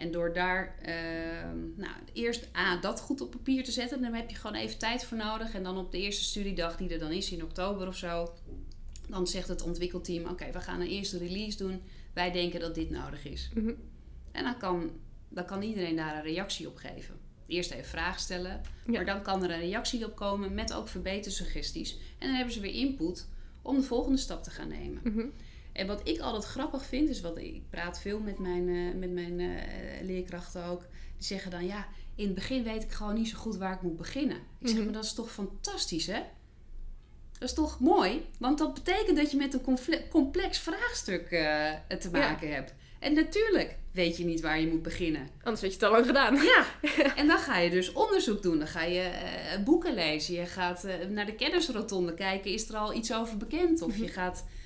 En 0.00 0.10
door 0.10 0.32
daar 0.32 0.74
ehm, 0.82 1.58
nou, 1.76 1.92
eerst 2.12 2.48
A, 2.56 2.76
dat 2.80 3.00
goed 3.00 3.20
op 3.20 3.30
papier 3.30 3.64
te 3.64 3.72
zetten, 3.72 4.02
dan 4.02 4.14
heb 4.14 4.30
je 4.30 4.36
gewoon 4.36 4.56
even 4.56 4.78
tijd 4.78 5.04
voor 5.04 5.16
nodig. 5.16 5.54
En 5.54 5.62
dan 5.62 5.78
op 5.78 5.92
de 5.92 5.98
eerste 5.98 6.24
studiedag 6.24 6.76
die 6.76 6.88
er 6.88 6.98
dan 6.98 7.12
is 7.12 7.32
in 7.32 7.42
oktober 7.42 7.86
of 7.86 7.96
zo, 7.96 8.32
dan 9.08 9.26
zegt 9.26 9.48
het 9.48 9.62
ontwikkelteam: 9.62 10.26
Oké, 10.26 10.50
we 10.52 10.60
gaan 10.60 10.80
een 10.80 10.86
eerste 10.86 11.18
release 11.18 11.56
doen. 11.58 11.82
Wij 12.14 12.30
denken 12.32 12.60
dat 12.60 12.74
dit 12.74 12.90
nodig 12.90 13.24
is. 13.24 13.50
Mhm. 13.54 13.72
En 14.32 14.44
dan 14.44 14.58
kan, 14.58 14.90
dan 15.28 15.44
kan 15.44 15.62
iedereen 15.62 15.96
daar 15.96 16.16
een 16.16 16.22
reactie 16.22 16.68
op 16.68 16.76
geven. 16.76 17.14
Eerst 17.46 17.70
even 17.70 17.84
vragen 17.84 18.20
stellen, 18.20 18.60
Ja. 18.86 18.92
maar 18.92 19.04
dan 19.04 19.22
kan 19.22 19.42
er 19.44 19.50
een 19.50 19.60
reactie 19.60 20.04
op 20.04 20.16
komen 20.16 20.54
met 20.54 20.72
ook 20.72 20.88
verbetersuggesties. 20.88 21.98
En 22.18 22.26
dan 22.26 22.36
hebben 22.36 22.54
ze 22.54 22.60
weer 22.60 22.74
input 22.74 23.28
om 23.62 23.76
de 23.76 23.82
volgende 23.82 24.18
stap 24.18 24.42
te 24.42 24.50
gaan 24.50 24.68
nemen. 24.68 25.00
Mhm. 25.04 25.26
En 25.72 25.86
wat 25.86 26.00
ik 26.08 26.20
altijd 26.20 26.44
grappig 26.44 26.84
vind, 26.84 27.08
is 27.08 27.20
wat 27.20 27.38
ik 27.38 27.62
praat 27.70 28.00
veel 28.00 28.18
met 28.18 28.38
mijn, 28.38 28.68
eh, 28.68 28.98
met 28.98 29.10
mijn 29.10 29.40
eh, 29.40 29.46
leerkrachten 30.02 30.64
ook. 30.64 30.80
Die 31.16 31.26
zeggen 31.26 31.50
dan 31.50 31.66
ja, 31.66 31.86
in 32.14 32.24
het 32.24 32.34
begin 32.34 32.62
weet 32.62 32.82
ik 32.82 32.90
gewoon 32.92 33.14
niet 33.14 33.28
zo 33.28 33.38
goed 33.38 33.56
waar 33.56 33.72
ik 33.74 33.82
moet 33.82 33.96
beginnen. 33.96 34.36
Ik 34.36 34.66
zeg 34.68 34.74
Mhm. 34.76 34.84
maar 34.84 34.92
dat 34.94 35.04
is 35.04 35.12
toch 35.12 35.30
fantastisch 35.32 36.06
hè? 36.06 36.20
Dat 37.38 37.48
is 37.48 37.54
toch 37.54 37.80
mooi? 37.80 38.26
Want 38.38 38.58
dat 38.58 38.74
betekent 38.74 39.16
dat 39.16 39.30
je 39.30 39.36
met 39.36 39.54
een 39.54 40.08
complex 40.10 40.58
vraagstuk 40.58 41.30
eh, 41.30 41.72
te 41.98 42.10
maken 42.10 42.54
hebt. 42.54 42.74
En 42.98 43.14
natuurlijk 43.14 43.76
weet 43.92 44.16
je 44.16 44.24
niet 44.24 44.40
waar 44.40 44.60
je 44.60 44.66
moet 44.66 44.82
beginnen. 44.82 45.28
Anders 45.42 45.60
had 45.62 45.70
je 45.70 45.76
het 45.76 45.82
al 45.82 45.90
lang 45.90 46.06
gedaan. 46.06 46.34
Ja, 46.34 46.64
en 47.20 47.26
dan 47.26 47.38
ga 47.38 47.58
je 47.58 47.70
dus 47.70 47.92
onderzoek 47.92 48.42
doen. 48.42 48.58
Dan 48.58 48.66
ga 48.68 48.82
je 48.82 49.10
boeken 49.64 49.94
lezen. 49.94 50.34
Je 50.34 50.46
gaat 50.46 50.86
naar 51.08 51.26
de 51.26 51.34
kennisrotonde 51.34 52.14
kijken. 52.14 52.50
Is 52.52 52.68
er 52.68 52.76
al 52.76 52.94
iets 52.94 53.12
over 53.14 53.36
bekend? 53.36 53.82
Of 53.82 53.96
je 53.96 54.08
gaat 54.08 54.44
eh, 54.46 54.59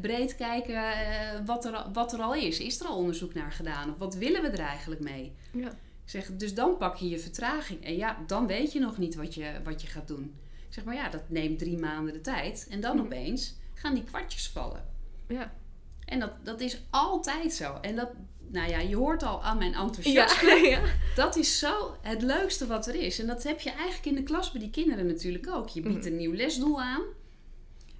breed 0.00 0.34
kijken 0.36 0.74
eh, 0.74 1.40
wat, 1.46 1.64
er, 1.64 1.72
al- 1.76 1.92
wat 1.92 2.12
er 2.12 2.20
al 2.22 2.34
is. 2.34 2.58
Is 2.58 2.80
er 2.80 2.86
al 2.86 2.96
onderzoek 2.96 3.34
naar 3.34 3.52
gedaan? 3.52 3.90
Of 3.90 3.98
wat 3.98 4.14
willen 4.14 4.42
we 4.42 4.48
er 4.48 4.58
eigenlijk 4.66 5.00
mee? 5.00 5.32
Ja. 5.52 5.68
Ik 6.04 6.12
zeg, 6.12 6.36
dus 6.36 6.54
dan 6.54 6.76
pak 6.76 6.96
je 6.96 7.08
je 7.08 7.18
vertraging. 7.18 7.84
En 7.84 7.96
ja, 7.96 8.16
dan 8.26 8.46
weet 8.46 8.72
je 8.72 8.80
nog 8.80 8.98
niet 8.98 9.14
wat 9.14 9.34
je, 9.34 9.52
wat 9.64 9.82
je 9.82 9.86
gaat 9.88 10.08
doen. 10.08 10.34
Ik 10.68 10.74
zeg, 10.74 10.84
maar 10.84 10.94
ja, 10.94 11.08
dat 11.08 11.22
neemt 11.26 11.58
drie 11.58 11.78
maanden 11.78 12.12
de 12.12 12.20
tijd. 12.20 12.66
En 12.70 12.80
dan 12.80 12.96
Mhm. 12.96 13.04
opeens 13.04 13.54
gaan 13.74 13.94
die 13.94 14.04
kwartjes 14.04 14.48
vallen. 14.48 14.84
Ja. 15.28 15.52
En 16.04 16.20
dat, 16.20 16.30
dat 16.42 16.60
is 16.60 16.80
altijd 16.90 17.52
zo. 17.52 17.78
En 17.80 17.96
dat, 17.96 18.10
nou 18.50 18.70
ja, 18.70 18.78
je 18.78 18.96
hoort 18.96 19.22
al 19.22 19.42
aan 19.42 19.58
mijn 19.58 19.74
enthousiasme. 19.74 20.50
ja. 20.68 20.80
Dat 21.14 21.36
is 21.36 21.58
zo 21.58 21.96
het 22.02 22.22
leukste 22.22 22.66
wat 22.66 22.86
er 22.86 22.94
is. 22.94 23.18
En 23.18 23.26
dat 23.26 23.42
heb 23.42 23.60
je 23.60 23.70
eigenlijk 23.70 24.06
in 24.06 24.14
de 24.14 24.22
klas 24.22 24.50
bij 24.52 24.60
die 24.60 24.70
kinderen 24.70 25.06
natuurlijk 25.06 25.48
ook. 25.50 25.68
Je 25.68 25.80
biedt 25.80 25.98
Mhm. 25.98 26.06
een 26.06 26.16
nieuw 26.16 26.32
lesdoel 26.32 26.82
aan. 26.82 27.02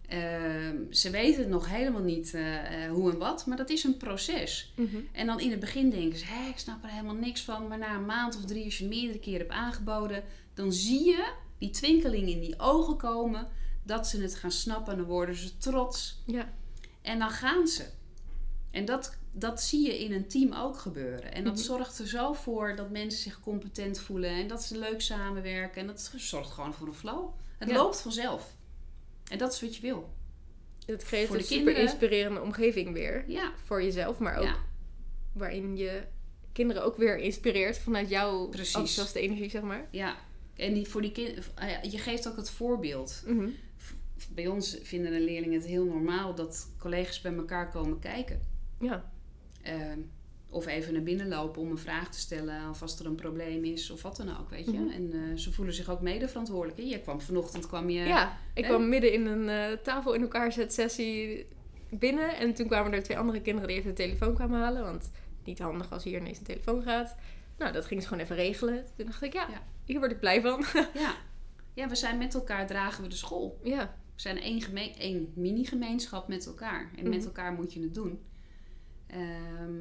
Ehm, 0.08 0.76
ze 0.90 1.10
weten 1.10 1.48
nog 1.48 1.68
helemaal 1.68 2.02
niet 2.02 2.34
eh, 2.34 2.84
eh, 2.84 2.90
hoe 2.92 3.10
en 3.12 3.18
wat, 3.18 3.46
maar 3.46 3.56
dat 3.56 3.70
is 3.70 3.84
een 3.84 3.96
proces. 3.96 4.72
Mhm. 4.76 4.96
En 5.12 5.26
dan 5.26 5.40
in 5.40 5.50
het 5.50 5.60
begin 5.60 5.90
denken 5.90 6.18
ze, 6.18 6.24
hé, 6.26 6.48
ik 6.48 6.58
snap 6.58 6.82
er 6.84 6.90
helemaal 6.90 7.14
niks 7.14 7.42
van. 7.42 7.68
Maar 7.68 7.78
na 7.78 7.94
een 7.94 8.06
maand 8.06 8.36
of 8.36 8.44
drie, 8.44 8.64
als 8.64 8.78
je 8.78 8.86
meerdere 8.88 9.18
keren 9.18 9.38
hebt 9.40 9.50
aangeboden, 9.52 10.24
dan 10.54 10.72
zie 10.72 11.04
je 11.04 11.32
die 11.58 11.70
twinkeling 11.70 12.28
in 12.28 12.40
die 12.40 12.58
ogen 12.58 12.96
komen. 12.96 13.48
Dat 13.82 14.06
ze 14.06 14.22
het 14.22 14.34
gaan 14.34 14.50
snappen 14.50 14.92
en 14.92 14.98
dan 14.98 15.08
worden 15.08 15.34
ze 15.34 15.58
trots. 15.58 16.22
Ja. 16.26 16.52
En 17.02 17.18
dan 17.18 17.30
gaan 17.30 17.66
ze. 17.66 17.84
En 18.70 18.84
dat, 18.84 19.16
dat 19.32 19.62
zie 19.62 19.86
je 19.86 19.98
in 20.04 20.12
een 20.12 20.28
team 20.28 20.52
ook 20.52 20.78
gebeuren. 20.78 21.32
En 21.34 21.44
dat 21.44 21.54
Mhm. 21.54 21.62
zorgt 21.62 21.98
er 21.98 22.08
zo 22.08 22.32
voor 22.32 22.76
dat 22.76 22.90
mensen 22.90 23.20
zich 23.22 23.40
competent 23.40 23.98
voelen 23.98 24.30
en 24.30 24.46
dat 24.48 24.62
ze 24.64 24.78
leuk 24.78 25.00
samenwerken. 25.00 25.80
En 25.80 25.86
dat 25.86 26.12
zorgt 26.16 26.50
gewoon 26.50 26.74
voor 26.74 26.86
een 26.86 26.94
flow. 26.94 27.28
Het 27.58 27.68
Ja. 27.68 27.74
loopt 27.74 28.00
vanzelf. 28.00 28.55
En 29.30 29.38
dat 29.38 29.52
is 29.52 29.60
wat 29.60 29.76
je 29.76 29.82
wil. 29.82 30.14
Dat 30.86 31.04
creëert 31.04 31.26
Voor 31.26 31.36
een 31.36 31.42
super 31.42 31.56
kinderen. 31.56 31.82
inspirerende 31.82 32.40
omgeving 32.40 32.92
weer. 32.92 33.24
Ja, 33.28 33.52
Voor 33.64 33.82
jezelf, 33.82 34.18
maar 34.18 34.36
ook 34.36 34.44
Ja. 34.44 34.56
waarin 35.32 35.76
je 35.76 36.02
kinderen 36.52 36.84
ook 36.84 36.96
weer 36.96 37.18
inspireert 37.18 37.78
vanuit 37.78 38.08
jouw 38.08 38.46
Precies. 38.48 38.74
enthousiaste 38.74 39.20
energie, 39.20 39.50
zeg 39.50 39.62
maar. 39.62 39.88
ja. 39.90 40.16
En 40.56 40.74
die, 40.74 40.86
voor 40.88 41.02
die 41.02 41.12
kind, 41.12 41.38
ah 41.54 41.70
ja, 41.70 41.80
je 41.90 41.98
geeft 41.98 42.28
ook 42.28 42.36
het 42.36 42.50
voorbeeld. 42.50 43.22
Mhm. 43.26 43.48
Bij 44.30 44.46
ons 44.46 44.78
vinden 44.82 45.10
de 45.12 45.20
leerlingen 45.20 45.58
het 45.58 45.66
heel 45.68 45.84
normaal 45.84 46.34
dat 46.34 46.68
collega's 46.78 47.20
bij 47.20 47.34
elkaar 47.34 47.70
komen 47.70 47.98
kijken. 47.98 48.40
Ja. 48.80 49.12
Ehm, 49.62 49.98
of 50.56 50.66
even 50.66 50.92
naar 50.92 51.02
binnen 51.02 51.28
lopen 51.28 51.62
om 51.62 51.70
een 51.70 51.78
vraag 51.78 52.10
te 52.10 52.18
stellen 52.18 52.68
of 52.70 52.82
als 52.82 52.98
er 52.98 53.06
een 53.06 53.14
probleem 53.14 53.64
is 53.64 53.90
of 53.90 54.02
wat 54.02 54.16
dan 54.16 54.38
ook, 54.40 54.50
weet 54.50 54.64
je. 54.64 54.78
Mhm. 54.78 54.88
En 54.90 55.12
eh, 55.12 55.36
ze 55.36 55.52
voelen 55.52 55.74
zich 55.74 55.88
ook 55.90 56.00
mede 56.00 56.28
verantwoordelijk. 56.28 56.78
hè. 56.78 56.84
Je 56.84 57.00
kwam 57.00 57.20
vanochtend 57.20 57.66
kwam 57.66 57.90
je... 57.90 58.04
Ja, 58.04 58.38
ik 58.54 58.62
hè? 58.64 58.68
kwam 58.70 58.88
midden 58.88 59.12
in 59.12 59.26
een 59.26 59.48
eh, 59.48 59.78
tafel 59.82 60.12
in 60.14 60.20
elkaar 60.22 60.52
zet 60.52 60.72
sessie 60.72 61.46
binnen. 61.90 62.36
En 62.36 62.54
toen 62.54 62.66
kwamen 62.66 62.92
er 62.92 63.02
twee 63.02 63.18
andere 63.18 63.40
kinderen 63.40 63.68
die 63.68 63.76
even 63.76 63.90
de 63.90 63.96
telefoon 64.02 64.34
kwamen 64.34 64.60
halen. 64.60 64.82
Want 64.82 65.10
niet 65.44 65.58
handig 65.58 65.92
als 65.92 66.04
hier 66.04 66.20
ineens 66.20 66.38
een 66.38 66.44
telefoon 66.44 66.82
gaat. 66.82 67.16
Nou, 67.58 67.72
dat 67.72 67.84
ging 67.84 68.02
ze 68.02 68.08
gewoon 68.08 68.22
even 68.22 68.36
regelen. 68.36 68.84
Toen 68.96 69.06
dacht 69.06 69.22
ik, 69.22 69.32
ja, 69.32 69.46
Ja. 69.50 69.62
hier 69.84 69.98
word 69.98 70.10
ik 70.12 70.20
blij 70.20 70.40
van. 70.40 70.64
Ja. 70.94 71.14
ja, 71.74 71.88
we 71.88 71.94
zijn 71.94 72.18
met 72.18 72.34
elkaar, 72.34 72.66
dragen 72.66 73.02
we 73.02 73.08
de 73.08 73.16
school. 73.16 73.58
ja, 73.62 73.96
We 74.14 74.20
zijn 74.22 74.40
één, 74.40 74.62
één 74.98 75.32
mini-gemeenschap 75.34 76.28
met 76.28 76.46
elkaar. 76.46 76.90
En 76.96 77.08
met 77.08 77.18
Mhm. 77.18 77.26
elkaar 77.26 77.52
moet 77.52 77.72
je 77.72 77.80
het 77.80 77.94
doen. 77.94 78.20
Ehm, 79.06 79.80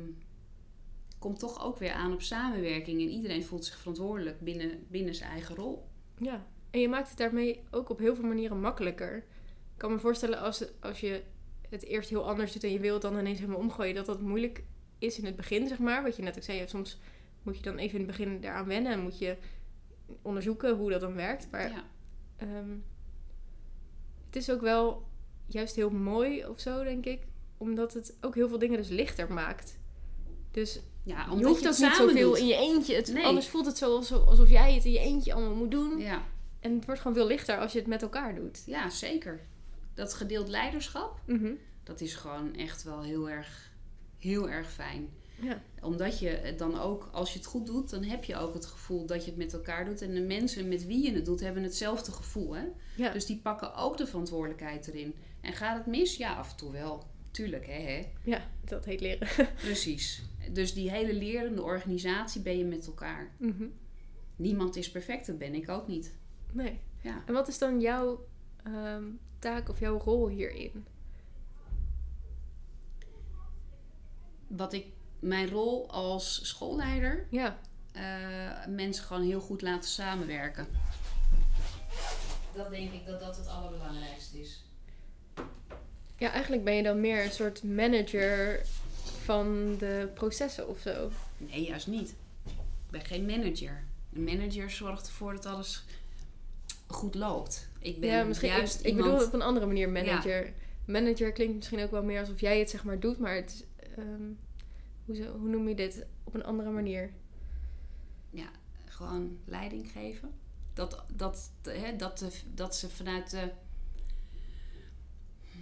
komt 1.25 1.39
toch 1.39 1.63
ook 1.63 1.77
weer 1.77 1.91
aan 1.91 2.13
op 2.13 2.21
samenwerking. 2.21 3.01
En 3.01 3.09
iedereen 3.09 3.43
voelt 3.43 3.65
zich 3.65 3.77
verantwoordelijk 3.77 4.39
binnen, 4.39 4.85
binnen 4.87 5.15
zijn 5.15 5.29
eigen 5.29 5.55
rol. 5.55 5.87
ja. 6.17 6.45
En 6.71 6.79
je 6.81 6.89
maakt 6.89 7.09
het 7.09 7.17
daarmee 7.17 7.63
ook 7.71 7.89
op 7.89 7.99
heel 7.99 8.15
veel 8.15 8.25
manieren 8.25 8.59
makkelijker. 8.59 9.15
Ik 9.15 9.77
kan 9.77 9.91
me 9.91 9.99
voorstellen 9.99 10.39
als, 10.39 10.65
als 10.79 10.99
je 10.99 11.23
het 11.69 11.83
eerst 11.83 12.09
heel 12.09 12.27
anders 12.27 12.51
doet 12.53 12.63
en 12.63 12.71
je 12.71 12.79
wilt 12.79 13.01
dan 13.01 13.17
ineens 13.17 13.39
helemaal 13.39 13.59
omgooien, 13.59 13.95
dat 13.95 14.05
dat 14.05 14.21
moeilijk 14.21 14.63
is 14.99 15.19
in 15.19 15.25
het 15.25 15.35
begin, 15.35 15.67
zeg 15.67 15.79
maar. 15.79 16.03
Wat 16.03 16.15
je 16.15 16.21
net 16.21 16.37
ook 16.37 16.43
zei, 16.43 16.67
soms 16.67 16.99
moet 17.43 17.57
je 17.57 17.63
dan 17.63 17.77
even 17.77 17.99
in 17.99 18.07
het 18.07 18.17
begin 18.17 18.41
daaraan 18.41 18.65
wennen 18.65 18.91
en 18.91 18.99
moet 18.99 19.19
je 19.19 19.37
onderzoeken 20.21 20.75
hoe 20.75 20.89
dat 20.89 21.01
dan 21.01 21.15
werkt. 21.15 21.51
Maar 21.51 21.69
Ja. 21.69 21.83
Ehm, 22.37 22.77
het 24.25 24.35
is 24.35 24.51
ook 24.51 24.61
wel 24.61 25.07
juist 25.45 25.75
heel 25.75 25.89
mooi 25.89 26.45
of 26.45 26.59
zo, 26.59 26.83
denk 26.83 27.05
ik. 27.05 27.27
Omdat 27.57 27.93
het 27.93 28.17
ook 28.21 28.35
heel 28.35 28.47
veel 28.47 28.59
dingen 28.59 28.77
dus 28.77 28.89
lichter 28.89 29.33
maakt. 29.33 29.77
Dus 30.55 30.79
Ja, 31.03 31.23
je 31.25 31.31
omdat 31.31 31.47
hoeft 31.49 31.61
je 31.61 31.67
ook 31.67 31.77
niet 31.77 31.81
samen 31.91 32.09
zoveel 32.09 32.29
doet. 32.29 32.37
in 32.39 32.47
je 32.47 32.55
eentje. 32.55 32.95
Het, 32.95 33.13
Nee. 33.13 33.23
Anders 33.25 33.47
voelt 33.47 33.65
het 33.65 33.77
zo 33.77 33.95
alsof, 33.95 34.25
alsof 34.27 34.49
jij 34.49 34.73
het 34.73 34.85
in 34.85 34.91
je 34.91 34.99
eentje 34.99 35.33
allemaal 35.33 35.55
moet 35.55 35.71
doen. 35.71 35.97
Ja, 35.99 36.23
En 36.59 36.75
het 36.75 36.85
wordt 36.85 37.01
gewoon 37.01 37.17
veel 37.17 37.27
lichter 37.27 37.57
als 37.59 37.71
je 37.71 37.79
het 37.79 37.87
met 37.87 38.01
elkaar 38.01 38.35
doet. 38.35 38.63
ja, 38.65 38.89
zeker. 38.89 39.39
Dat 39.93 40.13
gedeeld 40.13 40.47
leiderschap, 40.47 41.19
Mhm. 41.25 41.51
dat 41.83 42.01
is 42.01 42.15
gewoon 42.15 42.55
echt 42.55 42.83
wel 42.83 43.01
heel 43.01 43.29
erg, 43.29 43.71
heel 44.19 44.49
erg 44.49 44.71
fijn. 44.71 45.09
Ja. 45.41 45.61
Omdat 45.81 46.19
je 46.19 46.27
het 46.29 46.57
dan 46.57 46.79
ook, 46.79 47.09
als 47.11 47.31
je 47.33 47.37
het 47.37 47.47
goed 47.47 47.65
doet, 47.65 47.89
dan 47.89 48.03
heb 48.03 48.23
je 48.23 48.35
ook 48.37 48.53
het 48.53 48.65
gevoel 48.65 49.05
dat 49.05 49.23
je 49.23 49.29
het 49.29 49.39
met 49.39 49.53
elkaar 49.53 49.85
doet. 49.85 50.01
En 50.01 50.13
de 50.13 50.21
mensen 50.21 50.67
met 50.67 50.85
wie 50.85 51.03
je 51.05 51.11
het 51.13 51.25
doet, 51.25 51.39
hebben 51.39 51.63
hetzelfde 51.63 52.11
gevoel. 52.11 52.55
Hè? 52.55 52.63
Ja. 52.95 53.11
Dus 53.11 53.25
die 53.25 53.39
pakken 53.43 53.75
ook 53.75 53.97
de 53.97 54.05
verantwoordelijkheid 54.07 54.87
erin. 54.87 55.15
En 55.41 55.53
gaat 55.53 55.77
het 55.77 55.85
mis? 55.85 56.17
Ja, 56.17 56.35
af 56.35 56.51
en 56.51 56.57
toe 56.57 56.71
wel. 56.71 57.03
Tuurlijk, 57.31 57.65
hè? 57.65 57.73
hè? 57.73 58.03
ja, 58.23 58.41
dat 58.65 58.85
heet 58.85 59.01
leren. 59.01 59.27
Precies. 59.63 60.21
Dus 60.51 60.73
die 60.73 60.89
hele 60.89 61.13
lerende 61.13 61.61
organisatie 61.61 62.41
ben 62.41 62.57
je 62.57 62.65
met 62.65 62.85
elkaar. 62.87 63.31
Mhm. 63.37 63.65
Niemand 64.35 64.75
is 64.75 64.91
perfect, 64.91 65.25
dat 65.27 65.37
ben 65.37 65.53
ik 65.55 65.69
ook 65.69 65.87
niet. 65.87 66.11
Nee. 66.51 66.79
Ja. 67.01 67.23
En 67.25 67.33
wat 67.33 67.47
is 67.47 67.57
dan 67.57 67.79
jouw 67.79 68.25
ehm, 68.63 69.03
taak 69.39 69.69
of 69.69 69.79
jouw 69.79 69.97
rol 69.99 70.27
hierin? 70.27 70.85
Wat 74.47 74.73
ik, 74.73 74.85
mijn 75.19 75.49
rol 75.49 75.89
als 75.89 76.47
schoolleider, 76.47 77.27
Ja. 77.29 77.59
eh, 77.91 78.65
mensen 78.67 79.03
gewoon 79.05 79.23
heel 79.23 79.39
goed 79.41 79.61
laten 79.61 79.89
samenwerken. 79.89 80.67
Dat 82.55 82.69
denk 82.69 82.91
ik 82.91 83.05
dat 83.05 83.19
dat 83.19 83.37
het 83.37 83.47
allerbelangrijkste 83.47 84.39
is. 84.41 84.63
Ja, 86.17 86.31
eigenlijk 86.31 86.63
ben 86.63 86.73
je 86.75 86.83
dan 86.83 87.01
meer 87.01 87.23
een 87.23 87.31
soort 87.31 87.63
manager 87.63 88.61
van 89.25 89.75
de 89.77 90.09
processen 90.13 90.67
of 90.69 90.79
zo. 90.79 91.09
Nee, 91.37 91.63
juist 91.63 91.87
niet. 91.87 92.09
Ik 92.45 92.91
ben 92.91 93.05
geen 93.05 93.25
manager. 93.25 93.83
Een 94.13 94.23
manager 94.23 94.69
zorgt 94.71 95.07
ervoor 95.07 95.33
dat 95.33 95.45
alles 95.45 95.83
goed 96.87 97.15
loopt. 97.15 97.69
Ik 97.79 97.99
ben 97.99 98.09
ja, 98.09 98.23
misschien. 98.23 98.49
juist 98.49 98.79
ik, 98.79 98.85
ik 98.85 98.91
iemand... 98.91 99.11
bedoel 99.11 99.27
op 99.27 99.33
een 99.33 99.41
andere 99.41 99.65
manier 99.65 99.89
manager. 99.89 100.53
Manager 100.85 101.31
klinkt 101.31 101.55
misschien 101.55 101.79
ook 101.79 101.91
wel 101.91 102.03
meer 102.03 102.19
alsof 102.19 102.39
jij 102.41 102.59
het 102.59 102.69
zeg 102.69 102.83
maar 102.83 102.99
doet, 102.99 103.19
maar 103.19 103.35
het 103.35 103.51
is, 103.51 103.63
ehm, 103.97 104.21
hoe, 105.05 105.15
zo- 105.15 105.37
hoe 105.37 105.49
noem 105.49 105.67
je 105.69 105.75
dit? 105.75 106.05
Op 106.23 106.33
een 106.33 106.43
andere 106.43 106.69
manier. 106.69 107.11
ja, 108.29 108.49
gewoon 108.85 109.37
leiding 109.45 109.91
geven. 109.91 110.29
Dat, 110.73 111.03
dat, 111.15 111.51
hè, 111.63 111.95
dat, 111.95 112.25
dat 112.53 112.75
ze 112.75 112.89
vanuit 112.89 113.29
de 113.29 113.49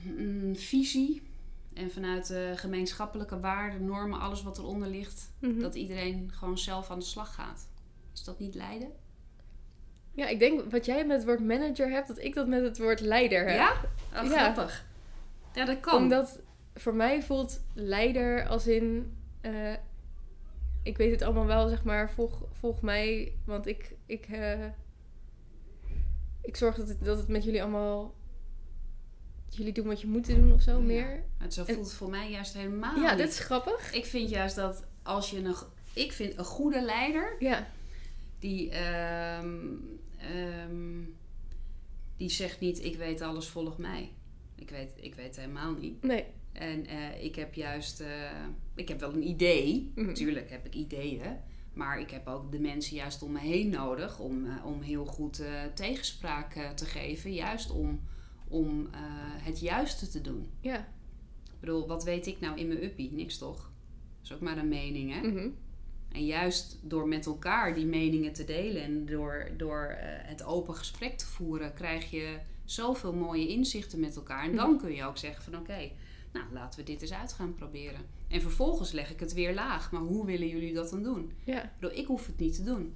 mm, 0.04 0.56
visie 0.56 1.22
en 1.74 1.92
vanuit 1.92 2.28
de 2.28 2.52
gemeenschappelijke 2.56 3.40
waarden, 3.40 3.86
normen, 3.86 4.20
alles 4.20 4.44
wat 4.44 4.58
eronder 4.58 4.88
ligt, 4.88 5.32
Mhm. 5.40 5.60
dat 5.60 5.76
iedereen 5.76 6.32
gewoon 6.34 6.58
zelf 6.58 6.90
aan 6.90 7.00
de 7.00 7.06
slag 7.06 7.34
gaat. 7.36 7.68
Is 8.14 8.24
dat 8.24 8.40
niet 8.40 8.56
leiden? 8.56 8.92
Ja, 10.12 10.28
ik 10.28 10.40
denk 10.40 10.72
wat 10.72 10.86
jij 10.86 11.06
met 11.06 11.18
het 11.18 11.26
woord 11.26 11.44
manager 11.46 11.90
hebt, 11.90 12.08
dat 12.08 12.18
ik 12.20 12.34
dat 12.34 12.48
met 12.48 12.62
het 12.64 12.78
woord 12.78 13.00
leider 13.00 13.48
heb. 13.48 13.56
Ja? 13.58 13.72
Oh, 14.24 14.30
Ja. 14.30 14.44
grappig. 14.54 14.86
Ja, 15.54 15.66
dat 15.66 15.80
kan. 15.80 15.96
Omdat 16.02 16.42
voor 16.76 16.94
mij 16.96 17.24
voelt 17.24 17.62
leider 17.74 18.48
als 18.48 18.68
in. 18.68 19.14
eh, 19.42 19.74
ik 20.84 20.98
weet 20.98 21.12
het 21.12 21.22
allemaal 21.22 21.46
wel, 21.46 21.68
zeg 21.68 21.84
maar, 21.84 22.10
volg, 22.12 22.42
volg 22.52 22.82
mij. 22.82 23.34
Want 23.46 23.68
ik. 23.68 23.96
Ik, 24.06 24.26
eh, 24.26 24.66
ik 26.42 26.56
zorg 26.56 26.76
dat 26.76 26.88
het, 26.88 27.06
dat 27.06 27.18
het 27.18 27.28
met 27.28 27.44
jullie 27.44 27.62
allemaal. 27.62 28.14
Jullie 29.56 29.74
doen 29.74 29.86
wat 29.86 30.02
je 30.02 30.08
moet 30.08 30.26
doen 30.26 30.54
of 30.54 30.62
zo 30.62 30.82
meer. 30.82 31.24
Het 31.38 31.54
zo 31.54 31.64
voelt 31.64 31.86
het 31.86 31.94
voor 31.94 32.10
mij 32.10 32.32
juist 32.32 32.54
helemaal 32.54 32.96
ja, 32.96 33.10
niet. 33.10 33.20
dat 33.20 33.30
is 33.30 33.40
grappig. 33.40 33.94
Ik 33.94 34.06
vind 34.06 34.30
juist 34.30 34.56
dat 34.56 34.86
als 35.04 35.30
je 35.30 35.38
een... 35.38 35.56
Ik 35.94 36.12
vind 36.12 36.38
een 36.38 36.46
goede 36.46 36.82
leider... 36.82 37.36
Ja, 37.40 37.68
die, 38.44 38.70
ehm, 38.70 39.58
ehm, 40.18 41.02
die 42.18 42.30
zegt 42.30 42.60
niet: 42.60 42.84
Ik 42.84 42.96
weet 42.96 43.22
alles, 43.22 43.48
volg 43.48 43.78
mij. 43.78 44.12
Ik 44.56 44.70
weet, 44.70 44.92
ik 44.96 45.16
weet 45.16 45.36
helemaal 45.36 45.74
niet. 45.74 46.04
nee. 46.04 46.26
En 46.54 46.86
eh, 46.86 47.24
ik 47.24 47.36
heb 47.36 47.54
juist, 47.54 48.00
eh, 48.00 48.32
ik 48.76 48.88
heb 48.88 49.00
wel 49.00 49.14
een 49.14 49.28
idee. 49.28 49.92
Mhm. 49.96 50.06
Natuurlijk 50.06 50.50
heb 50.50 50.66
ik 50.66 50.74
ideeën. 50.74 51.38
Maar 51.74 52.00
ik 52.00 52.12
heb 52.12 52.28
ook 52.28 52.52
de 52.52 52.60
mensen 52.60 52.96
juist 52.96 53.22
om 53.22 53.32
me 53.32 53.40
heen 53.40 53.70
nodig 53.70 54.20
om, 54.20 54.46
eh, 54.46 54.66
om 54.66 54.82
heel 54.82 55.06
goed 55.06 55.42
tegenspraak 55.74 56.54
te 56.76 56.86
geven. 56.86 57.34
Juist 57.34 57.72
om, 57.72 58.02
om 58.54 58.88
eh, 58.92 59.00
het 59.46 59.60
juiste 59.60 60.08
te 60.10 60.22
doen. 60.22 60.48
Ja. 60.60 60.78
Ik 61.46 61.60
bedoel, 61.60 61.88
wat 61.88 62.04
weet 62.04 62.28
ik 62.28 62.40
nou 62.40 62.58
in 62.60 62.68
mijn 62.68 62.84
uppie? 62.84 63.12
Niks 63.12 63.38
toch? 63.38 63.58
Dat 63.58 64.32
is 64.32 64.34
ook 64.34 64.40
maar 64.42 64.58
een 64.58 64.68
mening, 64.68 65.14
hè? 65.14 65.28
Mhm. 65.28 65.48
En 66.12 66.26
juist 66.26 66.78
door 66.82 67.08
met 67.08 67.26
elkaar 67.26 67.76
die 67.76 67.86
meningen 67.86 68.34
te 68.34 68.44
delen 68.46 68.84
en 68.84 69.06
door, 69.06 69.50
door 69.58 69.84
eh, 69.86 70.08
het 70.28 70.44
open 70.44 70.76
gesprek 70.76 71.18
te 71.18 71.26
voeren, 71.26 71.74
krijg 71.74 72.12
je 72.12 72.38
zoveel 72.66 73.14
mooie 73.14 73.48
inzichten 73.48 74.00
met 74.00 74.16
elkaar. 74.16 74.44
En 74.44 74.56
dan 74.56 74.70
Mhm. 74.72 74.80
kun 74.80 74.94
je 74.94 75.04
ook 75.04 75.18
zeggen 75.18 75.44
van 75.44 75.58
oké, 75.60 75.90
nou 76.34 76.46
laten 76.52 76.80
we 76.80 76.86
dit 76.86 77.02
eens 77.02 77.14
uit 77.14 77.34
gaan 77.34 77.54
proberen. 77.54 78.00
En 78.28 78.42
vervolgens 78.42 78.92
leg 78.92 79.12
ik 79.12 79.20
het 79.20 79.34
weer 79.34 79.54
laag. 79.54 79.92
Maar 79.92 80.02
hoe 80.02 80.26
willen 80.26 80.48
jullie 80.48 80.74
dat 80.74 80.90
dan 80.90 81.04
doen? 81.04 81.32
Ja. 81.44 81.64
Ik 81.64 81.70
bedoel, 81.80 81.98
ik 81.98 82.06
hoef 82.06 82.26
het 82.26 82.40
niet 82.40 82.56
te 82.56 82.64
doen. 82.64 82.94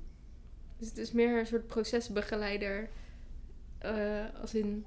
Dus 0.77 0.87
het 0.89 0.97
is 0.97 1.11
meer 1.11 1.39
een 1.39 1.45
soort 1.45 1.67
procesbegeleider. 1.67 2.89
eh, 3.77 4.25
als 4.41 4.53
in. 4.53 4.85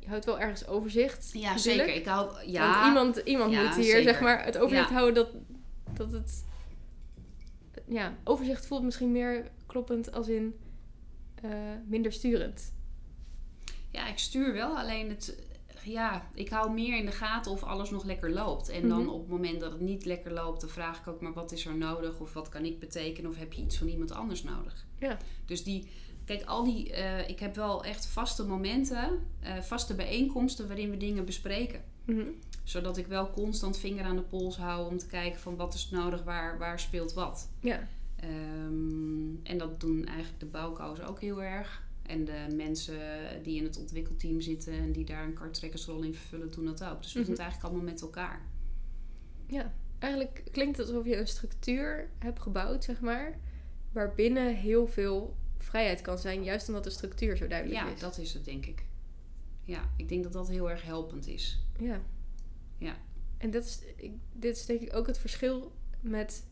Je 0.00 0.08
houdt 0.08 0.24
wel 0.24 0.40
ergens 0.40 0.66
overzicht. 0.66 1.30
Ja, 1.32 1.52
natuurlijk. 1.54 1.64
zeker. 1.88 1.94
Ik 1.94 2.06
hou, 2.06 2.46
ja, 2.50 2.72
Want 2.72 2.86
iemand, 2.86 3.16
iemand 3.28 3.52
Ja, 3.52 3.62
moet 3.62 3.74
hier 3.74 3.84
zeker. 3.84 4.02
zeg 4.02 4.20
maar 4.20 4.44
het 4.44 4.58
overzicht 4.58 4.88
Ja. 4.88 4.94
houden 4.94 5.14
dat, 5.14 5.28
dat 5.96 6.12
het. 6.12 6.44
Ja, 7.86 8.16
overzicht 8.24 8.66
voelt 8.66 8.82
misschien 8.82 9.12
meer 9.12 9.50
kloppend 9.66 10.12
als 10.12 10.28
in 10.28 10.54
eh, 11.42 11.50
minder 11.86 12.12
sturend. 12.12 12.72
Ja, 13.90 14.08
ik 14.08 14.18
stuur 14.18 14.52
wel. 14.52 14.78
Alleen 14.78 15.08
het, 15.08 15.42
ja, 15.84 16.28
ik 16.34 16.48
hou 16.48 16.70
meer 16.72 16.96
in 16.98 17.06
de 17.06 17.12
gaten 17.12 17.52
of 17.52 17.62
alles 17.62 17.90
nog 17.90 18.04
lekker 18.04 18.30
loopt. 18.30 18.68
En 18.68 18.88
dan 18.88 19.00
Mhm. 19.00 19.08
op 19.08 19.20
het 19.20 19.30
moment 19.30 19.60
dat 19.60 19.72
het 19.72 19.80
niet 19.80 20.04
lekker 20.04 20.32
loopt, 20.32 20.60
dan 20.60 20.70
vraag 20.70 20.98
ik 21.00 21.06
ook 21.06 21.20
maar 21.20 21.32
wat 21.32 21.52
is 21.52 21.66
er 21.66 21.76
nodig? 21.76 22.20
Of 22.20 22.32
wat 22.32 22.48
kan 22.48 22.64
ik 22.64 22.78
betekenen? 22.78 23.30
Of 23.30 23.36
heb 23.36 23.52
je 23.52 23.62
iets 23.62 23.76
van 23.78 23.88
iemand 23.88 24.12
anders 24.12 24.42
nodig? 24.42 24.86
Ja. 24.98 25.16
Dus 25.46 25.64
die, 25.64 25.90
kijk, 26.36 26.44
al 26.48 26.64
die, 26.64 26.92
eh, 26.92 27.28
ik 27.28 27.38
heb 27.40 27.54
wel 27.54 27.84
echt 27.84 28.06
vaste 28.06 28.46
momenten, 28.46 29.18
eh, 29.40 29.58
vaste 29.60 29.94
bijeenkomsten 29.94 30.66
waarin 30.66 30.90
we 30.90 30.96
dingen 30.96 31.24
bespreken. 31.24 31.82
Mhm. 32.04 32.26
Zodat 32.64 32.96
ik 32.96 33.06
wel 33.06 33.30
constant 33.30 33.78
vinger 33.78 34.04
aan 34.04 34.16
de 34.16 34.22
pols 34.22 34.56
hou 34.56 34.88
om 34.90 34.98
te 34.98 35.06
kijken 35.06 35.40
van 35.40 35.56
wat 35.56 35.74
is 35.74 35.90
nodig, 35.90 36.22
waar, 36.22 36.58
waar 36.58 36.80
speelt 36.80 37.12
wat. 37.12 37.48
Ja. 37.60 37.88
Ehm, 38.16 39.34
en 39.42 39.58
dat 39.58 39.80
doen 39.80 40.04
eigenlijk 40.06 40.40
de 40.40 40.46
bouwkous 40.46 41.00
ook 41.00 41.20
heel 41.20 41.42
erg. 41.42 41.82
En 42.02 42.24
de 42.24 42.46
mensen 42.56 42.98
die 43.42 43.56
in 43.56 43.64
het 43.64 43.78
ontwikkelteam 43.78 44.40
zitten 44.40 44.72
en 44.72 44.92
die 44.92 45.04
daar 45.04 45.24
een 45.24 45.34
karttrekkersrol 45.34 46.02
in 46.02 46.14
vervullen, 46.14 46.50
doen 46.50 46.64
dat 46.64 46.84
ook. 46.84 47.02
Dus 47.02 47.12
we 47.12 47.18
Mhm. 47.18 47.28
doen 47.28 47.36
het 47.36 47.44
eigenlijk 47.44 47.72
allemaal 47.72 47.90
met 47.92 48.02
elkaar. 48.02 48.40
ja. 49.46 49.72
Eigenlijk 49.98 50.42
klinkt 50.52 50.76
het 50.76 50.86
alsof 50.88 51.04
je 51.06 51.16
een 51.16 51.26
structuur 51.26 52.08
hebt 52.18 52.40
gebouwd, 52.40 52.84
zeg 52.84 53.00
maar. 53.00 53.38
Waarbinnen 53.92 54.54
heel 54.56 54.86
veel 54.86 55.36
vrijheid 55.62 56.00
kan 56.00 56.18
zijn, 56.18 56.44
juist 56.44 56.68
omdat 56.68 56.84
de 56.84 56.90
structuur 56.90 57.36
zo 57.36 57.46
duidelijk 57.46 57.80
Ja, 57.80 57.92
is. 57.92 58.00
dat 58.00 58.18
is 58.18 58.34
het 58.34 58.44
denk 58.44 58.66
ik. 58.66 58.84
Ja, 59.64 59.90
ik 59.96 60.08
denk 60.08 60.22
dat 60.22 60.32
dat 60.32 60.48
heel 60.48 60.70
erg 60.70 60.82
helpend 60.82 61.26
is. 61.26 61.58
Ja. 61.78 62.00
Ja. 62.78 62.96
En 63.38 63.50
dat 63.50 63.64
is, 63.64 63.78
ik, 63.96 64.12
dit 64.32 64.56
is 64.56 64.66
denk 64.66 64.80
ik 64.80 64.94
ook 64.96 65.06
het 65.06 65.18
verschil 65.18 65.72
met 66.00 66.44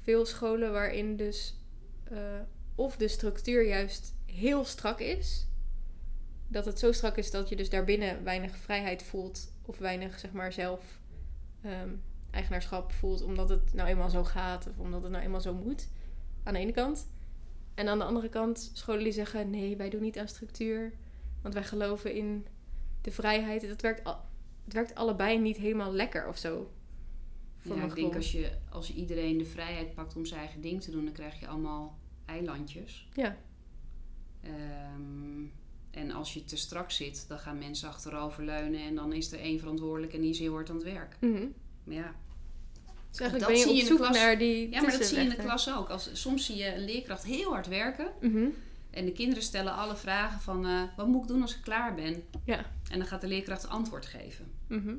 veel 0.00 0.26
scholen 0.26 0.72
waarin 0.72 1.16
dus 1.16 1.54
eh, 2.04 2.40
of 2.74 2.96
de 2.96 3.08
structuur 3.08 3.66
juist 3.66 4.14
heel 4.26 4.64
strak 4.64 5.00
is. 5.00 5.46
Dat 6.48 6.64
het 6.64 6.78
zo 6.78 6.92
strak 6.92 7.16
is 7.16 7.30
dat 7.30 7.48
je 7.48 7.56
dus 7.56 7.70
daarbinnen 7.70 8.24
weinig 8.24 8.56
vrijheid 8.56 9.02
voelt 9.02 9.52
of 9.62 9.78
weinig 9.78 10.18
zeg 10.18 10.32
maar 10.32 10.52
zelf 10.52 11.00
ehm, 11.62 11.88
eigenaarschap 12.30 12.92
voelt 12.92 13.22
omdat 13.22 13.48
het 13.48 13.74
nou 13.74 13.88
eenmaal 13.88 14.10
zo 14.10 14.24
gaat 14.24 14.66
of 14.68 14.78
omdat 14.78 15.02
het 15.02 15.10
nou 15.12 15.24
eenmaal 15.24 15.40
zo 15.40 15.54
moet. 15.54 15.88
Aan 16.42 16.52
de 16.52 16.58
ene 16.60 16.72
kant. 16.72 17.06
En 17.74 17.88
aan 17.88 17.98
de 17.98 18.04
andere 18.04 18.28
kant 18.28 18.70
scholen 18.72 19.04
die 19.04 19.12
zeggen 19.12 19.50
nee, 19.50 19.76
wij 19.76 19.90
doen 19.90 20.02
niet 20.02 20.18
aan 20.18 20.28
structuur. 20.28 20.92
Want 21.42 21.54
wij 21.54 21.64
geloven 21.64 22.14
in 22.14 22.46
de 23.00 23.10
vrijheid. 23.10 23.68
Dat 23.68 23.80
werkt, 23.80 24.04
al- 24.04 24.20
het 24.64 24.72
werkt 24.72 24.94
allebei 24.94 25.38
niet 25.38 25.56
helemaal 25.56 25.92
lekker 25.92 26.28
of 26.28 26.38
zo. 26.38 26.70
Voor 27.58 27.76
Ja, 27.76 27.84
ik 27.84 27.94
denk 27.94 28.14
als 28.14 28.32
je, 28.32 28.50
als 28.70 28.94
iedereen 28.94 29.38
de 29.38 29.44
vrijheid 29.44 29.94
pakt 29.94 30.16
om 30.16 30.24
zijn 30.26 30.40
eigen 30.40 30.60
ding 30.60 30.82
te 30.82 30.90
doen, 30.90 31.04
dan 31.04 31.12
krijg 31.14 31.40
je 31.40 31.46
allemaal 31.46 31.98
eilandjes. 32.24 33.08
Ja, 33.14 33.36
Ehm, 34.42 35.44
en 35.90 36.10
als 36.10 36.34
je 36.34 36.44
te 36.44 36.56
strak 36.56 36.90
zit, 36.90 37.28
dan 37.28 37.38
gaan 37.38 37.58
mensen 37.58 37.88
achteroverleunen 37.88 38.80
en 38.80 38.94
dan 38.94 39.12
is 39.12 39.32
er 39.32 39.38
één 39.40 39.58
verantwoordelijk 39.58 40.12
en 40.12 40.20
die 40.20 40.30
is 40.30 40.38
heel 40.38 40.52
hard 40.52 40.68
aan 40.70 40.74
het 40.76 40.84
werk. 40.84 41.16
mhm. 41.20 41.46
Maar 41.84 41.94
ja, 41.94 42.14
dus 43.16 43.20
eigenlijk 43.20 43.38
Dat 43.40 43.48
ben 43.48 43.56
je 43.58 43.62
zie 43.62 43.70
op 43.70 43.76
je 43.76 43.82
in 43.82 43.88
de 43.88 43.90
zoek 43.96 43.98
klas. 43.98 44.16
naar 44.16 44.38
die 44.38 44.70
ja 44.70 44.80
maar 44.82 44.90
dat 44.98 45.04
zie 45.06 45.16
je 45.16 45.22
in 45.22 45.28
de 45.28 45.36
klas 45.36 45.74
ook. 45.74 45.88
Als, 45.88 46.10
soms 46.12 46.44
zie 46.46 46.56
je 46.56 46.74
een 46.74 46.84
leerkracht 46.84 47.24
heel 47.24 47.50
hard 47.52 47.66
werken. 47.66 48.12
Mhm. 48.20 48.46
En 48.90 49.04
de 49.04 49.12
kinderen 49.12 49.42
stellen 49.42 49.74
alle 49.74 49.96
vragen 49.96 50.40
van 50.40 50.66
eh, 50.66 50.82
wat 50.96 51.06
moet 51.06 51.22
ik 51.22 51.28
doen 51.28 51.42
als 51.42 51.56
ik 51.56 51.62
klaar 51.62 51.94
ben? 51.94 52.22
Ja. 52.44 52.70
En 52.90 52.98
dan 52.98 53.06
gaat 53.06 53.20
de 53.20 53.26
leerkracht 53.26 53.68
antwoord 53.68 54.06
geven. 54.06 54.50
Mhm. 54.68 54.94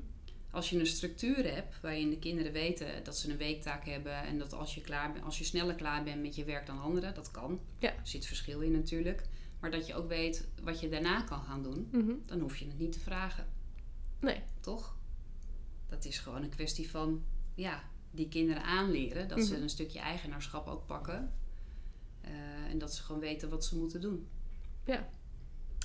Als 0.52 0.70
je 0.70 0.80
een 0.80 0.86
structuur 0.88 1.54
hebt 1.54 1.82
waarin 1.82 2.10
de 2.10 2.20
kinderen 2.20 2.52
weten 2.52 2.88
dat 3.04 3.18
ze 3.18 3.30
een 3.32 3.38
weektaak 3.38 3.86
hebben 3.86 4.24
en 4.24 4.38
dat 4.38 4.54
als 4.54 4.76
je, 4.76 4.82
klaar 4.82 5.12
als 5.24 5.38
je 5.38 5.44
sneller 5.44 5.76
klaar 5.76 6.04
bent 6.04 6.22
met 6.22 6.36
je 6.36 6.44
werk 6.44 6.66
dan 6.66 6.82
anderen, 6.82 7.14
dat 7.14 7.32
kan. 7.32 7.60
Ja. 7.80 7.90
Er 7.90 7.96
zit 8.04 8.26
verschil 8.26 8.60
in 8.62 8.72
natuurlijk. 8.72 9.22
Maar 9.60 9.72
dat 9.72 9.88
je 9.88 9.96
ook 9.96 10.08
weet 10.08 10.48
wat 10.64 10.80
je 10.80 10.90
daarna 10.90 11.22
kan 11.22 11.42
gaan 11.44 11.64
doen, 11.64 11.88
Mhm. 11.92 12.12
dan 12.26 12.40
hoef 12.40 12.58
je 12.58 12.66
het 12.66 12.80
niet 12.80 12.92
te 12.92 13.00
vragen. 13.00 13.46
Nee. 14.20 14.42
Toch? 14.62 14.96
Dat 15.90 16.06
is 16.06 16.20
gewoon 16.20 16.44
een 16.44 16.50
kwestie 16.50 16.90
van 16.90 17.24
ja, 17.56 17.84
die 18.16 18.30
kinderen 18.30 18.64
aanleren. 18.64 19.28
Dat 19.28 19.44
ze 19.44 19.54
Mhm. 19.54 19.62
een 19.62 19.70
stukje 19.70 20.00
eigenaarschap 20.00 20.68
ook 20.68 20.86
pakken. 20.86 21.32
Eh, 22.22 22.32
en 22.70 22.78
dat 22.78 22.94
ze 22.94 23.04
gewoon 23.04 23.22
weten 23.22 23.50
wat 23.50 23.66
ze 23.66 23.78
moeten 23.78 24.02
doen. 24.02 24.28
Ja. 24.86 25.08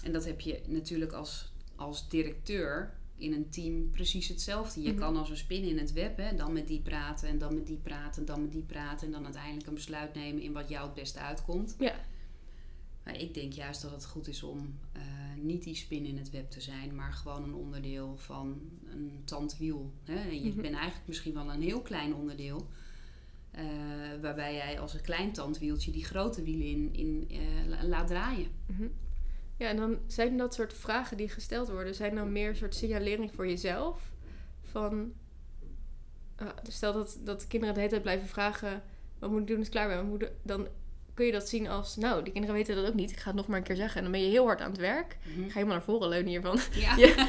En 0.02 0.12
dat 0.12 0.24
heb 0.24 0.40
je 0.40 0.62
natuurlijk 0.66 1.12
als, 1.12 1.52
als 1.76 2.08
directeur 2.08 2.94
in 3.16 3.32
een 3.32 3.50
team 3.50 3.90
precies 3.90 4.28
hetzelfde. 4.28 4.82
Je 4.82 4.90
Mhm. 4.90 4.98
kan 5.00 5.16
als 5.16 5.30
een 5.30 5.36
spin 5.36 5.62
in 5.64 5.78
het 5.78 5.92
web, 5.92 6.16
hè, 6.16 6.34
dan 6.36 6.52
met 6.52 6.68
die 6.68 6.80
praten 6.80 7.28
en 7.28 7.38
dan 7.38 7.54
met 7.54 7.66
die 7.66 7.76
praten 7.76 8.20
en 8.20 8.26
dan 8.26 8.42
met 8.42 8.52
die 8.52 8.62
praten. 8.62 9.06
En 9.06 9.12
dan 9.12 9.24
uiteindelijk 9.24 9.66
een 9.66 9.74
besluit 9.74 10.14
nemen 10.14 10.42
in 10.42 10.52
wat 10.52 10.68
jou 10.68 10.84
het 10.84 10.94
beste 10.94 11.18
uitkomt. 11.18 11.74
Ja. 11.78 11.94
Maar 13.04 13.16
ik 13.16 13.34
denk 13.34 13.52
juist 13.52 13.82
dat 13.82 13.90
het 13.90 14.04
goed 14.06 14.28
is 14.28 14.42
om 14.42 14.78
eh, 14.92 15.02
niet 15.42 15.64
die 15.64 15.74
spin 15.74 16.04
in 16.06 16.16
het 16.18 16.30
web 16.30 16.50
te 16.50 16.60
zijn, 16.60 16.94
maar 16.94 17.12
gewoon 17.12 17.42
een 17.42 17.54
onderdeel 17.54 18.16
van 18.16 18.60
een 18.86 19.22
tandwiel. 19.24 19.92
Hè? 20.04 20.22
Je 20.30 20.48
Mhm. 20.48 20.60
bent 20.60 20.74
eigenlijk 20.74 21.06
misschien 21.06 21.34
wel 21.34 21.52
een 21.52 21.62
heel 21.62 21.80
klein 21.82 22.14
onderdeel. 22.14 22.66
eh, 23.50 23.64
waarbij 24.22 24.54
jij 24.54 24.80
als 24.80 24.94
een 24.94 25.00
klein 25.00 25.32
tandwieltje 25.32 25.90
die 25.92 26.04
grote 26.04 26.42
wielen 26.42 26.66
in, 26.66 26.94
in 26.94 27.26
eh, 27.30 27.68
la- 27.68 27.84
laat 27.86 28.06
draaien. 28.06 28.46
Mhm. 28.66 28.86
Ja, 29.56 29.68
en 29.68 29.76
dan 29.76 29.98
zijn 30.06 30.36
dat 30.36 30.54
soort 30.54 30.72
vragen 30.74 31.16
die 31.16 31.28
gesteld 31.28 31.68
worden, 31.68 31.94
zijn 31.94 32.14
dan 32.14 32.32
meer 32.32 32.48
een 32.48 32.56
soort 32.56 32.74
signalering 32.74 33.32
voor 33.34 33.48
jezelf. 33.48 34.12
Van, 34.62 35.12
ah, 36.36 36.48
stel 36.68 36.92
dat, 36.92 37.18
dat 37.24 37.46
kinderen 37.46 37.74
de 37.74 37.80
hele 37.80 37.92
tijd 37.92 38.02
blijven 38.02 38.28
vragen, 38.28 38.82
wat 39.18 39.30
moet 39.30 39.40
ik 39.40 39.46
doen 39.46 39.56
als 39.56 39.66
ik 39.66 39.72
klaar 39.72 39.88
ben? 39.88 40.06
Moet 40.08 40.30
Dan 40.42 40.66
kun 41.20 41.28
je 41.28 41.38
dat 41.38 41.48
zien 41.48 41.68
als, 41.68 41.96
nou, 41.96 42.22
die 42.22 42.32
kinderen 42.32 42.56
weten 42.56 42.76
dat 42.76 42.86
ook 42.86 42.94
niet. 42.94 43.10
Ik 43.10 43.18
ga 43.18 43.26
het 43.26 43.36
nog 43.36 43.46
maar 43.46 43.58
een 43.58 43.64
keer 43.64 43.76
zeggen. 43.76 43.96
En 43.96 44.02
dan 44.02 44.12
ben 44.12 44.22
je 44.22 44.28
heel 44.28 44.44
hard 44.44 44.60
aan 44.60 44.70
het 44.70 44.80
werk. 44.80 45.16
Ik 45.22 45.46
ga 45.46 45.52
helemaal 45.52 45.76
naar 45.76 45.82
voren 45.82 46.08
leunen 46.08 46.28
hiervan. 46.28 46.58
Ja. 46.74 46.96
Ja. 47.06 47.28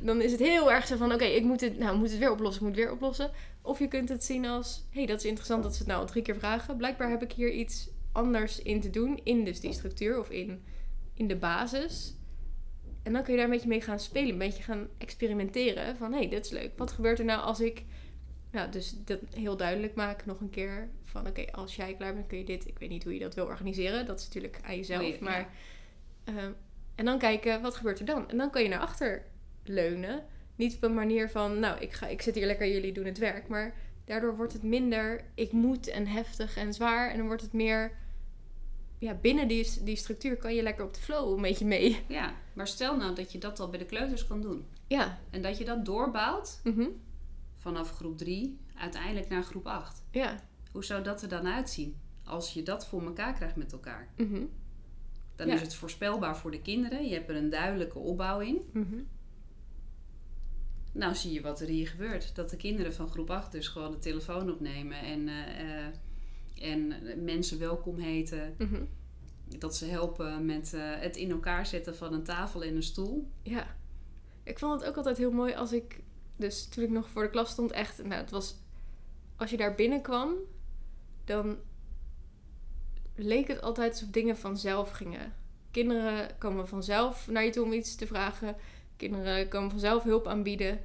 Dan 0.00 0.20
is 0.20 0.32
het 0.32 0.40
heel 0.40 0.72
erg 0.72 0.86
zo 0.86 0.96
van, 0.96 1.12
oké, 1.12 1.24
ik 1.24 1.42
moet 1.42 1.60
het, 1.60 1.78
nou, 1.78 1.96
moet 1.98 2.10
het 2.10 2.18
weer 2.18 2.30
oplossen, 2.30 2.62
ik 2.62 2.68
moet 2.68 2.76
het 2.76 2.86
weer 2.86 2.94
oplossen. 2.94 3.30
Of 3.62 3.78
je 3.78 3.88
kunt 3.88 4.08
het 4.08 4.24
zien 4.24 4.46
als, 4.46 4.84
hé, 4.90 4.98
hey, 4.98 5.06
dat 5.06 5.18
is 5.18 5.24
interessant 5.24 5.62
dat 5.62 5.72
ze 5.72 5.78
het 5.78 5.86
nou 5.86 6.00
al 6.00 6.06
drie 6.06 6.22
keer 6.22 6.36
vragen. 6.36 6.76
Blijkbaar 6.76 7.10
heb 7.10 7.22
ik 7.22 7.32
hier 7.32 7.50
iets 7.50 7.88
anders 8.12 8.62
in 8.62 8.80
te 8.80 8.90
doen, 8.90 9.20
in 9.22 9.44
dus 9.44 9.60
die 9.60 9.72
structuur 9.72 10.20
of 10.20 10.30
in, 10.30 10.64
in 11.14 11.28
de 11.28 11.36
basis. 11.36 12.14
En 13.02 13.12
dan 13.12 13.22
kun 13.22 13.32
je 13.32 13.38
daar 13.38 13.48
een 13.48 13.54
beetje 13.54 13.68
mee 13.68 13.80
gaan 13.80 14.00
spelen, 14.00 14.32
een 14.32 14.38
beetje 14.38 14.62
gaan 14.62 14.88
experimenteren. 14.98 15.96
Van, 15.96 16.12
hé, 16.12 16.18
hey, 16.18 16.28
dit 16.28 16.44
is 16.44 16.50
leuk. 16.50 16.70
Wat 16.76 16.92
gebeurt 16.92 17.18
er 17.18 17.24
nou 17.24 17.40
als 17.40 17.60
ik, 17.60 17.84
nou, 18.50 18.70
dus 18.70 18.94
dat 19.04 19.20
heel 19.34 19.56
duidelijk 19.56 19.94
maak 19.94 20.26
nog 20.26 20.40
een 20.40 20.50
keer. 20.50 20.88
Van, 21.04 21.26
oké, 21.26 21.44
als 21.52 21.76
jij 21.76 21.94
klaar 21.94 22.14
bent, 22.14 22.26
kun 22.26 22.38
je 22.38 22.44
dit. 22.44 22.66
Ik 22.66 22.78
weet 22.78 22.88
niet 22.88 23.04
hoe 23.04 23.14
je 23.14 23.20
dat 23.20 23.34
wil 23.34 23.44
organiseren. 23.44 24.06
Dat 24.06 24.18
is 24.18 24.24
natuurlijk 24.24 24.58
aan 24.62 24.76
jezelf. 24.76 25.02
Ja. 25.06 25.16
maar, 25.20 25.48
ehm, 26.24 26.50
en 26.94 27.04
dan 27.04 27.18
kijken, 27.18 27.62
wat 27.62 27.74
gebeurt 27.74 27.98
er 27.98 28.04
dan? 28.04 28.28
En 28.30 28.36
dan 28.36 28.50
kan 28.50 28.62
je 28.62 28.68
naar 28.68 28.80
achter 28.80 29.24
leunen. 29.64 30.24
Niet 30.56 30.74
op 30.76 30.82
een 30.82 30.94
manier 30.94 31.30
van, 31.30 31.58
nou, 31.58 31.80
ik, 31.80 31.92
ga, 31.92 32.06
ik 32.06 32.22
zit 32.22 32.34
hier 32.34 32.46
lekker, 32.46 32.68
jullie 32.68 32.92
doen 32.92 33.04
het 33.04 33.18
werk. 33.18 33.48
Maar 33.48 33.74
daardoor 34.04 34.36
wordt 34.36 34.52
het 34.52 34.62
minder, 34.62 35.24
ik 35.34 35.52
moet 35.52 35.88
en 35.88 36.06
heftig 36.06 36.56
en 36.56 36.74
zwaar. 36.74 37.10
En 37.10 37.16
dan 37.16 37.26
wordt 37.26 37.42
het 37.42 37.52
meer, 37.52 37.92
ja, 38.98 39.14
binnen 39.14 39.48
die, 39.48 39.68
die 39.82 39.96
structuur 39.96 40.36
kan 40.36 40.54
je 40.54 40.62
lekker 40.62 40.84
op 40.84 40.94
de 40.94 41.00
flow 41.00 41.36
een 41.36 41.42
beetje 41.42 41.66
mee. 41.66 42.02
Ja, 42.08 42.34
maar 42.52 42.68
stel 42.68 42.96
nou 42.96 43.14
dat 43.14 43.32
je 43.32 43.38
dat 43.38 43.60
al 43.60 43.70
bij 43.70 43.78
de 43.78 43.84
kleuters 43.86 44.26
kan 44.26 44.40
doen. 44.40 44.66
Ja. 44.86 45.18
En 45.30 45.42
dat 45.42 45.58
je 45.58 45.64
dat 45.64 45.84
doorbouwt 45.84 46.60
Mhm. 46.64 46.88
Vanaf 47.66 47.90
groep 47.90 48.18
3 48.18 48.58
uiteindelijk 48.74 49.28
naar 49.28 49.42
groep 49.42 49.66
8. 49.66 50.02
Ja. 50.10 50.40
Hoe 50.72 50.84
zou 50.84 51.02
dat 51.02 51.22
er 51.22 51.28
dan 51.28 51.46
uitzien? 51.46 51.96
Als 52.24 52.52
je 52.52 52.62
dat 52.62 52.86
voor 52.86 53.02
elkaar 53.04 53.34
krijgt 53.34 53.56
met 53.56 53.72
elkaar. 53.72 54.08
Mhm. 54.16 54.42
Dan 55.36 55.46
Ja. 55.46 55.54
is 55.54 55.60
het 55.60 55.74
voorspelbaar 55.74 56.36
voor 56.36 56.50
de 56.50 56.62
kinderen. 56.62 57.08
Je 57.08 57.14
hebt 57.14 57.28
er 57.28 57.36
een 57.36 57.50
duidelijke 57.50 57.98
opbouw 57.98 58.40
in. 58.40 58.60
Mhm. 58.72 58.96
Nou 60.92 61.14
zie 61.14 61.32
je 61.32 61.40
wat 61.40 61.60
er 61.60 61.66
hier 61.68 61.88
gebeurt. 61.88 62.34
Dat 62.34 62.50
de 62.50 62.56
kinderen 62.56 62.94
van 62.94 63.08
groep 63.08 63.30
8 63.30 63.52
dus 63.52 63.68
gewoon 63.68 63.90
de 63.90 63.98
telefoon 63.98 64.50
opnemen 64.50 64.98
en, 64.98 65.28
eh, 65.28 65.86
eh, 65.86 65.92
en 66.72 66.92
mensen 67.24 67.58
welkom 67.58 67.98
heten. 67.98 68.54
Mhm. 68.58 68.82
Dat 69.58 69.76
ze 69.76 69.84
helpen 69.84 70.46
met 70.46 70.74
eh, 70.74 70.82
het 70.82 71.16
in 71.16 71.30
elkaar 71.30 71.66
zetten 71.66 71.96
van 71.96 72.12
een 72.12 72.24
tafel 72.24 72.62
en 72.64 72.76
een 72.76 72.82
stoel. 72.82 73.30
Ja. 73.42 73.76
Ik 74.42 74.58
vond 74.58 74.80
het 74.80 74.88
ook 74.88 74.96
altijd 74.96 75.16
heel 75.16 75.32
mooi 75.32 75.54
als 75.54 75.72
ik... 75.72 76.00
Dus 76.36 76.68
toen 76.68 76.84
ik 76.84 76.90
nog 76.90 77.08
voor 77.08 77.22
de 77.22 77.30
klas 77.30 77.50
stond, 77.50 77.70
echt... 77.70 78.02
Nou, 78.02 78.20
het 78.20 78.30
was... 78.30 78.56
Als 79.36 79.50
je 79.50 79.56
daar 79.56 79.74
binnenkwam, 79.74 80.34
dan 81.24 81.56
leek 83.14 83.48
het 83.48 83.62
altijd 83.62 83.92
alsof 83.92 84.08
dingen 84.08 84.36
vanzelf 84.36 84.90
gingen. 84.90 85.34
Kinderen 85.70 86.38
komen 86.38 86.68
vanzelf 86.68 87.28
naar 87.28 87.44
je 87.44 87.50
toe 87.50 87.64
om 87.64 87.72
iets 87.72 87.94
te 87.94 88.06
vragen. 88.06 88.56
Kinderen 88.96 89.48
komen 89.48 89.70
vanzelf 89.70 90.02
hulp 90.02 90.26
aanbieden. 90.26 90.80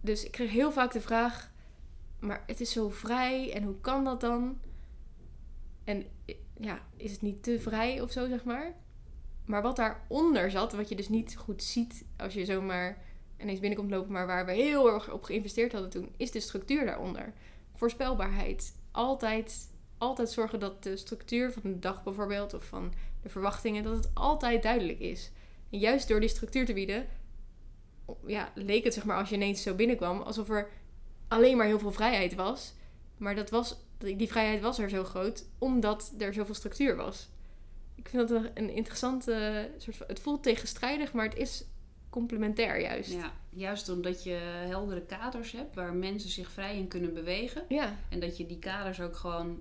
Dus 0.00 0.24
ik 0.24 0.30
kreeg 0.30 0.50
heel 0.50 0.72
vaak 0.72 0.92
de 0.92 1.00
vraag... 1.00 1.50
Maar 2.22 2.44
het 2.46 2.60
is 2.60 2.72
zo 2.72 2.88
vrij 2.88 3.52
en 3.52 3.62
hoe 3.62 3.80
kan 3.80 4.04
dat 4.04 4.20
dan? 4.20 4.60
En 5.84 6.06
ja, 6.58 6.80
is 6.96 7.12
het 7.12 7.22
niet 7.22 7.42
te 7.42 7.60
vrij 7.60 8.00
of 8.00 8.10
zo, 8.10 8.28
zeg 8.28 8.44
maar? 8.44 8.74
Maar 9.44 9.62
wat 9.62 9.76
daaronder 9.76 10.50
zat, 10.50 10.72
wat 10.72 10.88
je 10.88 10.96
dus 10.96 11.08
niet 11.08 11.36
goed 11.36 11.62
ziet 11.62 12.04
als 12.16 12.34
je 12.34 12.44
zomaar 12.44 13.02
ineens 13.42 13.60
binnenkomt 13.60 13.90
lopen, 13.90 14.12
maar 14.12 14.26
waar 14.26 14.46
we 14.46 14.52
heel 14.52 14.92
erg 14.92 15.10
op 15.12 15.22
geïnvesteerd 15.22 15.72
hadden 15.72 15.90
toen, 15.90 16.14
is 16.16 16.30
de 16.30 16.40
structuur 16.40 16.84
daaronder. 16.86 17.32
Voorspelbaarheid. 17.74 18.74
Altijd, 18.90 19.70
altijd 19.98 20.30
zorgen 20.30 20.60
dat 20.60 20.82
de 20.82 20.96
structuur 20.96 21.52
van 21.52 21.62
de 21.62 21.78
dag 21.78 22.02
bijvoorbeeld, 22.02 22.54
of 22.54 22.64
van 22.64 22.92
de 23.22 23.28
verwachtingen, 23.28 23.82
dat 23.82 23.96
het 23.96 24.10
altijd 24.14 24.62
duidelijk 24.62 24.98
is. 24.98 25.30
En 25.70 25.78
juist 25.78 26.08
door 26.08 26.20
die 26.20 26.28
structuur 26.28 26.64
te 26.66 26.72
bieden, 26.72 27.06
ja, 28.26 28.52
leek 28.54 28.84
het 28.84 28.94
zeg 28.94 29.04
maar 29.04 29.16
als 29.18 29.28
je 29.28 29.34
ineens 29.34 29.62
zo 29.62 29.74
binnenkwam, 29.74 30.20
alsof 30.20 30.48
er 30.48 30.68
alleen 31.28 31.56
maar 31.56 31.66
heel 31.66 31.78
veel 31.78 31.92
vrijheid 31.92 32.34
was. 32.34 32.74
Maar 33.16 33.34
dat 33.34 33.50
was, 33.50 33.76
die 33.98 34.28
vrijheid 34.28 34.60
was 34.62 34.78
er 34.78 34.90
zo 34.90 35.04
groot, 35.04 35.44
omdat 35.58 36.12
er 36.18 36.34
zoveel 36.34 36.54
structuur 36.54 36.96
was. 36.96 37.28
Ik 37.94 38.08
vind 38.08 38.28
dat 38.28 38.42
een- 38.54 38.70
interessante 38.70 39.70
soort 39.78 39.96
van. 39.96 40.06
Het 40.06 40.20
voelt 40.20 40.42
tegenstrijdig, 40.42 41.12
maar 41.12 41.24
het 41.24 41.36
is 41.36 41.64
complementair 42.12 42.80
juist. 42.80 43.12
Ja, 43.12 43.32
juist 43.50 43.88
omdat 43.88 44.22
je 44.24 44.38
heldere 44.68 45.00
kaders 45.02 45.52
hebt 45.52 45.74
waar 45.74 45.94
mensen 45.94 46.30
zich 46.30 46.50
vrij 46.50 46.76
in 46.78 46.88
kunnen 46.88 47.14
bewegen. 47.14 47.62
Ja, 47.68 47.96
En 48.08 48.20
dat 48.20 48.36
je 48.36 48.46
die 48.46 48.58
kaders 48.58 49.00
ook 49.00 49.16
gewoon 49.16 49.60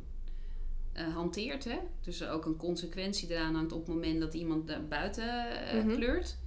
eh, 0.93 1.14
hanteert. 1.14 1.64
Hè? 1.64 1.78
Dus 2.02 2.24
ook 2.24 2.45
een 2.45 2.58
consequentie 2.58 3.30
eraan 3.32 3.56
hangt 3.56 3.72
op 3.72 3.80
het 3.86 3.95
moment 3.95 4.20
dat 4.20 4.34
iemand 4.34 4.68
daar 4.68 4.88
buiten 4.88 5.66
eh, 5.68 5.84
Mhm. 5.84 5.95
kleurt. 5.95 6.38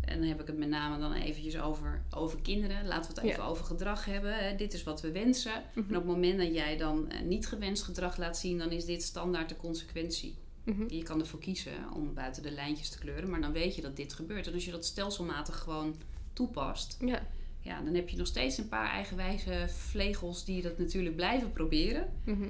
En 0.00 0.18
dan 0.18 0.28
heb 0.28 0.40
ik 0.40 0.46
het 0.46 0.58
met 0.58 0.68
name 0.68 0.98
dan 0.98 1.12
eventjes 1.12 1.60
over, 1.60 2.02
over 2.10 2.40
kinderen. 2.42 2.86
Laten 2.86 3.14
we 3.14 3.20
het 3.20 3.30
even 3.30 3.42
Ja. 3.42 3.48
over 3.48 3.64
gedrag 3.64 4.04
hebben. 4.04 4.34
Hè? 4.38 4.56
Dit 4.56 4.72
is 4.74 4.82
wat 4.82 5.00
we 5.00 5.12
wensen. 5.12 5.62
Mhm. 5.74 5.78
En 5.90 5.96
op 5.96 6.02
het 6.06 6.12
moment 6.12 6.38
dat 6.38 6.54
jij 6.54 6.76
dan 6.76 7.10
eh, 7.10 7.20
niet 7.20 7.46
gewenst 7.46 7.82
gedrag 7.82 8.16
laat 8.16 8.38
zien, 8.38 8.58
dan 8.58 8.70
is 8.70 8.84
dit 8.84 9.02
standaard 9.02 9.48
de 9.48 9.56
consequentie. 9.56 10.34
Mhm. 10.64 10.84
Je 10.88 11.02
kan 11.02 11.20
ervoor 11.20 11.40
kiezen 11.40 11.72
om 11.94 12.14
buiten 12.14 12.42
de 12.42 12.50
lijntjes 12.50 12.88
te 12.90 12.98
kleuren, 12.98 13.30
maar 13.30 13.40
dan 13.40 13.52
weet 13.52 13.74
je 13.74 13.82
dat 13.82 13.96
dit 13.96 14.12
gebeurt. 14.12 14.46
En 14.46 14.52
als 14.54 14.64
je 14.64 14.70
dat 14.70 14.84
stelselmatig 14.84 15.58
gewoon 15.58 15.96
toepast, 16.32 16.96
ja. 17.00 17.26
ja, 17.60 17.80
dan 17.82 17.94
heb 17.94 18.08
je 18.08 18.16
nog 18.16 18.26
steeds 18.26 18.58
een 18.58 18.68
paar 18.68 18.90
eigenwijze 18.90 19.64
vlegels 19.68 20.44
die 20.44 20.62
dat 20.62 20.78
natuurlijk 20.78 21.16
blijven 21.16 21.52
proberen. 21.52 22.12
Mhm. 22.24 22.48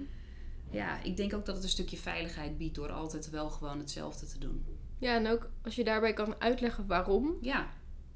Ja, 0.71 1.03
ik 1.03 1.17
denk 1.17 1.35
ook 1.35 1.45
dat 1.45 1.55
het 1.55 1.65
een 1.65 1.71
stukje 1.71 1.97
veiligheid 1.97 2.59
biedt 2.59 2.75
door 2.75 2.91
altijd 2.93 3.31
wel 3.31 3.51
gewoon 3.51 3.79
hetzelfde 3.79 4.27
te 4.27 4.39
doen. 4.39 4.65
ja, 4.99 5.15
en 5.17 5.27
ook 5.27 5.51
als 5.63 5.75
je 5.75 5.85
daarbij 5.85 6.13
kan 6.13 6.35
uitleggen 6.41 6.87
waarom, 6.87 7.37
Ja, 7.41 7.69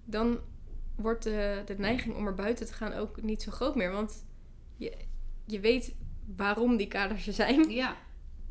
dan 0.04 0.38
wordt 0.96 1.22
de, 1.24 1.62
de 1.66 1.74
neiging 1.78 2.16
om 2.16 2.26
er 2.26 2.34
buiten 2.34 2.66
te 2.66 2.72
gaan 2.72 2.92
ook 2.92 3.22
niet 3.22 3.42
zo 3.42 3.50
groot 3.50 3.74
meer. 3.74 3.92
Want 3.92 4.24
je, 4.76 4.96
je 5.46 5.60
weet 5.60 5.94
waarom 6.36 6.76
die 6.76 6.88
kaders 6.88 7.26
er 7.26 7.32
zijn. 7.32 7.70
ja, 7.70 7.96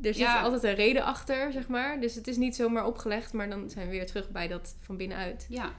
Er 0.01 0.13
zit 0.13 0.17
Ja. 0.17 0.41
altijd 0.41 0.63
een 0.63 0.75
reden 0.75 1.03
achter, 1.03 1.51
zeg 1.51 1.67
maar. 1.67 1.99
Dus 2.01 2.15
het 2.15 2.27
is 2.27 2.37
niet 2.37 2.55
zomaar 2.55 2.85
opgelegd, 2.85 3.33
maar 3.33 3.49
dan 3.49 3.69
zijn 3.69 3.85
we 3.85 3.91
weer 3.91 4.05
terug 4.05 4.29
bij 4.29 4.47
dat 4.47 4.75
van 4.79 4.97
binnenuit. 4.97 5.45
ja. 5.49 5.71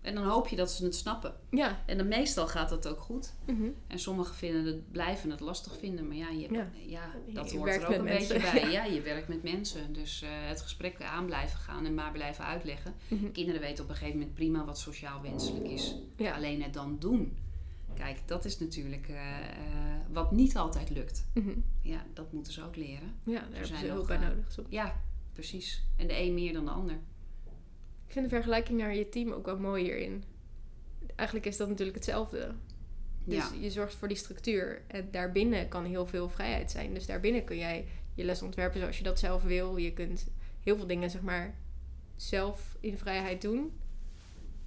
En 0.00 0.14
dan 0.14 0.24
hoop 0.24 0.48
je 0.48 0.56
dat 0.56 0.70
ze 0.70 0.84
het 0.84 0.94
snappen. 0.94 1.34
Ja. 1.50 1.78
En 1.86 1.96
dan 1.98 2.08
meestal 2.08 2.46
gaat 2.48 2.68
dat 2.68 2.88
ook 2.88 3.00
goed. 3.00 3.32
Mhm. 3.46 3.68
En 3.86 3.98
sommigen 3.98 4.34
vinden 4.34 4.64
het, 4.64 4.92
blijven 4.92 5.30
het 5.30 5.40
lastig 5.40 5.76
vinden. 5.78 6.06
Maar 6.08 6.16
ja, 6.16 6.28
je, 6.30 6.52
Ja. 6.52 6.68
ja. 6.86 7.02
Je 7.26 7.32
dat 7.34 7.52
hoort 7.52 7.74
er 7.74 7.86
ook 7.88 7.94
een 7.94 8.04
beetje 8.04 8.38
mensen. 8.38 8.60
bij. 8.60 8.70
Ja. 8.78 8.84
je 8.84 9.00
werkt 9.00 9.28
met 9.28 9.42
mensen. 9.42 9.92
Dus 9.92 10.22
eh, 10.22 10.28
het 10.32 10.60
gesprek 10.60 11.02
aan 11.02 11.26
blijven 11.26 11.58
gaan 11.58 11.86
en 11.86 11.94
maar 11.94 12.12
blijven 12.12 12.44
uitleggen. 12.44 12.94
Mhm. 13.08 13.30
Kinderen 13.32 13.60
weten 13.60 13.84
op 13.84 13.90
een 13.90 13.96
gegeven 13.96 14.18
moment 14.18 14.34
prima 14.36 14.64
wat 14.64 14.78
sociaal 14.78 15.20
wenselijk 15.22 15.68
is. 15.68 15.94
Ja. 16.16 16.34
Alleen 16.34 16.62
het 16.62 16.74
dan 16.74 16.96
doen. 16.98 17.36
Kijk, 18.00 18.18
dat 18.26 18.44
is 18.44 18.58
natuurlijk 18.58 19.08
eh, 19.08 19.38
eh, 19.38 20.00
wat 20.12 20.32
niet 20.32 20.56
altijd 20.56 20.90
lukt. 20.90 21.26
Mhm. 21.34 21.58
Ja, 21.82 22.04
dat 22.14 22.32
moeten 22.32 22.52
ze 22.52 22.64
ook 22.64 22.76
leren. 22.76 23.14
Ja, 23.24 23.48
daar 23.52 23.66
zijn 23.66 23.78
ze 23.78 23.86
hulp 23.86 24.06
bij 24.06 24.16
eh, 24.16 24.28
nodig. 24.28 24.58
Ja, 24.68 25.00
precies. 25.32 25.84
En 25.96 26.06
de 26.06 26.18
een 26.18 26.34
meer 26.34 26.52
dan 26.52 26.64
de 26.64 26.70
ander. 26.70 26.94
Ik 28.06 28.12
vind 28.12 28.24
de 28.24 28.34
vergelijking 28.34 28.78
naar 28.78 28.94
je 28.94 29.08
team 29.08 29.32
ook 29.32 29.46
wel 29.46 29.58
mooi 29.58 29.84
hierin. 29.84 30.24
Eigenlijk 31.16 31.48
is 31.48 31.56
dat 31.56 31.68
natuurlijk 31.68 31.96
hetzelfde. 31.96 32.54
Dus 33.24 33.36
ja. 33.36 33.52
je 33.60 33.70
zorgt 33.70 33.94
voor 33.94 34.08
die 34.08 34.16
structuur. 34.16 34.82
En 34.86 35.08
daarbinnen 35.10 35.68
kan 35.68 35.84
heel 35.84 36.06
veel 36.06 36.28
vrijheid 36.28 36.70
zijn. 36.70 36.94
Dus 36.94 37.06
daarbinnen 37.06 37.44
kun 37.44 37.56
jij 37.56 37.86
je 38.14 38.24
les 38.24 38.42
ontwerpen 38.42 38.80
zoals 38.80 38.98
je 38.98 39.04
dat 39.04 39.18
zelf 39.18 39.42
wil. 39.42 39.76
Je 39.76 39.92
kunt 39.92 40.26
heel 40.60 40.76
veel 40.76 40.86
dingen, 40.86 41.10
zeg 41.10 41.22
maar, 41.22 41.58
zelf 42.16 42.76
in 42.80 42.98
vrijheid 42.98 43.42
doen. 43.42 43.72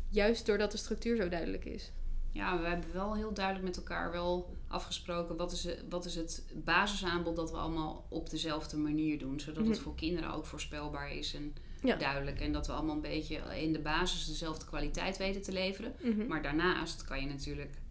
Juist 0.10 0.46
doordat 0.46 0.72
de 0.72 0.78
structuur 0.78 1.16
zo 1.16 1.30
duidelijk 1.30 1.66
is. 1.66 1.92
Ja, 2.34 2.60
we 2.62 2.68
hebben 2.68 2.94
wel 2.94 3.16
heel 3.16 3.34
duidelijk 3.34 3.66
met 3.66 3.78
elkaar 3.78 4.12
wel 4.12 4.56
afgesproken 4.68 5.36
wat 5.38 5.52
is, 5.52 5.64
het, 5.64 5.84
wat 5.90 6.06
is 6.06 6.16
het 6.16 6.46
basisaanbod 6.56 7.36
dat 7.36 7.52
we 7.52 7.58
allemaal 7.58 8.06
op 8.10 8.30
dezelfde 8.30 8.78
manier 8.78 9.20
doen. 9.20 9.40
Zodat 9.40 9.66
het 9.66 9.74
Mhm. 9.74 9.82
voor 9.84 9.96
kinderen 9.96 10.34
ook 10.34 10.46
voorspelbaar 10.46 11.12
is 11.12 11.34
en 11.34 11.54
Ja. 11.84 11.96
duidelijk. 11.96 12.40
En 12.42 12.52
dat 12.52 12.68
we 12.68 12.74
allemaal 12.74 12.96
een 12.96 13.02
beetje 13.02 13.36
in 13.62 13.74
de 13.74 13.80
basis 13.80 14.26
dezelfde 14.26 14.66
kwaliteit 14.66 15.18
weten 15.18 15.42
te 15.42 15.52
leveren. 15.52 15.94
Mhm. 16.04 16.28
Maar 16.28 16.42
daarnaast 16.42 17.04
kan 17.04 17.20
je 17.22 17.28
natuurlijk 17.28 17.82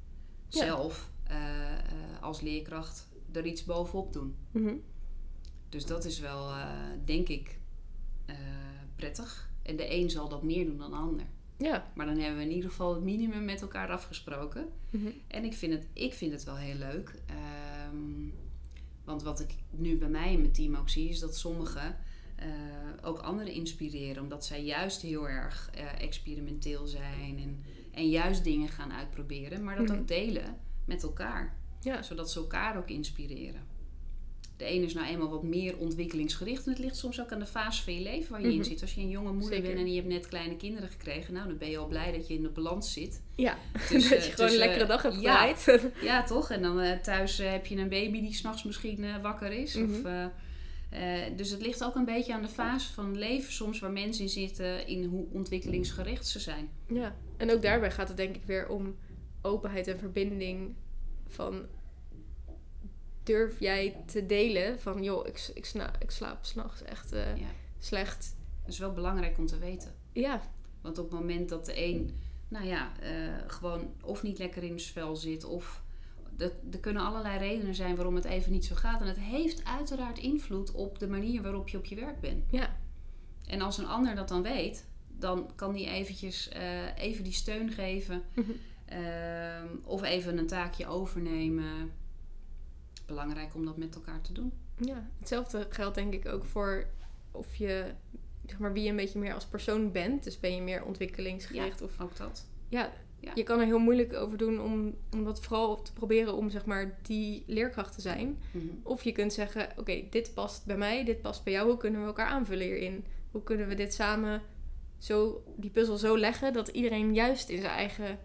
Ja. 0.49 0.65
zelf 0.65 1.11
eh, 1.23 1.73
eh, 1.73 1.79
als 2.21 2.41
leerkracht 2.41 3.09
er 3.33 3.47
iets 3.47 3.65
bovenop 3.65 4.13
doen. 4.13 4.37
Mhm. 4.51 4.75
Dus 5.69 5.87
dat 5.87 6.05
is 6.05 6.19
wel, 6.19 6.49
eh, 6.51 6.67
denk 7.05 7.29
ik, 7.29 7.59
prettig. 8.97 9.51
En 9.63 9.77
de 9.77 9.93
een 9.95 10.11
zal 10.11 10.29
dat 10.29 10.43
meer 10.43 10.65
doen 10.67 10.77
dan 10.79 10.91
de 10.91 10.97
ander. 10.97 11.27
Ja. 11.63 11.91
Maar 11.95 12.07
dan 12.07 12.19
hebben 12.19 12.39
we 12.39 12.45
in 12.45 12.53
ieder 12.55 12.71
geval 12.71 12.95
het 12.95 13.03
minimum 13.03 13.45
met 13.45 13.61
elkaar 13.63 13.91
afgesproken. 13.91 14.69
Mhm. 14.91 15.07
En 15.27 15.45
ik 15.45 15.55
vind 15.55 15.73
het, 15.73 15.87
ik 15.93 16.15
vind 16.15 16.33
het 16.33 16.45
wel 16.45 16.57
heel 16.57 16.75
leuk. 16.75 17.15
Ehm, 17.27 18.29
want 19.05 19.23
wat 19.23 19.41
ik 19.41 19.55
nu 19.71 19.97
bij 19.99 20.09
mij 20.09 20.33
in 20.33 20.41
mijn 20.41 20.53
team 20.53 20.75
ook 20.75 20.89
zie, 20.89 21.09
is 21.09 21.19
dat 21.19 21.37
sommigen 21.37 21.97
eh, 22.37 22.49
ook 23.03 23.19
anderen 23.19 23.53
inspireren. 23.53 24.23
Omdat 24.23 24.45
zij 24.45 24.65
juist 24.65 25.03
heel 25.03 25.29
erg 25.29 25.71
eh, 25.75 26.01
experimenteel 26.03 26.87
zijn 26.87 27.39
en, 27.39 27.63
en 27.93 28.09
juist 28.09 28.45
dingen 28.45 28.69
gaan 28.69 28.93
uitproberen. 28.93 29.65
Maar 29.65 29.77
dat 29.77 29.89
Mhm. 29.89 29.99
ook 29.99 30.09
delen 30.09 30.57
met 30.85 31.03
elkaar. 31.03 31.57
Ja. 31.81 32.03
Zodat 32.03 32.31
ze 32.31 32.39
elkaar 32.39 32.77
ook 32.77 32.89
inspireren. 32.91 33.61
De 34.57 34.65
ene 34.65 34.85
is 34.85 34.95
nou 34.95 35.07
eenmaal 35.07 35.31
wat 35.31 35.43
meer 35.43 35.77
ontwikkelingsgericht. 35.79 36.65
En 36.67 36.71
het 36.73 36.81
ligt 36.81 36.97
soms 36.97 37.21
ook 37.21 37.33
aan 37.33 37.39
de 37.39 37.47
fase 37.47 37.83
van 37.83 37.95
je 37.95 38.01
leven 38.01 38.31
waar 38.33 38.41
je 38.41 38.47
in 38.49 38.55
Mhm. 38.59 38.63
zit. 38.63 38.81
Als 38.83 38.95
je 38.95 39.01
een 39.01 39.09
jonge 39.09 39.33
moeder 39.33 39.49
Zeker. 39.57 39.63
bent 39.75 39.79
en 39.79 39.91
je 39.91 39.97
hebt 39.97 40.09
net 40.13 40.27
kleine 40.29 40.57
kinderen 40.57 40.89
gekregen. 40.89 41.35
Nou, 41.35 41.49
dan 41.49 41.59
ben 41.59 41.71
je 41.71 41.79
al 41.79 41.87
blij 41.87 42.13
dat 42.13 42.29
je 42.29 42.35
in 42.35 42.43
de 42.43 42.49
balans 42.49 42.93
zit. 42.93 43.23
Ja. 43.37 43.57
Tussen- 43.89 44.11
dat 44.17 44.25
je 44.25 44.31
gewoon 44.31 44.35
tussen- 44.37 44.47
een 44.51 44.57
lekkere 44.69 44.87
dag 44.87 45.03
hebt 45.03 45.21
ja, 46.03 46.23
toch? 46.25 46.51
En 46.51 46.63
dan 46.63 46.81
eh, 46.81 46.99
thuis 46.99 47.39
eh, 47.39 47.51
heb 47.51 47.67
je 47.67 47.77
een 47.77 47.89
baby 47.89 48.21
die 48.21 48.35
s'nachts 48.35 48.65
misschien 48.65 49.05
eh, 49.05 49.23
wakker 49.23 49.53
is. 49.53 49.77
Of, 49.77 50.03
Mhm. 50.03 50.07
eh, 50.07 50.25
eh, 51.27 51.37
dus 51.37 51.51
het 51.51 51.63
ligt 51.63 51.85
ook 51.85 51.95
een 51.95 52.05
beetje 52.05 52.35
aan 52.35 52.43
de 52.43 52.49
fase 52.49 52.93
van 52.93 53.19
leven 53.19 53.53
soms 53.53 53.79
waar 53.81 53.91
mensen 53.93 54.23
in 54.25 54.31
zitten, 54.31 54.87
in 54.87 55.05
hoe 55.05 55.27
ontwikkelingsgericht 55.33 56.27
ze 56.27 56.39
zijn. 56.41 56.69
Ja, 56.87 57.15
en 57.37 57.51
ook 57.53 57.63
daarbij 57.63 57.91
gaat 57.91 58.09
het 58.09 58.17
denk 58.17 58.37
ik 58.37 58.45
weer 58.45 58.69
om 58.69 58.97
openheid 59.43 59.87
en 59.87 59.99
verbinding. 59.99 60.75
Van 61.29 61.63
durf 63.23 63.61
jij 63.61 64.03
te 64.07 64.27
delen 64.27 64.81
van 64.81 65.03
joh, 65.03 65.27
ik, 65.27 65.51
ik, 65.55 65.65
sna, 65.65 65.91
ik 65.99 66.11
slaap 66.11 66.45
s'nachts 66.45 66.83
echt 66.83 67.13
eh, 67.13 67.37
Ja. 67.37 67.47
slecht. 67.79 68.37
Dat 68.63 68.73
is 68.73 68.79
wel 68.79 68.93
belangrijk 68.93 69.39
om 69.39 69.47
te 69.47 69.59
weten. 69.59 69.95
Ja, 70.13 70.41
Want 70.81 70.99
op 70.99 71.11
het 71.11 71.21
moment 71.21 71.49
dat 71.49 71.67
de 71.67 71.85
een, 71.85 72.17
nou 72.49 72.67
ja, 72.67 72.93
eh, 73.01 73.11
gewoon 73.47 73.95
of 74.03 74.23
niet 74.23 74.39
lekker 74.39 74.63
in 74.63 74.81
zijn 74.81 74.93
vel 74.93 75.17
zit, 75.17 75.45
of 75.45 75.83
er, 76.39 76.53
er 76.73 76.79
kunnen 76.81 77.03
allerlei 77.03 77.39
redenen 77.39 77.75
zijn 77.75 77.97
waarom 77.97 78.15
het 78.15 78.25
even 78.25 78.53
niet 78.53 78.65
zo 78.65 78.75
gaat. 78.75 79.01
En 79.01 79.07
het 79.07 79.19
heeft 79.19 79.65
uiteraard 79.65 80.19
invloed 80.19 80.73
op 80.73 80.99
de 80.99 81.09
manier 81.09 81.43
waarop 81.43 81.69
je 81.69 81.79
op 81.79 81.85
je 81.85 81.95
werk 81.95 82.21
bent. 82.21 82.45
ja, 82.51 82.77
En 83.47 83.61
als 83.61 83.79
een 83.79 83.87
ander 83.87 84.15
dat 84.15 84.29
dan 84.29 84.43
weet, 84.43 84.87
dan 85.09 85.51
kan 85.55 85.73
die 85.73 85.87
eventjes 85.89 86.49
eh, 86.49 86.97
even 86.99 87.25
die 87.25 87.33
steun 87.33 87.71
geven. 87.73 88.23
Mhm. 88.35 88.51
Ehm, 88.85 89.67
of 89.85 90.03
even 90.03 90.39
een 90.39 90.47
taakje 90.47 90.87
overnemen. 90.87 91.93
Belangrijk 93.07 93.55
om 93.55 93.65
dat 93.65 93.77
met 93.77 93.95
elkaar 93.95 94.21
te 94.21 94.33
doen. 94.33 94.53
ja. 94.77 95.09
Hetzelfde 95.19 95.67
geldt 95.71 95.95
denk 95.95 96.13
ik 96.15 96.27
ook 96.29 96.45
voor 96.45 96.87
of 97.31 97.55
je, 97.55 97.91
zeg 98.47 98.59
maar, 98.59 98.73
wie 98.73 98.83
je 98.83 98.91
een 98.91 98.97
beetje 98.97 99.19
meer 99.19 99.35
als 99.35 99.47
persoon 99.47 99.93
bent. 99.93 100.25
Dus 100.25 100.41
ben 100.41 100.55
je 100.55 100.61
meer 100.63 100.85
ontwikkelingsgericht 100.85 101.83
of 101.83 102.01
Ook 102.01 102.17
dat. 102.17 102.47
ja, 102.69 102.93
Ja. 103.21 103.33
je 103.35 103.43
kan 103.43 103.61
er 103.61 103.67
heel 103.67 103.79
moeilijk 103.79 104.13
over 104.13 104.39
doen 104.39 104.61
om, 104.61 104.95
om 105.13 105.25
dat 105.25 105.43
vooral 105.43 105.83
te 105.83 105.93
proberen 105.93 106.35
om 106.37 106.51
zeg 106.51 106.65
maar 106.65 106.99
die 107.03 107.45
leerkracht 107.47 107.95
te 107.95 108.01
zijn. 108.01 108.39
Mhm. 108.51 108.65
Of 108.83 109.03
je 109.05 109.13
kunt 109.13 109.33
zeggen, 109.33 109.69
oké, 109.77 110.03
dit 110.11 110.35
past 110.35 110.67
bij 110.67 110.77
mij, 110.77 111.05
dit 111.05 111.21
past 111.21 111.45
bij 111.45 111.53
jou. 111.53 111.69
Hoe 111.69 111.77
kunnen 111.79 112.01
we 112.01 112.07
elkaar 112.07 112.27
aanvullen 112.27 112.67
hierin? 112.67 113.05
Hoe 113.31 113.43
kunnen 113.43 113.69
we 113.69 113.75
dit 113.75 113.95
samen 113.95 114.43
zo, 114.99 115.45
die 115.57 115.71
puzzel 115.71 115.97
zo 115.97 116.19
leggen 116.19 116.53
dat 116.53 116.69
iedereen 116.69 117.15
juist 117.15 117.49
in 117.49 117.61
zijn 117.61 117.73
eigen 117.73 118.19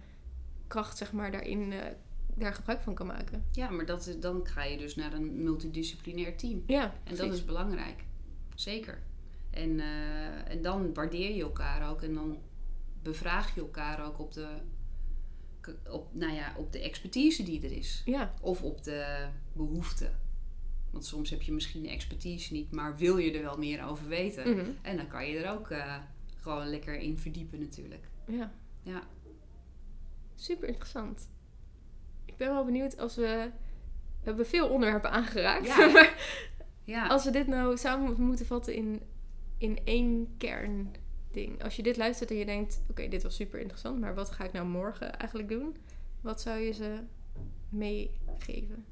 kracht, 0.67 0.97
zeg 0.97 1.11
maar, 1.13 1.31
daarin 1.31 1.71
eh, 1.73 1.79
daar 2.39 2.53
gebruik 2.53 2.81
van 2.81 2.93
kan 2.93 3.07
maken? 3.07 3.45
Ja, 3.51 3.69
maar 3.69 3.85
dat 3.85 4.07
is, 4.07 4.19
dan 4.19 4.47
ga 4.47 4.63
je 4.63 4.77
dus 4.77 4.95
naar 4.95 5.13
een 5.13 5.43
multidisciplinair 5.43 6.37
team. 6.37 6.63
Ja, 6.67 6.93
En 7.03 7.15
dat 7.15 7.33
is 7.33 7.45
belangrijk. 7.45 8.03
Zeker. 8.55 9.01
En, 9.49 9.79
eh, 9.79 10.51
en 10.51 10.61
dan 10.61 10.93
waardeer 10.93 11.35
je 11.35 11.41
elkaar 11.41 11.89
ook. 11.89 12.01
En 12.01 12.13
dan 12.13 12.37
bevraag 13.01 13.55
je 13.55 13.61
elkaar 13.61 14.05
ook 14.05 14.19
op 14.19 14.33
de, 14.33 14.47
op, 15.89 16.07
nou 16.13 16.33
ja, 16.33 16.53
op 16.57 16.71
de 16.71 16.79
expertise 16.81 17.43
die 17.43 17.63
er 17.63 17.71
is. 17.71 18.01
Ja, 18.05 18.33
Of 18.41 18.61
op 18.63 18.83
de 18.83 19.27
behoefte. 19.53 20.09
Want 20.91 21.05
soms 21.05 21.29
heb 21.29 21.41
je 21.41 21.51
misschien 21.51 21.81
de 21.81 21.89
expertise 21.89 22.53
niet, 22.53 22.71
maar 22.71 22.97
wil 22.97 23.17
je 23.17 23.31
er 23.31 23.41
wel 23.41 23.57
meer 23.57 23.83
over 23.85 24.07
weten. 24.07 24.49
mhm. 24.55 24.69
En 24.81 24.97
dan 24.97 25.07
kan 25.07 25.27
je 25.27 25.37
er 25.39 25.51
ook 25.51 25.69
eh, 25.69 25.95
gewoon 26.41 26.67
lekker 26.69 26.95
in 26.99 27.17
verdiepen 27.17 27.59
natuurlijk. 27.59 28.07
ja. 28.27 28.51
Ja. 28.83 29.03
Super 30.35 30.67
interessant. 30.67 31.29
Ik 32.37 32.45
ben 32.45 32.53
wel 32.53 32.65
benieuwd 32.65 32.97
als 32.97 33.15
we... 33.15 33.51
We 34.19 34.33
hebben 34.33 34.45
veel 34.45 34.69
onderwerpen 34.69 35.11
aangeraakt. 35.11 35.65
Ja, 35.65 35.87
maar 35.91 36.15
Ja, 36.83 37.07
als 37.07 37.23
we 37.23 37.31
dit 37.31 37.47
nou 37.47 37.77
samen 37.77 38.21
moeten 38.21 38.45
vatten 38.45 38.73
in, 38.73 39.01
in 39.57 39.79
één 39.83 40.33
kernding. 40.37 41.63
Als 41.63 41.75
je 41.75 41.83
dit 41.83 41.97
luistert 41.97 42.31
en 42.31 42.37
je 42.37 42.45
denkt... 42.45 42.81
Oké, 42.89 43.07
dit 43.07 43.23
was 43.23 43.35
super 43.35 43.59
interessant. 43.59 43.99
Maar 43.99 44.15
wat 44.15 44.31
ga 44.31 44.43
ik 44.43 44.51
nou 44.51 44.67
morgen 44.67 45.19
eigenlijk 45.19 45.49
doen? 45.49 45.75
Wat 46.21 46.41
zou 46.41 46.59
je 46.59 46.71
ze 46.71 46.99
meegeven? 47.69 48.85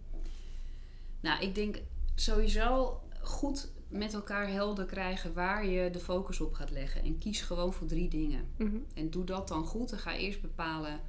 nou 1.22 1.42
ik 1.42 1.56
denk 1.56 1.78
sowieso 2.16 3.00
goed 3.22 3.72
met 3.88 4.14
elkaar 4.14 4.50
helder 4.50 4.86
krijgen 4.86 5.34
waar 5.34 5.66
je 5.66 5.90
de 5.90 6.00
focus 6.00 6.42
op 6.42 6.54
gaat 6.54 6.72
leggen. 6.72 7.04
En 7.04 7.18
kies 7.18 7.42
gewoon 7.42 7.74
voor 7.74 7.88
drie 7.88 8.10
dingen. 8.10 8.48
Mhm. 8.58 8.78
En 8.94 9.10
doe 9.10 9.24
dat 9.24 9.48
dan 9.48 9.66
goed. 9.66 9.92
En 9.92 10.00
ga 10.00 10.16
eerst 10.16 10.42
bepalen 10.42 11.00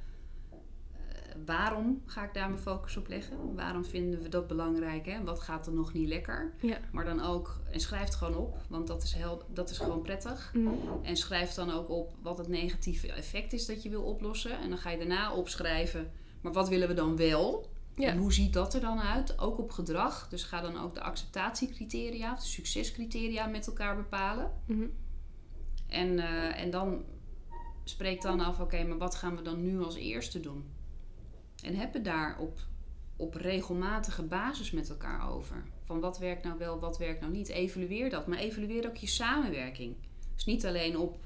waarom 1.45 2.01
ga 2.05 2.23
ik 2.23 2.33
daar 2.33 2.49
mijn 2.49 2.61
focus 2.61 2.97
op 2.97 3.07
leggen. 3.07 3.55
Waarom 3.55 3.85
vinden 3.85 4.21
we 4.21 4.29
dat 4.29 4.47
belangrijk? 4.47 5.05
Hè? 5.05 5.23
Wat 5.23 5.39
gaat 5.39 5.67
er 5.67 5.73
nog 5.73 5.93
niet 5.93 6.07
lekker? 6.07 6.53
Ja. 6.61 6.77
Maar 6.91 7.05
dan 7.05 7.21
ook, 7.21 7.59
en 7.71 7.79
schrijf 7.79 8.03
het 8.03 8.15
gewoon 8.15 8.35
op, 8.35 8.57
want 8.69 8.87
dat 8.87 9.03
is, 9.03 9.13
heel, 9.13 9.43
dat 9.53 9.69
is 9.69 9.77
gewoon 9.77 10.01
prettig. 10.01 10.51
Mhm. 10.53 10.73
En 11.01 11.17
schrijf 11.17 11.53
dan 11.53 11.71
ook 11.71 11.89
op 11.89 12.15
wat 12.21 12.37
het 12.37 12.47
negatieve 12.47 13.11
effect 13.11 13.53
is 13.53 13.65
dat 13.65 13.83
je 13.83 13.89
wil 13.89 14.03
oplossen. 14.03 14.59
En 14.59 14.69
dan 14.69 14.77
ga 14.77 14.89
je 14.89 14.97
daarna 14.97 15.33
opschrijven, 15.33 16.11
maar 16.41 16.53
wat 16.53 16.69
willen 16.69 16.87
we 16.87 16.93
dan 16.93 17.15
wel? 17.15 17.69
Ja. 17.95 18.09
En 18.09 18.17
hoe 18.17 18.33
ziet 18.33 18.53
dat 18.53 18.73
er 18.73 18.81
dan 18.81 18.99
uit? 18.99 19.39
Ook 19.39 19.57
op 19.57 19.71
gedrag. 19.71 20.27
Dus 20.29 20.43
ga 20.43 20.61
dan 20.61 20.77
ook 20.77 20.93
de 20.93 21.01
acceptatiecriteria 21.01 22.33
of 22.33 22.39
de 22.39 22.47
succescriteria 22.47 23.45
met 23.45 23.67
elkaar 23.67 23.95
bepalen. 23.95 24.51
Mhm. 24.65 24.85
En, 25.87 26.19
eh, 26.19 26.61
en 26.61 26.69
dan 26.69 27.03
spreek 27.83 28.21
dan 28.21 28.39
af, 28.39 28.59
oké, 28.59 28.83
maar 28.83 28.97
wat 28.97 29.15
gaan 29.15 29.35
we 29.35 29.41
dan 29.41 29.61
nu 29.61 29.81
als 29.81 29.95
eerste 29.95 30.39
doen? 30.39 30.65
En 31.63 31.75
heb 31.75 31.93
het 31.93 32.05
daar 32.05 32.39
op, 32.39 32.59
op 33.15 33.33
regelmatige 33.33 34.23
basis 34.23 34.71
met 34.71 34.89
elkaar 34.89 35.29
over. 35.29 35.63
Van 35.83 35.99
wat 35.99 36.17
werkt 36.19 36.43
nou 36.43 36.57
wel, 36.57 36.79
wat 36.79 36.97
werkt 36.97 37.19
nou 37.19 37.31
niet. 37.31 37.47
Evalueer 37.49 38.09
dat, 38.09 38.27
maar 38.27 38.37
evalueer 38.37 38.87
ook 38.87 38.95
je 38.95 39.07
samenwerking. 39.07 39.95
Dus 40.35 40.45
niet 40.45 40.65
alleen 40.65 40.97
op, 40.97 41.17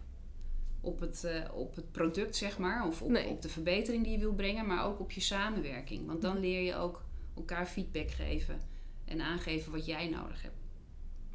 op, 0.82 1.00
het, 1.00 1.24
eh, 1.24 1.54
op 1.54 1.76
het 1.76 1.92
product, 1.92 2.36
zeg 2.36 2.58
maar, 2.58 2.88
of 2.88 3.02
op, 3.02 3.10
Nee. 3.10 3.28
op 3.28 3.42
de 3.42 3.50
verbetering 3.50 4.04
die 4.04 4.12
je 4.14 4.20
wil 4.20 4.34
brengen, 4.34 4.66
maar 4.66 4.86
ook 4.86 5.00
op 5.00 5.12
je 5.12 5.22
samenwerking. 5.22 6.08
Want 6.08 6.22
dan 6.22 6.40
leer 6.40 6.62
je 6.62 6.76
ook 6.76 7.04
elkaar 7.36 7.66
feedback 7.66 8.12
geven 8.12 8.62
en 9.06 9.22
aangeven 9.22 9.72
wat 9.72 9.86
jij 9.86 10.10
nodig 10.10 10.42
hebt. 10.42 10.56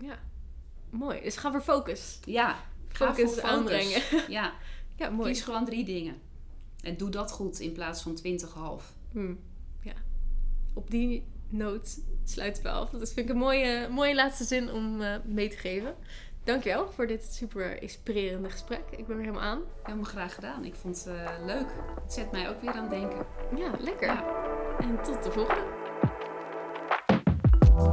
Ja. 0.00 0.18
Mooi. 0.90 1.20
Dus 1.22 1.36
ga 1.36 1.50
voor 1.50 1.60
focus. 1.60 2.18
Ja, 2.24 2.56
ga 2.88 3.14
Focus 3.14 3.32
voor 3.32 3.42
aanbrengen. 3.42 4.02
Ja, 4.28 4.54
Ja, 4.96 5.10
mooi. 5.10 5.30
Kies 5.32 5.42
gewoon 5.42 5.64
drie 5.64 5.84
dingen. 5.84 6.20
En 6.82 6.96
doe 6.96 7.10
dat 7.10 7.30
goed 7.32 7.58
in 7.60 7.72
plaats 7.72 8.02
van 8.02 8.14
twintig 8.14 8.52
half. 8.52 8.92
Hmm, 9.12 9.38
Ja. 9.82 9.92
Op 10.74 10.90
die 10.90 11.24
noot 11.48 11.98
sluiten 12.24 12.62
we 12.62 12.68
af. 12.70 12.90
Dat 12.90 13.12
vind 13.12 13.28
ik 13.28 13.34
een 13.34 13.40
mooie, 13.40 13.88
mooie 13.90 14.14
laatste 14.14 14.44
zin 14.44 14.72
om 14.72 15.02
eh, 15.02 15.14
mee 15.24 15.48
te 15.48 15.56
geven. 15.56 15.94
Dankjewel 16.44 16.90
voor 16.92 17.06
dit 17.06 17.24
super 17.34 17.82
inspirerende 17.82 18.50
gesprek. 18.50 18.82
Ik 18.90 19.06
ben 19.06 19.16
er 19.16 19.22
helemaal 19.22 19.42
aan. 19.42 19.60
Helemaal 19.82 20.04
graag 20.04 20.34
gedaan. 20.34 20.64
Ik 20.64 20.74
vond 20.74 21.04
het 21.04 21.14
eh, 21.14 21.30
leuk. 21.46 21.66
Het 22.02 22.12
zet 22.12 22.32
mij 22.32 22.48
ook 22.48 22.60
weer 22.60 22.72
aan 22.72 22.82
het 22.82 22.90
denken. 22.90 23.26
Ja, 23.56 23.70
lekker. 23.80 24.06
Ja. 24.08 24.24
En 24.78 25.02
tot 25.02 25.22
de 25.22 25.30
volgende. 25.32 25.74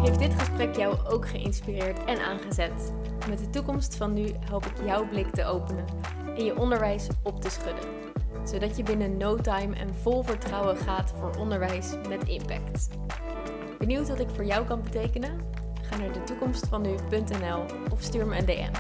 Heeft 0.02 0.20
dit 0.20 0.34
gesprek 0.34 0.76
jou 0.76 1.08
ook 1.08 1.28
geïnspireerd 1.28 2.04
en 2.06 2.20
aangezet? 2.20 2.94
Met 3.30 3.40
de 3.40 3.50
toekomst 3.50 3.96
van 3.96 4.14
nu 4.14 4.32
help 4.40 4.66
ik 4.66 4.86
jouw 4.86 5.08
blik 5.08 5.30
te 5.34 5.46
openen 5.46 5.86
en 6.36 6.44
je 6.46 6.58
onderwijs 6.58 7.08
op 7.24 7.42
te 7.42 7.50
schudden. 7.50 7.84
Zodat 8.44 8.78
je 8.78 8.84
binnen 8.84 9.18
no 9.18 9.36
time 9.36 9.76
en 9.76 9.96
vol 9.96 10.24
vertrouwen 10.24 10.78
gaat 10.78 11.14
voor 11.20 11.36
onderwijs 11.40 11.94
met 12.10 12.28
impact. 12.28 12.90
Benieuwd 13.78 14.08
wat 14.08 14.20
ik 14.20 14.30
voor 14.30 14.46
jou 14.46 14.66
kan 14.66 14.82
betekenen? 14.82 15.40
Ga 15.82 15.98
naar 15.98 16.14
de 16.14 16.24
toekomstvanu.nl 16.24 17.66
of 17.92 18.02
stuur 18.02 18.28
me 18.28 18.38
een 18.38 18.46
DM. 18.46 18.72